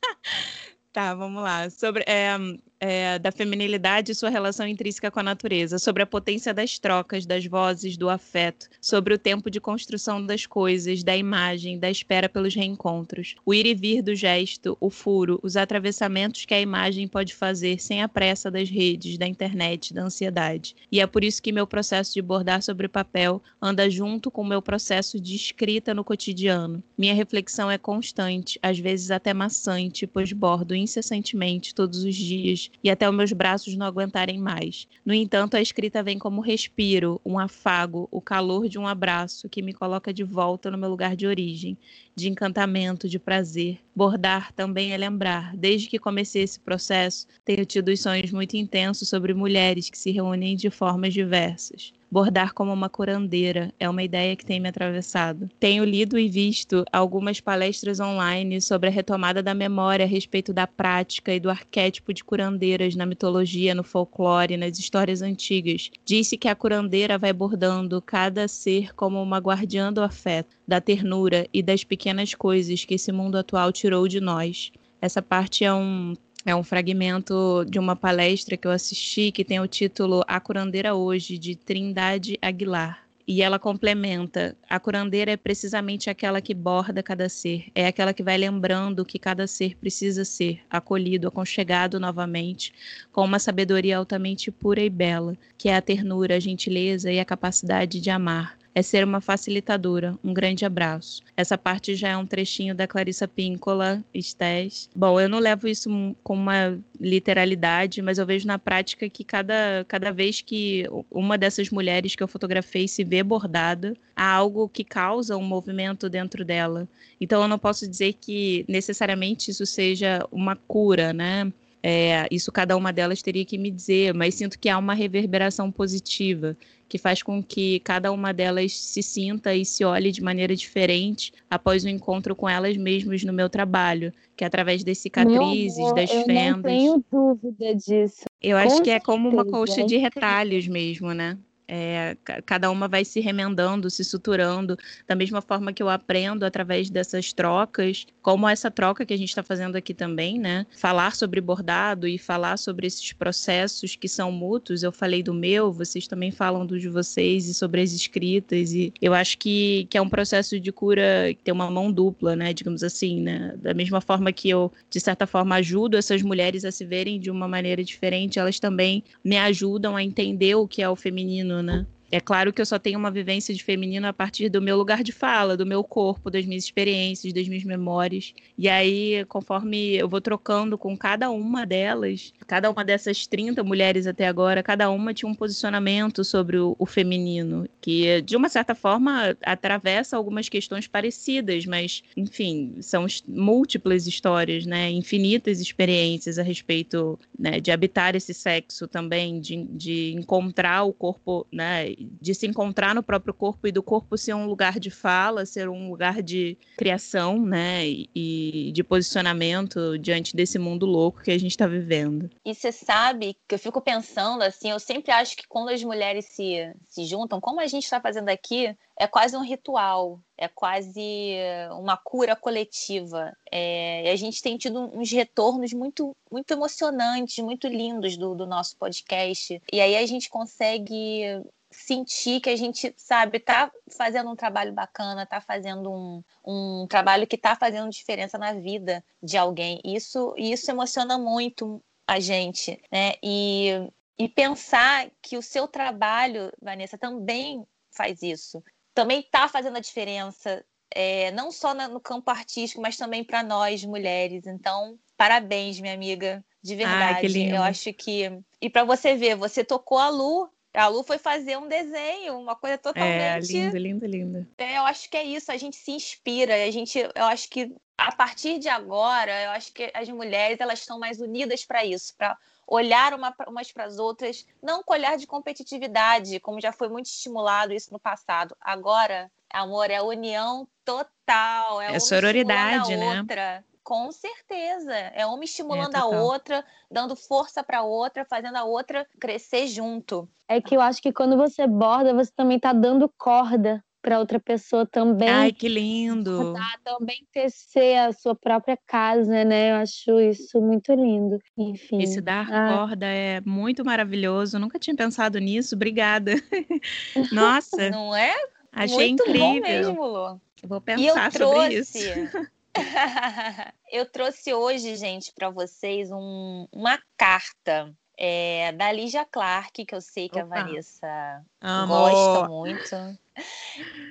tá, 0.98 1.14
vamos 1.14 1.44
lá. 1.44 1.70
Sobre, 1.70 2.04
é, 2.08 2.36
é, 2.80 3.18
da 3.20 3.32
feminilidade 3.32 4.12
e 4.12 4.16
sua 4.16 4.30
relação 4.30 4.68
intrínseca 4.68 5.10
com 5.10 5.20
a 5.20 5.24
natureza, 5.24 5.80
sobre 5.80 6.04
a 6.04 6.06
potência 6.06 6.54
das 6.54 6.78
trocas, 6.78 7.26
das 7.26 7.46
vozes, 7.46 7.98
do 7.98 8.10
afeto, 8.10 8.68
sobre 8.80 9.14
o 9.14 9.18
tempo 9.18 9.50
de 9.50 9.60
construção 9.60 10.24
das 10.26 10.46
coisas, 10.46 11.04
da 11.04 11.16
imagem, 11.16 11.80
da 11.80 11.90
espera 11.90 12.30
pelos 12.30 12.56
reencontros, 12.56 13.36
o 13.46 13.54
ir 13.54 13.66
e 13.66 13.74
vir 13.74 14.02
do 14.02 14.16
gesto, 14.16 14.78
o 14.80 14.90
furo, 14.90 15.40
os 15.42 15.58
atravessamentos 15.58 16.46
que 16.46 16.54
a 16.54 16.62
imagem 16.62 17.08
pode 17.08 17.34
fazer 17.34 17.80
sem 17.82 18.02
a 18.02 18.08
pressa 18.08 18.52
das 18.52 18.70
redes, 18.70 19.18
da 19.18 19.28
internet, 19.28 19.94
da 19.94 20.04
ansiedade. 20.04 20.76
E 20.92 21.00
é 21.00 21.08
por 21.08 21.24
isso 21.24 21.42
que 21.42 21.52
meu 21.52 21.66
processo 21.66 22.14
de 22.14 22.22
bordar 22.22 22.62
sobre 22.62 22.88
papel 22.88 23.42
anda 23.62 23.90
junto 23.90 24.30
com 24.30 24.42
o 24.42 24.48
meu 24.48 24.62
processo 24.62 25.20
de 25.20 25.36
escrita 25.36 25.94
no 25.94 26.04
cotidiano. 26.04 26.84
Minha 26.98 27.14
reflexão 27.14 27.70
é 27.70 27.78
constante, 27.78 28.60
às 28.62 28.78
vezes 28.78 29.12
até 29.12 29.34
maçante, 29.34 30.06
pois 30.06 30.32
bordo 30.32 30.76
incessantemente 30.76 31.74
todos 31.74 32.04
os 32.04 32.16
dias 32.16 32.67
e 32.84 32.90
até 32.90 33.10
os 33.10 33.16
meus 33.16 33.32
braços 33.32 33.76
não 33.76 33.86
aguentarem 33.86 34.40
mais. 34.40 34.88
No 35.06 35.14
entanto, 35.14 35.56
a 35.56 35.62
escrita 35.62 36.04
vem 36.04 36.18
como 36.20 36.42
respiro, 36.42 37.20
um 37.26 37.40
afago, 37.40 38.08
o 38.12 38.22
calor 38.22 38.68
de 38.68 38.78
um 38.78 38.88
abraço 38.88 39.50
que 39.50 39.62
me 39.62 39.74
coloca 39.74 40.14
de 40.14 40.24
volta 40.24 40.70
no 40.72 40.78
meu 40.78 40.90
lugar 40.90 41.16
de 41.16 41.28
origem, 41.28 41.78
de 42.16 42.30
encantamento, 42.30 43.08
de 43.08 43.20
prazer. 43.20 43.80
Bordar 43.96 44.52
também 44.54 44.94
é 44.94 44.98
lembrar. 44.98 45.56
Desde 45.56 45.88
que 45.88 46.00
comecei 46.00 46.44
esse 46.44 46.60
processo, 46.60 47.28
tenho 47.44 47.66
tido 47.66 47.96
sonhos 47.98 48.32
muito 48.32 48.56
intensos 48.56 49.10
sobre 49.10 49.34
mulheres 49.34 49.90
que 49.90 49.98
se 49.98 50.12
reúnem 50.12 50.56
de 50.56 50.70
formas 50.70 51.14
diversas. 51.14 51.94
Bordar 52.10 52.54
como 52.54 52.72
uma 52.72 52.90
curandeira 52.90 53.74
é 53.78 53.90
uma 53.90 54.02
ideia 54.02 54.34
que 54.36 54.46
tem 54.46 54.62
me 54.62 54.70
atravessado. 54.70 55.50
Tenho 55.60 55.84
lido 55.84 56.18
e 56.18 56.30
visto 56.30 56.86
algumas 56.92 57.42
palestras 57.42 58.00
online 58.00 58.62
sobre 58.62 58.88
a 58.88 58.92
retomada 58.92 59.44
da 59.44 59.54
memória 59.54 60.06
a 60.06 60.08
respeito 60.08 60.54
da 60.54 60.66
prática 60.66 61.34
e 61.34 61.40
do 61.40 61.50
arquétipo 61.50 62.14
de 62.14 62.24
curandeiras 62.24 62.96
na 62.96 63.06
mitologia, 63.06 63.76
no 63.76 63.84
folclore, 63.84 64.56
nas 64.56 64.80
histórias 64.80 65.22
antigas. 65.22 65.92
Disse 66.06 66.38
que 66.38 66.48
a 66.48 66.56
curandeira 66.56 67.18
vai 67.18 67.34
bordando 67.34 68.02
cada 68.02 68.48
ser 68.48 68.96
como 68.96 69.22
uma 69.22 69.40
guardiã 69.40 69.92
do 69.92 70.02
afeto, 70.02 70.56
da 70.66 70.80
ternura 70.80 71.46
e 71.54 71.62
das 71.62 71.84
pequenas 71.84 72.34
coisas 72.34 72.86
que 72.86 72.96
esse 72.96 73.12
mundo 73.12 73.38
atual 73.38 73.70
tirou 73.74 74.08
de 74.08 74.22
nós. 74.22 74.72
Essa 75.02 75.22
parte 75.22 75.66
é 75.66 75.74
um 75.74 76.16
é 76.48 76.56
um 76.56 76.64
fragmento 76.64 77.66
de 77.70 77.78
uma 77.78 77.94
palestra 77.94 78.56
que 78.56 78.66
eu 78.66 78.72
assisti 78.72 79.34
que 79.34 79.44
tem 79.44 79.60
o 79.60 79.68
título 79.68 80.24
A 80.26 80.40
Curandeira 80.40 80.96
Hoje, 80.96 81.38
de 81.38 81.58
Trindade 81.58 82.40
Aguilar. 82.42 83.06
E 83.28 83.42
ela 83.42 83.60
complementa: 83.60 84.56
a 84.70 84.80
curandeira 84.80 85.32
é 85.32 85.36
precisamente 85.36 86.10
aquela 86.10 86.40
que 86.40 86.54
borda 86.54 87.04
cada 87.04 87.28
ser, 87.28 87.66
é 87.76 87.86
aquela 87.86 88.14
que 88.14 88.24
vai 88.24 88.38
lembrando 88.38 89.04
que 89.04 89.20
cada 89.20 89.46
ser 89.46 89.76
precisa 89.76 90.24
ser 90.24 90.62
acolhido, 90.70 91.28
aconchegado 91.28 92.00
novamente, 92.00 92.74
com 93.12 93.26
uma 93.26 93.40
sabedoria 93.40 93.98
altamente 93.98 94.50
pura 94.50 94.82
e 94.82 94.90
bela, 94.90 95.36
que 95.58 95.68
é 95.68 95.76
a 95.76 95.82
ternura, 95.82 96.38
a 96.38 96.40
gentileza 96.40 97.12
e 97.12 97.20
a 97.20 97.26
capacidade 97.26 98.00
de 98.00 98.10
amar 98.10 98.57
é 98.78 98.82
ser 98.84 99.04
uma 99.04 99.20
facilitadora. 99.20 100.16
Um 100.24 100.32
grande 100.32 100.64
abraço. 100.64 101.24
Essa 101.36 101.58
parte 101.58 101.96
já 101.96 102.10
é 102.10 102.18
um 102.18 102.28
trechinho 102.28 102.76
da 102.76 102.86
Clarissa 102.86 103.28
Píncola, 103.28 104.04
Estés. 104.14 104.88
Bom, 104.96 105.20
eu 105.20 105.28
não 105.28 105.40
levo 105.40 105.68
isso 105.68 105.90
com 106.22 106.36
uma 106.36 106.78
literalidade, 107.02 108.04
mas 108.04 108.20
eu 108.20 108.26
vejo 108.28 108.46
na 108.46 108.60
prática 108.60 109.10
que 109.10 109.24
cada, 109.24 109.84
cada 109.88 110.12
vez 110.12 110.42
que 110.42 110.86
uma 111.10 111.40
dessas 111.40 111.72
mulheres 111.72 112.16
que 112.16 112.22
eu 112.22 112.28
fotografei 112.28 112.88
se 112.88 113.04
vê 113.04 113.24
bordada, 113.24 113.96
há 114.16 114.32
algo 114.32 114.70
que 114.70 114.84
causa 114.84 115.36
um 115.36 115.44
movimento 115.44 116.08
dentro 116.08 116.46
dela. 116.46 116.88
Então 117.20 117.42
eu 117.42 117.48
não 117.48 117.58
posso 117.58 117.88
dizer 117.88 118.14
que 118.14 118.64
necessariamente 118.68 119.50
isso 119.50 119.66
seja 119.66 120.24
uma 120.32 120.56
cura, 120.56 121.14
né? 121.14 121.52
É, 121.90 122.28
isso 122.30 122.52
cada 122.52 122.76
uma 122.76 122.92
delas 122.92 123.22
teria 123.22 123.46
que 123.46 123.58
me 123.58 123.72
dizer, 123.72 124.14
mas 124.14 124.36
sinto 124.36 124.60
que 124.60 124.68
há 124.68 124.78
uma 124.78 124.94
reverberação 124.94 125.72
positiva 125.72 126.58
que 126.90 126.98
faz 126.98 127.24
com 127.24 127.42
que 127.42 127.80
cada 127.80 128.12
uma 128.12 128.34
delas 128.34 128.78
se 128.78 129.02
sinta 129.02 129.56
e 129.56 129.64
se 129.64 129.86
olhe 129.86 130.12
de 130.12 130.22
maneira 130.22 130.54
diferente 130.54 131.32
após 131.50 131.86
o 131.86 131.88
encontro 131.88 132.36
com 132.36 132.50
elas 132.50 132.76
mesmas 132.76 133.24
no 133.24 133.32
meu 133.32 133.50
trabalho, 133.50 134.12
que 134.36 134.44
é 134.44 134.48
através 134.48 134.84
das 134.84 134.98
cicatrizes, 134.98 135.80
amor, 135.80 135.96
das 135.96 136.12
eu 136.12 136.26
fendas. 136.26 136.56
Não 136.58 136.62
tenho 136.62 137.06
dúvida 137.10 137.76
disso. 137.76 138.26
Eu 138.42 138.58
acho 138.58 138.82
que 138.82 138.90
é 138.90 139.00
como 139.00 139.30
uma 139.30 139.46
colcha 139.46 139.86
de 139.86 139.96
retalhos 139.96 140.68
mesmo, 140.68 141.14
né? 141.14 141.38
É, 141.68 142.16
cada 142.46 142.72
uma 142.72 142.88
vai 142.88 143.04
se 143.04 143.20
remendando, 143.20 143.90
se 143.90 144.04
suturando, 144.04 144.78
da 145.06 145.16
mesma 145.16 145.42
forma 145.42 145.74
que 145.74 145.84
eu 145.84 145.90
aprendo 145.90 146.46
através 146.46 146.90
dessas 146.90 147.34
trocas, 147.34 148.06
como 148.22 148.48
essa 148.48 148.72
troca 148.72 149.06
que 149.06 149.14
a 149.14 149.18
gente 149.18 149.30
está 149.30 149.44
fazendo 149.44 149.76
aqui 149.76 149.94
também, 149.94 150.40
né? 150.40 150.66
Falar 150.78 151.16
sobre 151.16 151.42
bordado 151.42 152.08
e 152.08 152.18
falar 152.18 152.58
sobre 152.58 152.88
esses 152.88 153.12
processos 153.12 153.96
que 153.96 154.08
são 154.08 154.32
mútuos. 154.32 154.82
Eu 154.82 154.92
falei 154.92 155.22
do 155.22 155.34
meu, 155.34 155.72
vocês 155.72 156.08
também 156.08 156.32
falam 156.32 156.66
do 156.66 156.80
de 156.80 156.88
vocês 156.88 157.48
e 157.48 157.54
sobre 157.54 157.82
as 157.82 157.92
escritas. 157.92 158.72
E 158.74 158.94
eu 159.02 159.14
acho 159.14 159.38
que, 159.38 159.88
que 159.90 159.98
é 159.98 160.02
um 160.02 160.10
processo 160.10 160.60
de 160.60 160.72
cura 160.72 161.34
que 161.34 161.44
tem 161.44 161.54
uma 161.54 161.70
mão 161.70 161.92
dupla, 161.92 162.36
né? 162.36 162.54
Digamos 162.54 162.84
assim, 162.84 163.22
né? 163.22 163.56
Da 163.58 163.74
mesma 163.74 164.00
forma 164.00 164.32
que 164.32 164.50
eu, 164.50 164.72
de 164.90 165.00
certa 165.00 165.28
forma, 165.28 165.56
ajudo 165.56 165.98
essas 165.98 166.22
mulheres 166.22 166.64
a 166.64 166.72
se 166.72 166.86
verem 166.86 167.20
de 167.20 167.30
uma 167.30 167.48
maneira 167.48 167.84
diferente, 167.84 168.40
elas 168.40 168.60
também 168.60 169.04
me 169.24 169.38
ajudam 169.38 169.96
a 169.96 170.04
entender 170.04 170.56
o 170.56 170.68
que 170.68 170.82
é 170.82 170.90
o 170.90 170.96
feminino 170.96 171.57
né? 171.62 171.86
É 172.12 172.20
claro 172.20 172.54
que 172.54 172.62
eu 172.62 172.66
só 172.66 172.80
tenho 172.80 172.98
uma 172.98 173.12
vivência 173.12 173.54
de 173.54 173.64
feminino 173.64 174.08
a 174.08 174.14
partir 174.14 174.50
do 174.50 174.62
meu 174.62 174.78
lugar 174.78 175.04
de 175.04 175.12
fala, 175.12 175.58
do 175.58 175.66
meu 175.66 175.84
corpo, 175.84 176.32
das 176.32 176.46
minhas 176.46 176.64
experiências, 176.64 177.34
das 177.34 177.48
minhas 177.48 177.64
memórias. 177.64 178.34
E 178.58 178.70
aí, 178.70 179.26
conforme 179.26 179.96
eu 179.96 180.08
vou 180.08 180.22
trocando 180.22 180.78
com 180.78 180.98
cada 180.98 181.30
uma 181.30 181.66
delas, 181.66 182.34
cada 182.46 182.70
uma 182.72 182.84
dessas 182.84 183.28
30 183.28 183.64
mulheres 183.64 184.08
até 184.08 184.28
agora, 184.28 184.64
cada 184.64 184.90
uma 184.90 185.14
tinha 185.14 185.30
um 185.30 185.36
posicionamento 185.36 186.24
sobre 186.24 186.58
o, 186.58 186.76
o 186.80 186.86
feminino, 186.86 187.68
que 187.82 188.22
de 188.22 188.38
uma 188.38 188.48
certa 188.48 188.74
forma 188.74 189.36
atravessa 189.44 190.16
algumas 190.16 190.48
questões 190.48 190.88
parecidas, 190.88 191.66
mas, 191.66 192.04
enfim, 192.16 192.76
são 192.82 193.06
múltiplas 193.28 194.08
histórias, 194.08 194.66
né? 194.66 194.90
Infinitas 194.92 195.60
experiências 195.60 196.40
a 196.40 196.44
respeito 196.44 197.20
né, 197.38 197.60
de 197.60 197.72
habitar 197.72 198.16
esse 198.16 198.34
sexo 198.34 198.88
também, 198.88 199.40
de, 199.40 199.64
de 199.66 200.14
encontrar 200.14 200.84
o 200.84 200.94
corpo, 200.94 201.46
né? 201.52 201.97
De 201.98 202.36
se 202.36 202.48
encontrar 202.48 202.94
no 202.94 203.04
próprio 203.04 203.34
corpo 203.34 203.68
e 203.68 203.72
do 203.72 203.82
corpo 203.82 204.18
ser 204.18 204.34
um 204.34 204.46
lugar 204.46 204.80
de 204.80 204.90
fala, 204.90 205.46
ser 205.46 205.70
um 205.70 205.90
lugar 205.90 206.22
de 206.22 206.58
criação, 206.78 207.40
né, 207.40 207.86
e, 207.88 208.72
de 208.74 208.84
posicionamento 208.84 209.98
diante 209.98 210.36
desse 210.36 210.60
mundo 210.60 210.86
louco 210.86 211.22
que 211.22 211.32
a 211.32 211.38
gente 211.38 211.52
está 211.52 211.68
vivendo. 211.68 212.30
E 212.46 212.54
você 212.54 212.72
sabe 212.72 213.36
que 213.48 213.56
eu 213.56 213.60
fico 213.60 213.82
pensando 213.82 214.44
assim, 214.44 214.70
eu 214.70 214.80
sempre 214.80 215.12
acho 215.12 215.36
que 215.36 215.48
quando 215.48 215.70
as 215.70 215.84
mulheres 215.84 216.26
se, 216.26 216.74
se 216.88 217.06
juntam, 217.06 217.42
como 217.42 217.60
a 217.60 217.68
gente 217.68 217.84
está 217.84 218.00
fazendo 218.00 218.30
aqui, 218.30 218.76
é 219.00 219.08
quase 219.08 219.38
um 219.38 219.44
ritual, 219.44 220.20
é 220.38 220.48
quase 220.48 221.36
uma 221.80 221.96
cura 221.96 222.36
coletiva. 222.36 223.32
É, 223.52 224.06
e 224.06 224.10
a 224.10 224.16
gente 224.16 224.42
tem 224.42 224.58
tido 224.58 224.90
uns 224.94 225.12
retornos 225.12 225.72
muito, 225.72 226.16
muito 226.32 226.52
emocionantes, 226.52 227.44
muito 227.44 227.68
lindos 227.68 228.18
do, 228.18 228.34
do 228.34 228.48
nosso 228.48 228.76
podcast. 228.78 229.62
E 229.72 229.80
aí 229.80 229.96
a 229.96 230.06
gente 230.06 230.30
consegue 230.30 231.44
sentir 231.70 232.40
que 232.40 232.50
a 232.50 232.56
gente, 232.56 232.94
sabe, 232.98 233.40
tá 233.40 233.72
fazendo 233.90 234.30
um 234.30 234.36
trabalho 234.36 234.74
bacana, 234.74 235.26
tá 235.26 235.42
fazendo 235.42 235.92
um, 235.92 236.24
um 236.46 236.88
trabalho 236.88 237.28
que 237.28 237.38
tá 237.38 237.56
fazendo 237.56 237.90
diferença 237.90 238.38
na 238.38 238.54
vida 238.54 239.04
de 239.22 239.38
alguém. 239.38 239.82
Isso, 239.84 240.34
isso 240.38 240.72
emociona 240.72 241.18
muito 241.18 241.84
a 242.08 242.20
gente, 242.20 242.82
né? 242.92 243.14
E, 243.22 243.92
e 244.18 244.30
pensar 244.30 245.10
que 245.22 245.38
o 245.38 245.42
seu 245.42 245.68
trabalho, 245.68 246.52
Vanessa, 246.62 246.98
também 246.98 247.66
faz 247.92 248.22
isso. 248.22 248.64
Também 248.94 249.22
tá 249.24 249.48
fazendo 249.48 249.78
a 249.78 249.82
diferença, 249.82 250.64
é, 250.90 251.32
não 251.32 251.52
só 251.52 251.74
no 251.74 252.00
campo 252.00 252.32
artístico, 252.32 252.82
mas 252.82 252.98
também 252.98 253.24
para 253.24 253.44
nós, 253.44 253.84
mulheres. 253.84 254.48
Então, 254.48 254.98
parabéns, 255.18 255.80
minha 255.80 255.94
amiga, 255.94 256.44
de 256.62 256.76
verdade. 256.76 257.28
Ah, 257.52 257.56
Eu 257.56 257.64
acho 257.64 257.94
que. 257.94 258.32
E 258.62 258.70
para 258.70 258.86
você 258.86 259.16
ver, 259.16 259.36
você 259.36 259.64
tocou 259.64 259.98
a 259.98 260.10
Lu 260.10 260.50
a 260.78 260.88
Lu 260.88 261.04
foi 261.04 261.18
fazer 261.18 261.58
um 261.58 261.68
desenho, 261.68 262.38
uma 262.40 262.56
coisa 262.56 262.78
totalmente. 262.78 263.56
É, 263.58 263.64
lindo, 263.64 263.78
lindo, 263.78 264.06
lindo. 264.06 264.48
É, 264.58 264.78
eu 264.78 264.84
acho 264.84 265.10
que 265.10 265.18
é 265.18 265.24
isso, 265.24 265.52
a 265.52 265.58
gente 265.58 265.76
se 265.76 265.92
inspira, 265.92 266.54
a 266.54 266.72
gente, 266.72 267.00
eu 267.00 267.26
acho 267.26 267.50
que 267.50 267.74
a 267.98 268.12
partir 268.12 268.60
de 268.60 268.70
agora, 268.70 269.44
eu 269.44 269.50
acho 269.52 269.74
que 269.74 269.92
as 269.94 270.08
mulheres 270.10 270.60
elas 270.60 270.80
estão 270.80 271.00
mais 271.00 271.20
unidas 271.20 271.66
para 271.66 271.84
isso, 271.84 272.16
para 272.16 272.38
olhar 272.68 273.14
uma, 273.14 273.34
umas 273.48 273.72
para 273.72 273.86
as 273.86 273.98
outras, 273.98 274.46
não 274.62 274.84
com 274.84 274.94
olhar 274.94 275.18
de 275.18 275.26
competitividade, 275.26 276.40
como 276.40 276.62
já 276.62 276.72
foi 276.72 276.90
muito 276.90 277.08
estimulado 277.08 277.74
isso 277.74 277.92
no 277.92 278.00
passado. 278.00 278.56
Agora, 278.62 279.32
amor, 279.50 279.90
é 279.90 280.02
união 280.02 280.68
total, 280.86 281.82
é, 281.82 281.96
é 281.96 282.00
sororidade, 282.00 282.96
né? 282.96 283.20
Outra. 283.20 283.66
Com 283.88 284.12
certeza. 284.12 284.94
É 284.94 285.26
uma 285.26 285.46
estimulando 285.46 285.96
é, 285.96 286.00
a 286.00 286.06
outra, 286.06 286.62
dando 286.92 287.16
força 287.16 287.64
para 287.64 287.78
a 287.80 287.84
outra, 287.84 288.26
fazendo 288.26 288.58
a 288.58 288.66
outra 288.66 289.08
crescer 289.18 289.66
junto. 289.68 290.28
É 290.46 290.60
que 290.60 290.76
eu 290.76 290.82
acho 290.82 291.02
que 291.02 291.14
quando 291.14 291.38
você 291.38 291.66
borda, 291.66 292.14
você 292.14 292.30
também 292.36 292.58
está 292.58 292.74
dando 292.74 293.10
corda 293.18 293.82
para 294.02 294.20
outra 294.20 294.42
pessoa 294.42 294.86
também. 294.86 295.30
Ai, 295.30 295.54
que 295.54 295.70
lindo! 295.70 296.54
Também 296.84 297.26
tecer 297.32 297.98
a 298.00 298.12
sua 298.12 298.36
própria 298.36 298.78
casa, 298.86 299.46
né? 299.46 299.72
Eu 299.72 299.76
acho 299.76 300.20
isso 300.20 300.60
muito 300.60 300.94
lindo. 300.94 301.40
Enfim. 301.58 302.02
Esse 302.02 302.20
dar 302.20 302.52
ah. 302.52 302.78
corda 302.78 303.06
é 303.06 303.40
muito 303.46 303.86
maravilhoso. 303.86 304.60
Nunca 304.60 304.78
tinha 304.78 304.98
pensado 304.98 305.40
nisso. 305.40 305.76
Obrigada. 305.76 306.34
Nossa. 307.32 307.90
Não 307.90 308.14
é? 308.14 308.36
Achei 308.70 309.08
muito 309.08 309.24
incrível. 309.24 309.48
Bom 309.48 309.62
mesmo, 309.62 310.06
Lu. 310.06 310.42
Vou 310.66 310.82
pensar 310.82 311.32
sobre 311.32 311.76
isso. 311.76 311.98
eu 313.92 314.06
trouxe 314.06 314.54
hoje, 314.54 314.96
gente, 314.96 315.32
para 315.34 315.50
vocês 315.50 316.12
um, 316.12 316.68
uma 316.72 317.00
carta 317.18 317.94
é, 318.18 318.72
da 318.72 318.92
Lígia 318.92 319.24
Clark, 319.26 319.86
que 319.86 319.94
eu 319.94 320.02
sei 320.02 320.28
que 320.28 320.42
Opa. 320.42 320.60
a 320.60 320.64
Vanessa 320.64 321.46
Amor. 321.62 322.12
gosta 322.12 322.48
muito. 322.48 322.96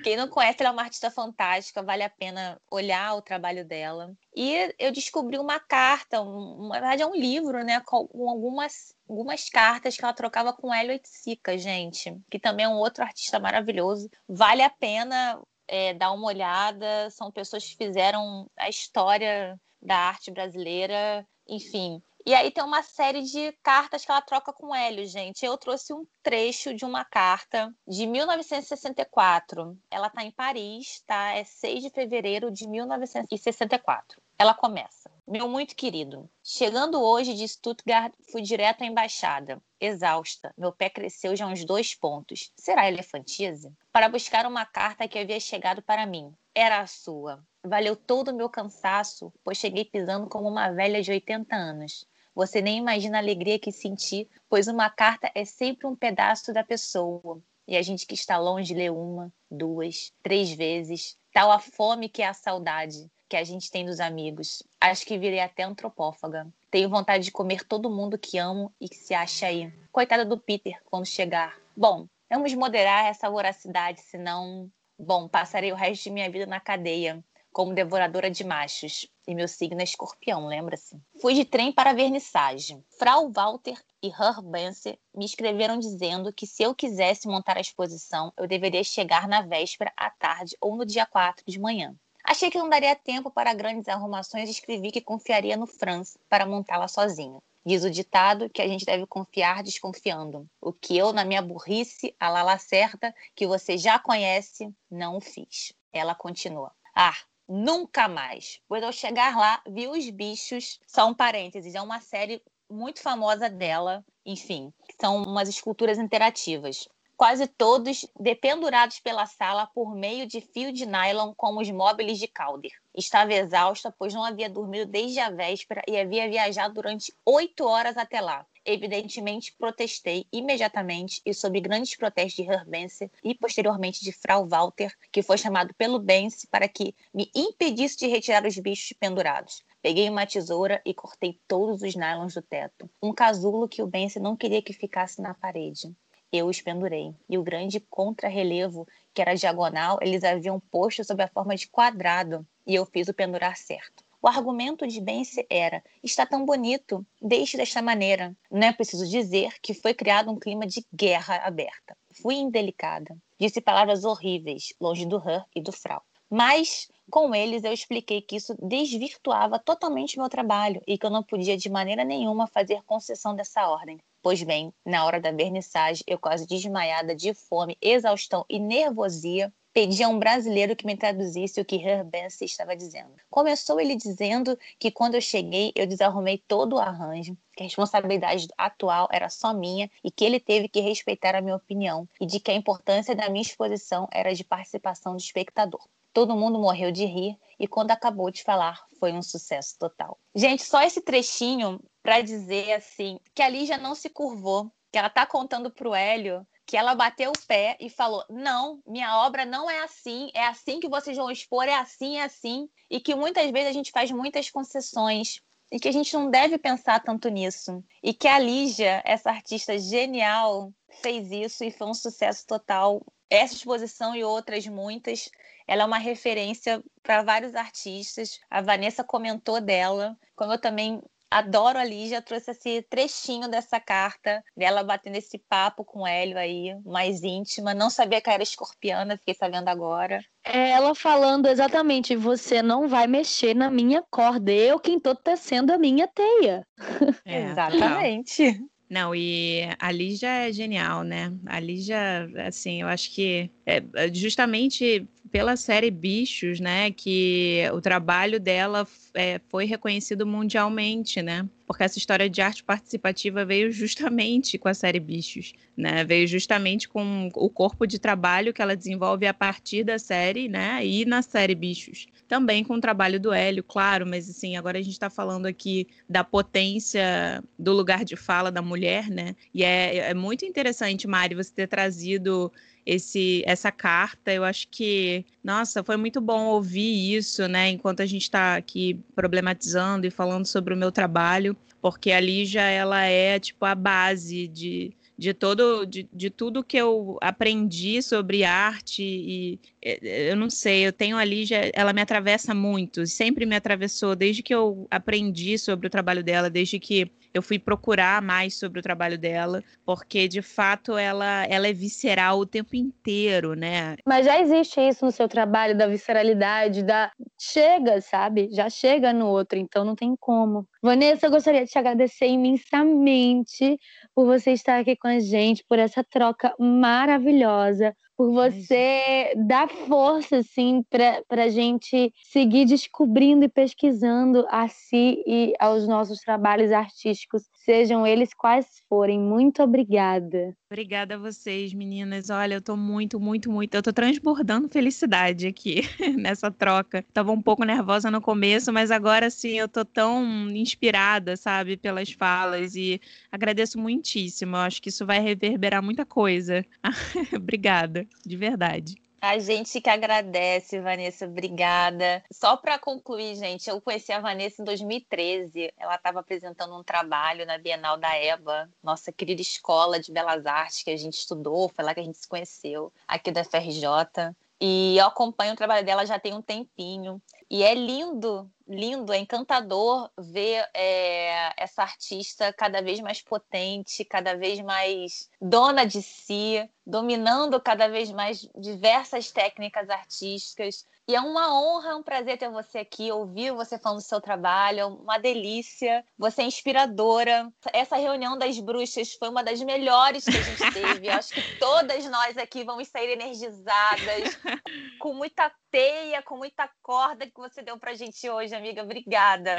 Quem 0.03 0.15
não 0.15 0.29
conhece, 0.29 0.57
ela 0.61 0.69
é 0.69 0.71
uma 0.71 0.83
artista 0.83 1.11
fantástica, 1.11 1.83
vale 1.83 2.01
a 2.03 2.09
pena 2.09 2.57
olhar 2.71 3.15
o 3.15 3.21
trabalho 3.21 3.65
dela. 3.65 4.15
E 4.33 4.73
eu 4.79 4.91
descobri 4.91 5.37
uma 5.37 5.59
carta, 5.59 6.21
um, 6.21 6.69
na 6.69 6.79
verdade 6.79 7.01
é 7.01 7.05
um 7.05 7.15
livro, 7.15 7.61
né, 7.65 7.81
com 7.81 8.07
algumas, 8.29 8.95
algumas 9.09 9.49
cartas 9.49 9.97
que 9.97 10.03
ela 10.05 10.13
trocava 10.13 10.53
com 10.53 10.73
Hélio 10.73 10.91
Oiticica, 10.91 11.57
gente, 11.57 12.17
que 12.31 12.39
também 12.39 12.65
é 12.65 12.69
um 12.69 12.77
outro 12.77 13.03
artista 13.03 13.37
maravilhoso. 13.37 14.09
Vale 14.29 14.61
a 14.61 14.69
pena 14.69 15.41
é, 15.67 15.93
uma 16.09 16.27
olhada, 16.27 17.09
são 17.11 17.31
pessoas 17.31 17.65
que 17.65 17.77
fizeram 17.77 18.49
a 18.57 18.69
história 18.69 19.59
da 19.81 19.95
arte 19.95 20.31
brasileira, 20.31 21.25
enfim, 21.47 22.01
e 22.27 22.35
aí 22.35 22.51
tem 22.51 22.61
uma 22.61 22.83
série 22.83 23.21
de 23.21 23.53
cartas 23.63 24.03
que 24.03 24.11
ela 24.11 24.19
troca 24.19 24.51
com 24.51 24.75
Hélio, 24.75 25.07
gente. 25.07 25.45
Eu 25.45 25.57
trouxe 25.57 25.93
um 25.93 26.05
trecho 26.21 26.73
de 26.73 26.83
uma 26.83 27.05
carta 27.05 27.73
de 27.87 28.05
1964. 28.05 29.77
Ela 29.89 30.07
está 30.07 30.25
em 30.25 30.31
Paris, 30.31 31.01
tá? 31.07 31.31
É 31.31 31.45
6 31.45 31.83
de 31.83 31.89
fevereiro 31.89 32.51
de 32.51 32.67
1964. 32.67 34.21
Ela 34.37 34.53
começa. 34.53 35.09
Meu 35.29 35.49
muito 35.49 35.75
querido, 35.75 36.29
chegando 36.41 37.01
hoje 37.01 37.33
de 37.33 37.45
Stuttgart, 37.45 38.13
fui 38.31 38.41
direto 38.41 38.81
à 38.83 38.85
embaixada. 38.85 39.61
Exausta, 39.77 40.53
meu 40.57 40.71
pé 40.71 40.89
cresceu 40.89 41.35
já 41.35 41.45
uns 41.45 41.65
dois 41.65 41.93
pontos. 41.93 42.49
Será 42.55 42.87
elefantise? 42.87 43.69
Para 43.91 44.07
buscar 44.07 44.45
uma 44.45 44.65
carta 44.65 45.05
que 45.05 45.19
havia 45.19 45.37
chegado 45.37 45.81
para 45.81 46.05
mim. 46.05 46.33
Era 46.55 46.79
a 46.79 46.87
sua. 46.87 47.45
Valeu 47.61 47.93
todo 47.93 48.29
o 48.29 48.33
meu 48.33 48.49
cansaço, 48.49 49.33
pois 49.43 49.57
cheguei 49.57 49.83
pisando 49.83 50.29
como 50.29 50.47
uma 50.47 50.71
velha 50.71 51.01
de 51.01 51.11
80 51.11 51.53
anos. 51.53 52.05
Você 52.33 52.61
nem 52.61 52.77
imagina 52.77 53.17
a 53.17 53.21
alegria 53.21 53.59
que 53.59 53.73
senti, 53.73 54.29
pois 54.47 54.69
uma 54.69 54.89
carta 54.89 55.29
é 55.35 55.43
sempre 55.43 55.87
um 55.87 55.95
pedaço 55.95 56.53
da 56.53 56.63
pessoa. 56.63 57.43
E 57.67 57.75
a 57.75 57.81
gente 57.81 58.07
que 58.07 58.15
está 58.15 58.37
longe 58.37 58.73
lê 58.73 58.89
uma, 58.89 59.29
duas, 59.51 60.13
três 60.23 60.53
vezes. 60.53 61.17
Tal 61.33 61.51
a 61.51 61.59
fome 61.59 62.07
que 62.07 62.21
é 62.21 62.27
a 62.27 62.33
saudade 62.33 63.11
que 63.27 63.35
a 63.35 63.43
gente 63.43 63.69
tem 63.71 63.85
dos 63.85 63.99
amigos. 63.99 64.63
Acho 64.79 65.05
que 65.05 65.17
virei 65.17 65.39
até 65.39 65.63
antropófaga. 65.63 66.47
Tenho 66.71 66.89
vontade 66.89 67.23
de 67.23 67.31
comer 67.31 67.63
todo 67.63 67.89
mundo 67.89 68.17
que 68.17 68.37
amo 68.37 68.73
e 68.79 68.89
que 68.89 68.95
se 68.95 69.13
acha 69.13 69.47
aí. 69.47 69.71
Coitada 69.91 70.25
do 70.25 70.37
Peter 70.37 70.79
quando 70.85 71.05
chegar. 71.05 71.57
Bom, 71.75 72.07
vamos 72.29 72.53
moderar 72.53 73.05
essa 73.05 73.29
voracidade, 73.29 74.01
senão, 74.01 74.69
bom, 74.97 75.27
passarei 75.27 75.71
o 75.71 75.75
resto 75.75 76.03
de 76.03 76.11
minha 76.11 76.29
vida 76.29 76.45
na 76.45 76.59
cadeia 76.59 77.23
como 77.57 77.73
devoradora 77.73 78.29
de 78.29 78.43
machos. 78.43 79.07
E 79.27 79.33
meu 79.33 79.47
signo 79.47 79.81
é 79.81 79.83
escorpião, 79.83 80.45
lembra-se? 80.45 81.01
Fui 81.19 81.33
de 81.33 81.43
trem 81.43 81.71
para 81.71 81.89
a 81.89 81.93
vernissagem. 81.93 82.85
Frau 82.99 83.31
Walter 83.31 83.83
e 83.99 84.09
Herr 84.09 84.43
Bense 84.43 84.99
me 85.11 85.25
escreveram 85.25 85.79
dizendo 85.79 86.31
que 86.31 86.45
se 86.45 86.61
eu 86.61 86.75
quisesse 86.75 87.27
montar 87.27 87.57
a 87.57 87.61
exposição, 87.61 88.31
eu 88.37 88.47
deveria 88.47 88.83
chegar 88.83 89.27
na 89.27 89.41
véspera, 89.41 89.91
à 89.97 90.09
tarde 90.11 90.55
ou 90.61 90.75
no 90.75 90.85
dia 90.85 91.07
4 91.07 91.43
de 91.47 91.59
manhã. 91.59 91.95
Achei 92.29 92.51
que 92.51 92.57
não 92.57 92.69
daria 92.69 92.95
tempo 92.95 93.31
para 93.31 93.53
grandes 93.53 93.87
arrumações 93.87 94.49
e 94.49 94.51
escrevi 94.51 94.91
que 94.91 94.99
confiaria 94.99 95.55
no 95.55 95.65
Franz 95.65 96.17
para 96.29 96.45
montá-la 96.45 96.89
sozinho. 96.89 97.41
Diz 97.65 97.83
o 97.85 97.89
ditado 97.89 98.49
que 98.49 98.61
a 98.61 98.67
gente 98.67 98.85
deve 98.85 99.05
confiar 99.07 99.63
desconfiando. 99.63 100.45
O 100.61 100.73
que 100.73 100.97
eu, 100.97 101.13
na 101.13 101.23
minha 101.23 101.41
burrice, 101.41 102.13
a 102.19 102.29
Lala 102.29 102.57
certa, 102.57 103.15
que 103.33 103.47
você 103.47 103.77
já 103.77 103.97
conhece, 103.97 104.69
não 104.91 105.21
fiz. 105.21 105.73
Ela 105.93 106.13
continua. 106.13 106.71
Ah, 106.93 107.15
Nunca 107.47 108.09
mais. 108.09 108.59
Quando 108.67 108.83
eu 108.83 108.91
chegar 108.91 109.37
lá, 109.37 109.61
vi 109.65 109.87
os 109.87 110.09
bichos. 110.09 110.79
Só 110.85 111.07
um 111.07 111.13
parênteses, 111.13 111.75
é 111.75 111.81
uma 111.81 112.01
série 112.01 112.41
muito 112.69 113.01
famosa 113.01 113.49
dela. 113.49 114.03
Enfim, 114.25 114.73
são 114.99 115.23
umas 115.23 115.47
esculturas 115.47 115.97
interativas. 115.97 116.89
Quase 117.17 117.47
todos 117.47 118.05
dependurados 118.19 118.99
pela 118.99 119.25
sala 119.25 119.67
por 119.73 119.95
meio 119.95 120.27
de 120.27 120.39
fio 120.39 120.71
de 120.71 120.85
nylon 120.85 121.33
como 121.35 121.59
os 121.59 121.69
móveis 121.71 122.19
de 122.19 122.27
Calder. 122.27 122.71
Estava 122.95 123.33
exausta, 123.33 123.91
pois 123.97 124.13
não 124.13 124.23
havia 124.23 124.47
dormido 124.49 124.85
desde 124.85 125.19
a 125.19 125.31
véspera 125.31 125.81
e 125.87 125.97
havia 125.97 126.29
viajado 126.29 126.75
durante 126.75 127.11
oito 127.25 127.65
horas 127.65 127.97
até 127.97 128.21
lá 128.21 128.45
evidentemente 128.67 129.55
protestei 129.57 130.27
imediatamente 130.31 131.21
e 131.25 131.33
sob 131.33 131.59
grandes 131.61 131.95
protestos 131.95 132.43
de 132.45 132.51
Herbense 132.51 133.09
e 133.23 133.33
posteriormente 133.33 134.03
de 134.03 134.11
Frau 134.11 134.45
Walter, 134.45 134.93
que 135.09 135.23
foi 135.23 135.37
chamado 135.37 135.73
pelo 135.73 135.99
Bense 135.99 136.45
para 136.47 136.67
que 136.67 136.93
me 137.13 137.31
impedisse 137.33 137.97
de 137.97 138.07
retirar 138.07 138.45
os 138.45 138.57
bichos 138.59 138.91
pendurados. 138.99 139.63
Peguei 139.81 140.09
uma 140.09 140.27
tesoura 140.27 140.81
e 140.85 140.93
cortei 140.93 141.39
todos 141.47 141.81
os 141.81 141.95
nylons 141.95 142.33
do 142.33 142.41
teto, 142.41 142.89
um 143.01 143.13
casulo 143.13 143.69
que 143.69 143.81
o 143.81 143.87
Bense 143.87 144.19
não 144.19 144.35
queria 144.35 144.61
que 144.61 144.73
ficasse 144.73 145.21
na 145.21 145.33
parede. 145.33 145.95
Eu 146.31 146.47
os 146.47 146.61
pendurei, 146.61 147.15
e 147.29 147.37
o 147.37 147.43
grande 147.43 147.79
contrarrelevo, 147.79 148.87
que 149.13 149.21
era 149.21 149.35
diagonal, 149.35 149.97
eles 150.01 150.23
haviam 150.23 150.59
posto 150.59 151.03
sob 151.03 151.23
a 151.23 151.27
forma 151.27 151.55
de 151.55 151.67
quadrado, 151.67 152.45
e 152.65 152.75
eu 152.75 152.85
fiz 152.85 153.07
o 153.07 153.13
pendurar 153.13 153.55
certo. 153.55 154.03
O 154.21 154.27
argumento 154.27 154.85
de 154.85 154.99
Bense 154.99 155.45
era: 155.49 155.81
está 156.03 156.25
tão 156.25 156.43
bonito, 156.43 157.05
deixe 157.21 157.55
desta 157.55 157.81
maneira. 157.81 158.35
Não 158.51 158.67
é 158.67 158.73
preciso 158.73 159.07
dizer 159.07 159.53
que 159.61 159.73
foi 159.73 159.93
criado 159.93 160.31
um 160.31 160.39
clima 160.39 160.67
de 160.67 160.85
guerra 160.93 161.37
aberta. 161.45 161.95
Fui 162.21 162.35
indelicada. 162.35 163.15
Disse 163.39 163.61
palavras 163.61 164.03
horríveis, 164.03 164.73
longe 164.81 165.05
do 165.05 165.17
Her 165.17 165.45
e 165.55 165.61
do 165.61 165.71
Frau. 165.71 166.03
Mas 166.29 166.89
com 167.09 167.33
eles 167.33 167.63
eu 167.63 167.71
expliquei 167.71 168.21
que 168.21 168.35
isso 168.35 168.53
desvirtuava 168.61 169.57
totalmente 169.59 170.19
meu 170.19 170.27
trabalho 170.27 170.81
e 170.85 170.97
que 170.97 171.05
eu 171.05 171.09
não 171.09 171.23
podia 171.23 171.55
de 171.55 171.69
maneira 171.69 172.03
nenhuma 172.03 172.47
fazer 172.47 172.83
concessão 172.83 173.33
dessa 173.33 173.69
ordem. 173.69 173.97
Pois 174.27 174.43
bem, 174.43 174.73
na 174.85 175.05
hora 175.05 175.21
da 175.21 175.31
vernissagem, 175.31 176.03
eu 176.05 176.19
quase 176.19 176.45
desmaiada 176.45 177.15
de 177.15 177.33
fome, 177.33 177.77
exaustão 177.81 178.43
e 178.49 178.59
nervosia, 178.59 179.53
pedi 179.71 180.03
a 180.03 180.09
um 180.09 180.19
brasileiro 180.19 180.75
que 180.75 180.85
me 180.85 180.97
traduzisse 180.97 181.61
o 181.61 181.63
que 181.63 181.77
Herbense 181.77 182.43
estava 182.43 182.75
dizendo. 182.75 183.13
Começou 183.29 183.79
ele 183.79 183.95
dizendo 183.95 184.59
que 184.77 184.91
quando 184.91 185.15
eu 185.15 185.21
cheguei, 185.21 185.71
eu 185.73 185.87
desarrumei 185.87 186.43
todo 186.45 186.73
o 186.73 186.77
arranjo, 186.77 187.37
que 187.55 187.63
a 187.63 187.67
responsabilidade 187.67 188.49
atual 188.57 189.07
era 189.13 189.29
só 189.29 189.53
minha 189.53 189.89
e 190.03 190.11
que 190.11 190.25
ele 190.25 190.41
teve 190.41 190.67
que 190.67 190.81
respeitar 190.81 191.33
a 191.33 191.39
minha 191.39 191.55
opinião 191.55 192.05
e 192.19 192.25
de 192.25 192.41
que 192.41 192.51
a 192.51 192.53
importância 192.53 193.15
da 193.15 193.29
minha 193.29 193.43
exposição 193.43 194.09
era 194.11 194.35
de 194.35 194.43
participação 194.43 195.13
do 195.13 195.21
espectador. 195.21 195.87
Todo 196.11 196.35
mundo 196.35 196.59
morreu 196.59 196.91
de 196.91 197.05
rir 197.05 197.37
e 197.59 197.67
quando 197.67 197.91
acabou 197.91 198.29
de 198.29 198.43
falar, 198.43 198.83
foi 198.99 199.13
um 199.13 199.21
sucesso 199.21 199.77
total. 199.79 200.17
Gente, 200.35 200.63
só 200.63 200.81
esse 200.81 200.99
trechinho 200.99 201.79
para 202.07 202.21
dizer 202.21 202.71
assim 202.71 203.19
que 203.35 203.41
a 203.41 203.49
Lígia 203.49 203.77
não 203.77 203.93
se 203.93 204.09
curvou, 204.09 204.71
que 204.89 204.97
ela 204.97 205.09
tá 205.09 205.25
contando 205.25 205.69
pro 205.69 205.93
Hélio 205.93 206.47
que 206.65 206.77
ela 206.77 206.95
bateu 206.95 207.31
o 207.31 207.47
pé 207.47 207.75
e 207.81 207.89
falou: 207.89 208.23
Não, 208.29 208.81
minha 208.87 209.25
obra 209.25 209.45
não 209.45 209.69
é 209.69 209.83
assim, 209.83 210.29
é 210.33 210.45
assim 210.45 210.79
que 210.79 210.87
vocês 210.87 211.17
vão 211.17 211.29
expor, 211.29 211.65
é 211.65 211.75
assim, 211.75 212.17
é 212.17 212.23
assim. 212.23 212.69
E 212.89 213.01
que 213.01 213.13
muitas 213.13 213.49
vezes 213.51 213.69
a 213.69 213.73
gente 213.73 213.91
faz 213.91 214.09
muitas 214.09 214.49
concessões 214.49 215.41
e 215.69 215.79
que 215.79 215.87
a 215.89 215.91
gente 215.91 216.13
não 216.13 216.29
deve 216.29 216.57
pensar 216.57 217.01
tanto 217.01 217.27
nisso. 217.27 217.83
E 218.01 218.13
que 218.13 218.27
a 218.27 218.39
Lígia, 218.39 219.01
essa 219.05 219.29
artista 219.29 219.77
genial, 219.77 220.71
fez 221.01 221.29
isso 221.29 221.63
e 221.65 221.71
foi 221.71 221.87
um 221.87 221.93
sucesso 221.93 222.45
total. 222.45 223.01
Essa 223.29 223.53
exposição 223.53 224.15
e 224.15 224.23
outras 224.23 224.65
muitas, 224.67 225.29
ela 225.67 225.83
é 225.83 225.85
uma 225.85 225.97
referência 225.97 226.81
para 227.03 227.21
vários 227.21 227.55
artistas. 227.55 228.39
A 228.49 228.61
Vanessa 228.61 229.03
comentou 229.03 229.59
dela, 229.59 230.17
como 230.35 230.53
eu 230.53 230.59
também 230.59 231.01
Adoro 231.29 231.77
a 231.77 231.83
Lígia, 231.83 232.21
trouxe 232.21 232.51
esse 232.51 232.81
trechinho 232.89 233.49
dessa 233.49 233.79
carta 233.79 234.41
dela 234.55 234.83
batendo 234.83 235.17
esse 235.17 235.37
papo 235.37 235.83
com 235.83 236.01
o 236.01 236.07
Hélio 236.07 236.37
aí, 236.37 236.73
mais 236.85 237.21
íntima. 237.21 237.73
Não 237.73 237.89
sabia 237.89 238.21
que 238.21 238.29
era 238.29 238.41
escorpiana, 238.41 239.17
fiquei 239.17 239.33
sabendo 239.33 239.67
agora. 239.67 240.23
É 240.43 240.69
ela 240.69 240.95
falando 240.95 241.47
exatamente: 241.47 242.15
você 242.15 242.61
não 242.61 242.87
vai 242.87 243.07
mexer 243.07 243.53
na 243.53 243.69
minha 243.69 244.01
corda, 244.09 244.51
eu 244.51 244.79
quem 244.79 244.99
tô 244.99 245.13
tecendo 245.13 245.73
a 245.73 245.77
minha 245.77 246.07
teia. 246.07 246.65
É, 247.25 247.51
exatamente. 247.51 248.57
Não, 248.89 249.13
e 249.13 249.67
a 249.79 249.91
Lígia 249.91 250.47
é 250.47 250.53
genial, 250.53 251.03
né? 251.03 251.33
A 251.45 251.59
Lígia, 251.59 252.29
assim, 252.47 252.81
eu 252.81 252.87
acho 252.87 253.13
que 253.13 253.51
é, 253.65 253.83
é 253.95 254.13
justamente 254.13 255.05
pela 255.31 255.55
série 255.55 255.91
Bichos, 255.91 256.59
né, 256.59 256.91
que 256.91 257.63
o 257.73 257.81
trabalho 257.81 258.39
dela 258.39 258.87
é, 259.13 259.39
foi 259.49 259.65
reconhecido 259.65 260.25
mundialmente, 260.25 261.21
né? 261.21 261.47
Porque 261.65 261.83
essa 261.83 261.97
história 261.97 262.29
de 262.29 262.41
arte 262.41 262.63
participativa 262.63 263.43
veio 263.43 263.71
justamente 263.71 264.57
com 264.57 264.69
a 264.69 264.73
série 264.73 264.99
Bichos, 264.99 265.53
né? 265.75 266.03
Veio 266.03 266.27
justamente 266.27 266.87
com 266.87 267.29
o 267.35 267.49
corpo 267.49 267.85
de 267.85 267.99
trabalho 267.99 268.53
que 268.53 268.61
ela 268.61 268.75
desenvolve 268.75 269.27
a 269.27 269.33
partir 269.33 269.83
da 269.83 269.99
série, 269.99 270.47
né? 270.47 270.85
E 270.85 271.05
na 271.05 271.21
série 271.21 271.55
Bichos. 271.55 272.07
Também 272.27 272.63
com 272.63 272.73
o 272.73 272.81
trabalho 272.81 273.19
do 273.19 273.31
Hélio, 273.31 273.63
claro, 273.63 274.05
mas 274.05 274.29
assim, 274.29 274.57
agora 274.57 274.77
a 274.77 274.81
gente 274.81 274.93
está 274.93 275.09
falando 275.09 275.45
aqui 275.45 275.87
da 276.09 276.23
potência 276.23 277.43
do 277.57 277.71
lugar 277.71 278.03
de 278.03 278.15
fala 278.15 278.51
da 278.51 278.61
mulher, 278.61 279.09
né? 279.09 279.35
E 279.53 279.63
é, 279.63 280.09
é 280.09 280.13
muito 280.13 280.45
interessante, 280.45 281.07
Mari, 281.07 281.35
você 281.35 281.53
ter 281.53 281.67
trazido 281.67 282.51
esse 282.85 283.43
essa 283.45 283.71
carta. 283.71 284.31
Eu 284.31 284.43
acho 284.43 284.67
que, 284.69 285.25
nossa, 285.43 285.83
foi 285.83 285.97
muito 285.97 286.21
bom 286.21 286.45
ouvir 286.47 287.15
isso, 287.15 287.47
né? 287.47 287.69
Enquanto 287.69 288.01
a 288.01 288.05
gente 288.05 288.23
está 288.23 288.55
aqui 288.55 288.99
problematizando 289.15 290.07
e 290.07 290.11
falando 290.11 290.45
sobre 290.45 290.73
o 290.73 290.77
meu 290.77 290.91
trabalho, 290.91 291.55
porque 291.81 292.11
a 292.11 292.19
Lígia 292.19 292.61
ela 292.61 293.03
é 293.03 293.39
tipo 293.39 293.65
a 293.65 293.75
base 293.75 294.47
de 294.47 294.93
de 295.17 295.33
todo 295.33 295.85
de, 295.85 296.07
de 296.13 296.29
tudo 296.29 296.63
que 296.63 296.77
eu 296.77 297.17
aprendi 297.21 298.01
sobre 298.01 298.43
arte 298.43 299.01
e 299.01 299.59
eu 299.81 300.35
não 300.35 300.49
sei, 300.49 300.85
eu 300.85 300.93
tenho 300.93 301.17
ali 301.17 301.45
já 301.45 301.57
ela 301.73 301.91
me 301.93 302.01
atravessa 302.01 302.53
muito, 302.53 303.05
sempre 303.07 303.45
me 303.45 303.55
atravessou 303.55 304.15
desde 304.15 304.43
que 304.43 304.53
eu 304.53 304.87
aprendi 304.91 305.57
sobre 305.57 305.87
o 305.87 305.89
trabalho 305.89 306.23
dela, 306.23 306.49
desde 306.49 306.79
que 306.79 307.11
eu 307.33 307.41
fui 307.41 307.59
procurar 307.59 308.21
mais 308.21 308.57
sobre 308.57 308.79
o 308.79 308.83
trabalho 308.83 309.17
dela, 309.17 309.63
porque 309.85 310.27
de 310.27 310.41
fato 310.41 310.97
ela, 310.97 311.45
ela 311.45 311.67
é 311.67 311.73
visceral 311.73 312.39
o 312.39 312.45
tempo 312.45 312.75
inteiro, 312.75 313.53
né? 313.53 313.95
Mas 314.05 314.25
já 314.25 314.39
existe 314.39 314.79
isso 314.81 315.05
no 315.05 315.11
seu 315.11 315.27
trabalho, 315.27 315.77
da 315.77 315.87
visceralidade, 315.87 316.83
da. 316.83 317.11
Chega, 317.39 318.01
sabe? 318.01 318.49
Já 318.51 318.69
chega 318.69 319.13
no 319.13 319.27
outro, 319.27 319.57
então 319.57 319.85
não 319.85 319.95
tem 319.95 320.15
como. 320.19 320.67
Vanessa, 320.81 321.27
eu 321.27 321.31
gostaria 321.31 321.63
de 321.63 321.71
te 321.71 321.77
agradecer 321.77 322.27
imensamente 322.27 323.77
por 324.15 324.25
você 324.25 324.51
estar 324.51 324.79
aqui 324.79 324.95
com 324.95 325.07
a 325.07 325.19
gente, 325.19 325.63
por 325.67 325.79
essa 325.79 326.03
troca 326.03 326.53
maravilhosa 326.59 327.95
por 328.17 328.31
você 328.31 329.31
dar 329.37 329.69
força, 329.69 330.37
assim, 330.37 330.83
para 330.89 331.43
a 331.43 331.49
gente 331.49 332.11
seguir 332.23 332.65
descobrindo 332.65 333.45
e 333.45 333.49
pesquisando 333.49 334.43
a 334.49 334.67
si 334.67 335.23
e 335.27 335.53
aos 335.59 335.87
nossos 335.87 336.19
trabalhos 336.21 336.71
artísticos, 336.71 337.43
sejam 337.63 338.07
eles 338.07 338.33
quais 338.33 338.81
forem. 338.89 339.19
Muito 339.19 339.61
obrigada. 339.61 340.55
Obrigada 340.69 341.15
a 341.15 341.17
vocês, 341.17 341.73
meninas. 341.73 342.29
Olha, 342.29 342.55
eu 342.55 342.61
tô 342.61 342.75
muito, 342.75 343.19
muito, 343.19 343.51
muito. 343.51 343.75
Eu 343.75 343.83
tô 343.83 343.93
transbordando 343.93 344.67
felicidade 344.67 345.45
aqui 345.45 345.81
nessa 346.17 346.49
troca. 346.49 347.05
Tava 347.13 347.31
um 347.31 347.41
pouco 347.41 347.63
nervosa 347.63 348.09
no 348.09 348.19
começo, 348.19 348.73
mas 348.73 348.89
agora 348.89 349.29
sim 349.29 349.59
eu 349.59 349.67
tô 349.67 349.85
tão 349.85 350.49
inspirada, 350.49 351.37
sabe, 351.37 351.77
pelas 351.77 352.11
falas 352.11 352.75
e 352.75 352.99
agradeço 353.31 353.79
muitíssimo. 353.79 354.55
Eu 354.55 354.61
acho 354.61 354.81
que 354.81 354.89
isso 354.89 355.05
vai 355.05 355.19
reverberar 355.19 355.83
muita 355.83 356.05
coisa. 356.05 356.65
Obrigada 357.35 358.06
de 358.25 358.35
verdade. 358.35 358.95
A 359.19 359.39
gente 359.39 359.81
que 359.81 359.89
agradece, 359.89 360.79
Vanessa, 360.79 361.25
obrigada. 361.25 362.23
Só 362.31 362.55
para 362.55 362.77
concluir, 362.77 363.35
gente, 363.35 363.67
eu 363.67 363.81
conheci 363.81 364.11
a 364.11 364.19
Vanessa 364.19 364.61
em 364.61 364.65
2013. 364.65 365.73
Ela 365.75 365.95
estava 365.95 366.19
apresentando 366.19 366.77
um 366.77 366.83
trabalho 366.83 367.45
na 367.45 367.57
Bienal 367.57 367.97
da 367.97 368.15
EBA, 368.15 368.69
nossa 368.81 369.11
querida 369.11 369.41
escola 369.41 369.99
de 369.99 370.11
belas 370.11 370.45
artes 370.45 370.83
que 370.83 370.91
a 370.91 370.97
gente 370.97 371.15
estudou, 371.15 371.67
foi 371.69 371.83
lá 371.83 371.95
que 371.95 371.99
a 371.99 372.03
gente 372.03 372.17
se 372.17 372.27
conheceu, 372.27 372.93
aqui 373.07 373.31
da 373.31 373.43
FRJ. 373.43 374.35
E 374.61 374.97
eu 374.97 375.05
acompanho 375.07 375.53
o 375.53 375.57
trabalho 375.57 375.85
dela 375.85 376.05
já 376.05 376.19
tem 376.19 376.33
um 376.33 376.41
tempinho. 376.41 377.19
E 377.49 377.63
é 377.63 377.73
lindo, 377.73 378.49
lindo, 378.67 379.13
é 379.13 379.17
encantador 379.17 380.11
ver 380.17 380.67
é, 380.73 381.53
essa 381.57 381.81
artista 381.81 382.51
cada 382.53 382.81
vez 382.81 382.99
mais 382.99 383.21
potente, 383.21 384.03
cada 384.03 384.35
vez 384.35 384.59
mais 384.61 385.29
dona 385.39 385.85
de 385.85 386.01
si, 386.01 386.69
dominando 386.85 387.59
cada 387.61 387.87
vez 387.87 388.11
mais 388.11 388.47
diversas 388.55 389.31
técnicas 389.31 389.89
artísticas. 389.89 390.85
E 391.09 391.15
é 391.15 391.21
uma 391.21 391.57
honra, 391.57 391.95
um 391.95 392.03
prazer 392.03 392.37
ter 392.37 392.49
você 392.49 392.79
aqui, 392.79 393.09
ouvir 393.09 393.53
você 393.53 393.79
falando 393.79 393.99
do 393.99 394.03
seu 394.03 394.19
trabalho, 394.19 394.79
é 394.79 394.85
uma 394.85 395.17
delícia. 395.17 396.03
Você 396.17 396.41
é 396.41 396.45
inspiradora. 396.45 397.49
Essa 397.71 397.95
reunião 397.95 398.37
das 398.37 398.59
bruxas 398.59 399.13
foi 399.13 399.29
uma 399.29 399.41
das 399.41 399.61
melhores 399.61 400.25
que 400.25 400.35
a 400.35 400.41
gente 400.41 400.67
teve. 400.73 401.09
Acho 401.09 401.33
que 401.33 401.59
todas 401.59 402.03
nós 402.07 402.37
aqui 402.37 402.65
vamos 402.65 402.89
sair 402.89 403.11
energizadas, 403.11 404.37
com 404.99 405.13
muita 405.13 405.49
teia, 405.71 406.21
com 406.21 406.35
muita 406.35 406.69
corda 406.83 407.25
que 407.25 407.37
você 407.37 407.61
deu 407.61 407.77
pra 407.77 407.93
gente 407.93 408.29
hoje, 408.29 408.53
amiga. 408.53 408.83
Obrigada. 408.83 409.55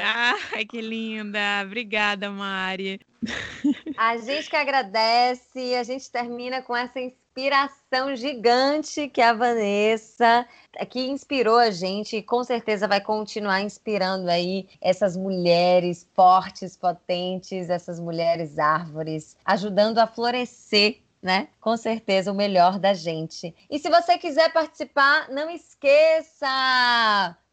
Ai, 0.53 0.65
que 0.65 0.81
linda. 0.81 1.39
Obrigada, 1.65 2.29
Mari. 2.29 2.99
A 3.97 4.17
gente 4.17 4.51
que 4.51 4.55
agradece. 4.55 5.73
A 5.73 5.83
gente 5.83 6.11
termina 6.11 6.61
com 6.61 6.77
essa 6.77 6.99
inspiração 7.29 8.15
gigante 8.15 9.07
que 9.07 9.21
a 9.21 9.33
Vanessa, 9.33 10.47
que 10.89 11.07
inspirou 11.07 11.57
a 11.57 11.69
gente 11.69 12.17
e 12.17 12.23
com 12.23 12.43
certeza 12.43 12.87
vai 12.87 12.99
continuar 12.99 13.61
inspirando 13.61 14.29
aí 14.29 14.67
essas 14.81 15.15
mulheres 15.15 16.09
fortes, 16.15 16.75
potentes, 16.75 17.69
essas 17.69 17.99
mulheres 17.99 18.57
árvores, 18.57 19.37
ajudando 19.45 19.99
a 19.99 20.07
florescer 20.07 21.01
né? 21.21 21.49
Com 21.59 21.77
certeza 21.77 22.31
o 22.31 22.35
melhor 22.35 22.79
da 22.79 22.93
gente. 22.93 23.53
E 23.69 23.77
se 23.77 23.89
você 23.89 24.17
quiser 24.17 24.53
participar, 24.53 25.27
não 25.29 25.49
esqueça! 25.49 26.47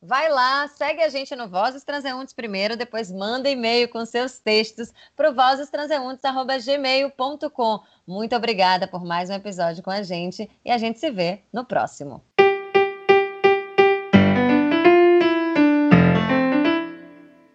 Vai 0.00 0.28
lá, 0.28 0.68
segue 0.68 1.02
a 1.02 1.08
gente 1.08 1.34
no 1.34 1.48
Vozes 1.48 1.82
Transeuntes 1.82 2.32
primeiro, 2.32 2.76
depois 2.76 3.10
manda 3.10 3.50
e-mail 3.50 3.88
com 3.88 4.04
seus 4.04 4.38
textos 4.38 4.92
para 5.16 5.30
o 5.30 5.34
vozestranseuntes.gmail.com. 5.34 7.80
Muito 8.06 8.36
obrigada 8.36 8.86
por 8.86 9.04
mais 9.04 9.28
um 9.30 9.34
episódio 9.34 9.82
com 9.82 9.90
a 9.90 10.02
gente 10.02 10.48
e 10.64 10.70
a 10.70 10.78
gente 10.78 11.00
se 11.00 11.10
vê 11.10 11.40
no 11.52 11.64
próximo. 11.64 12.22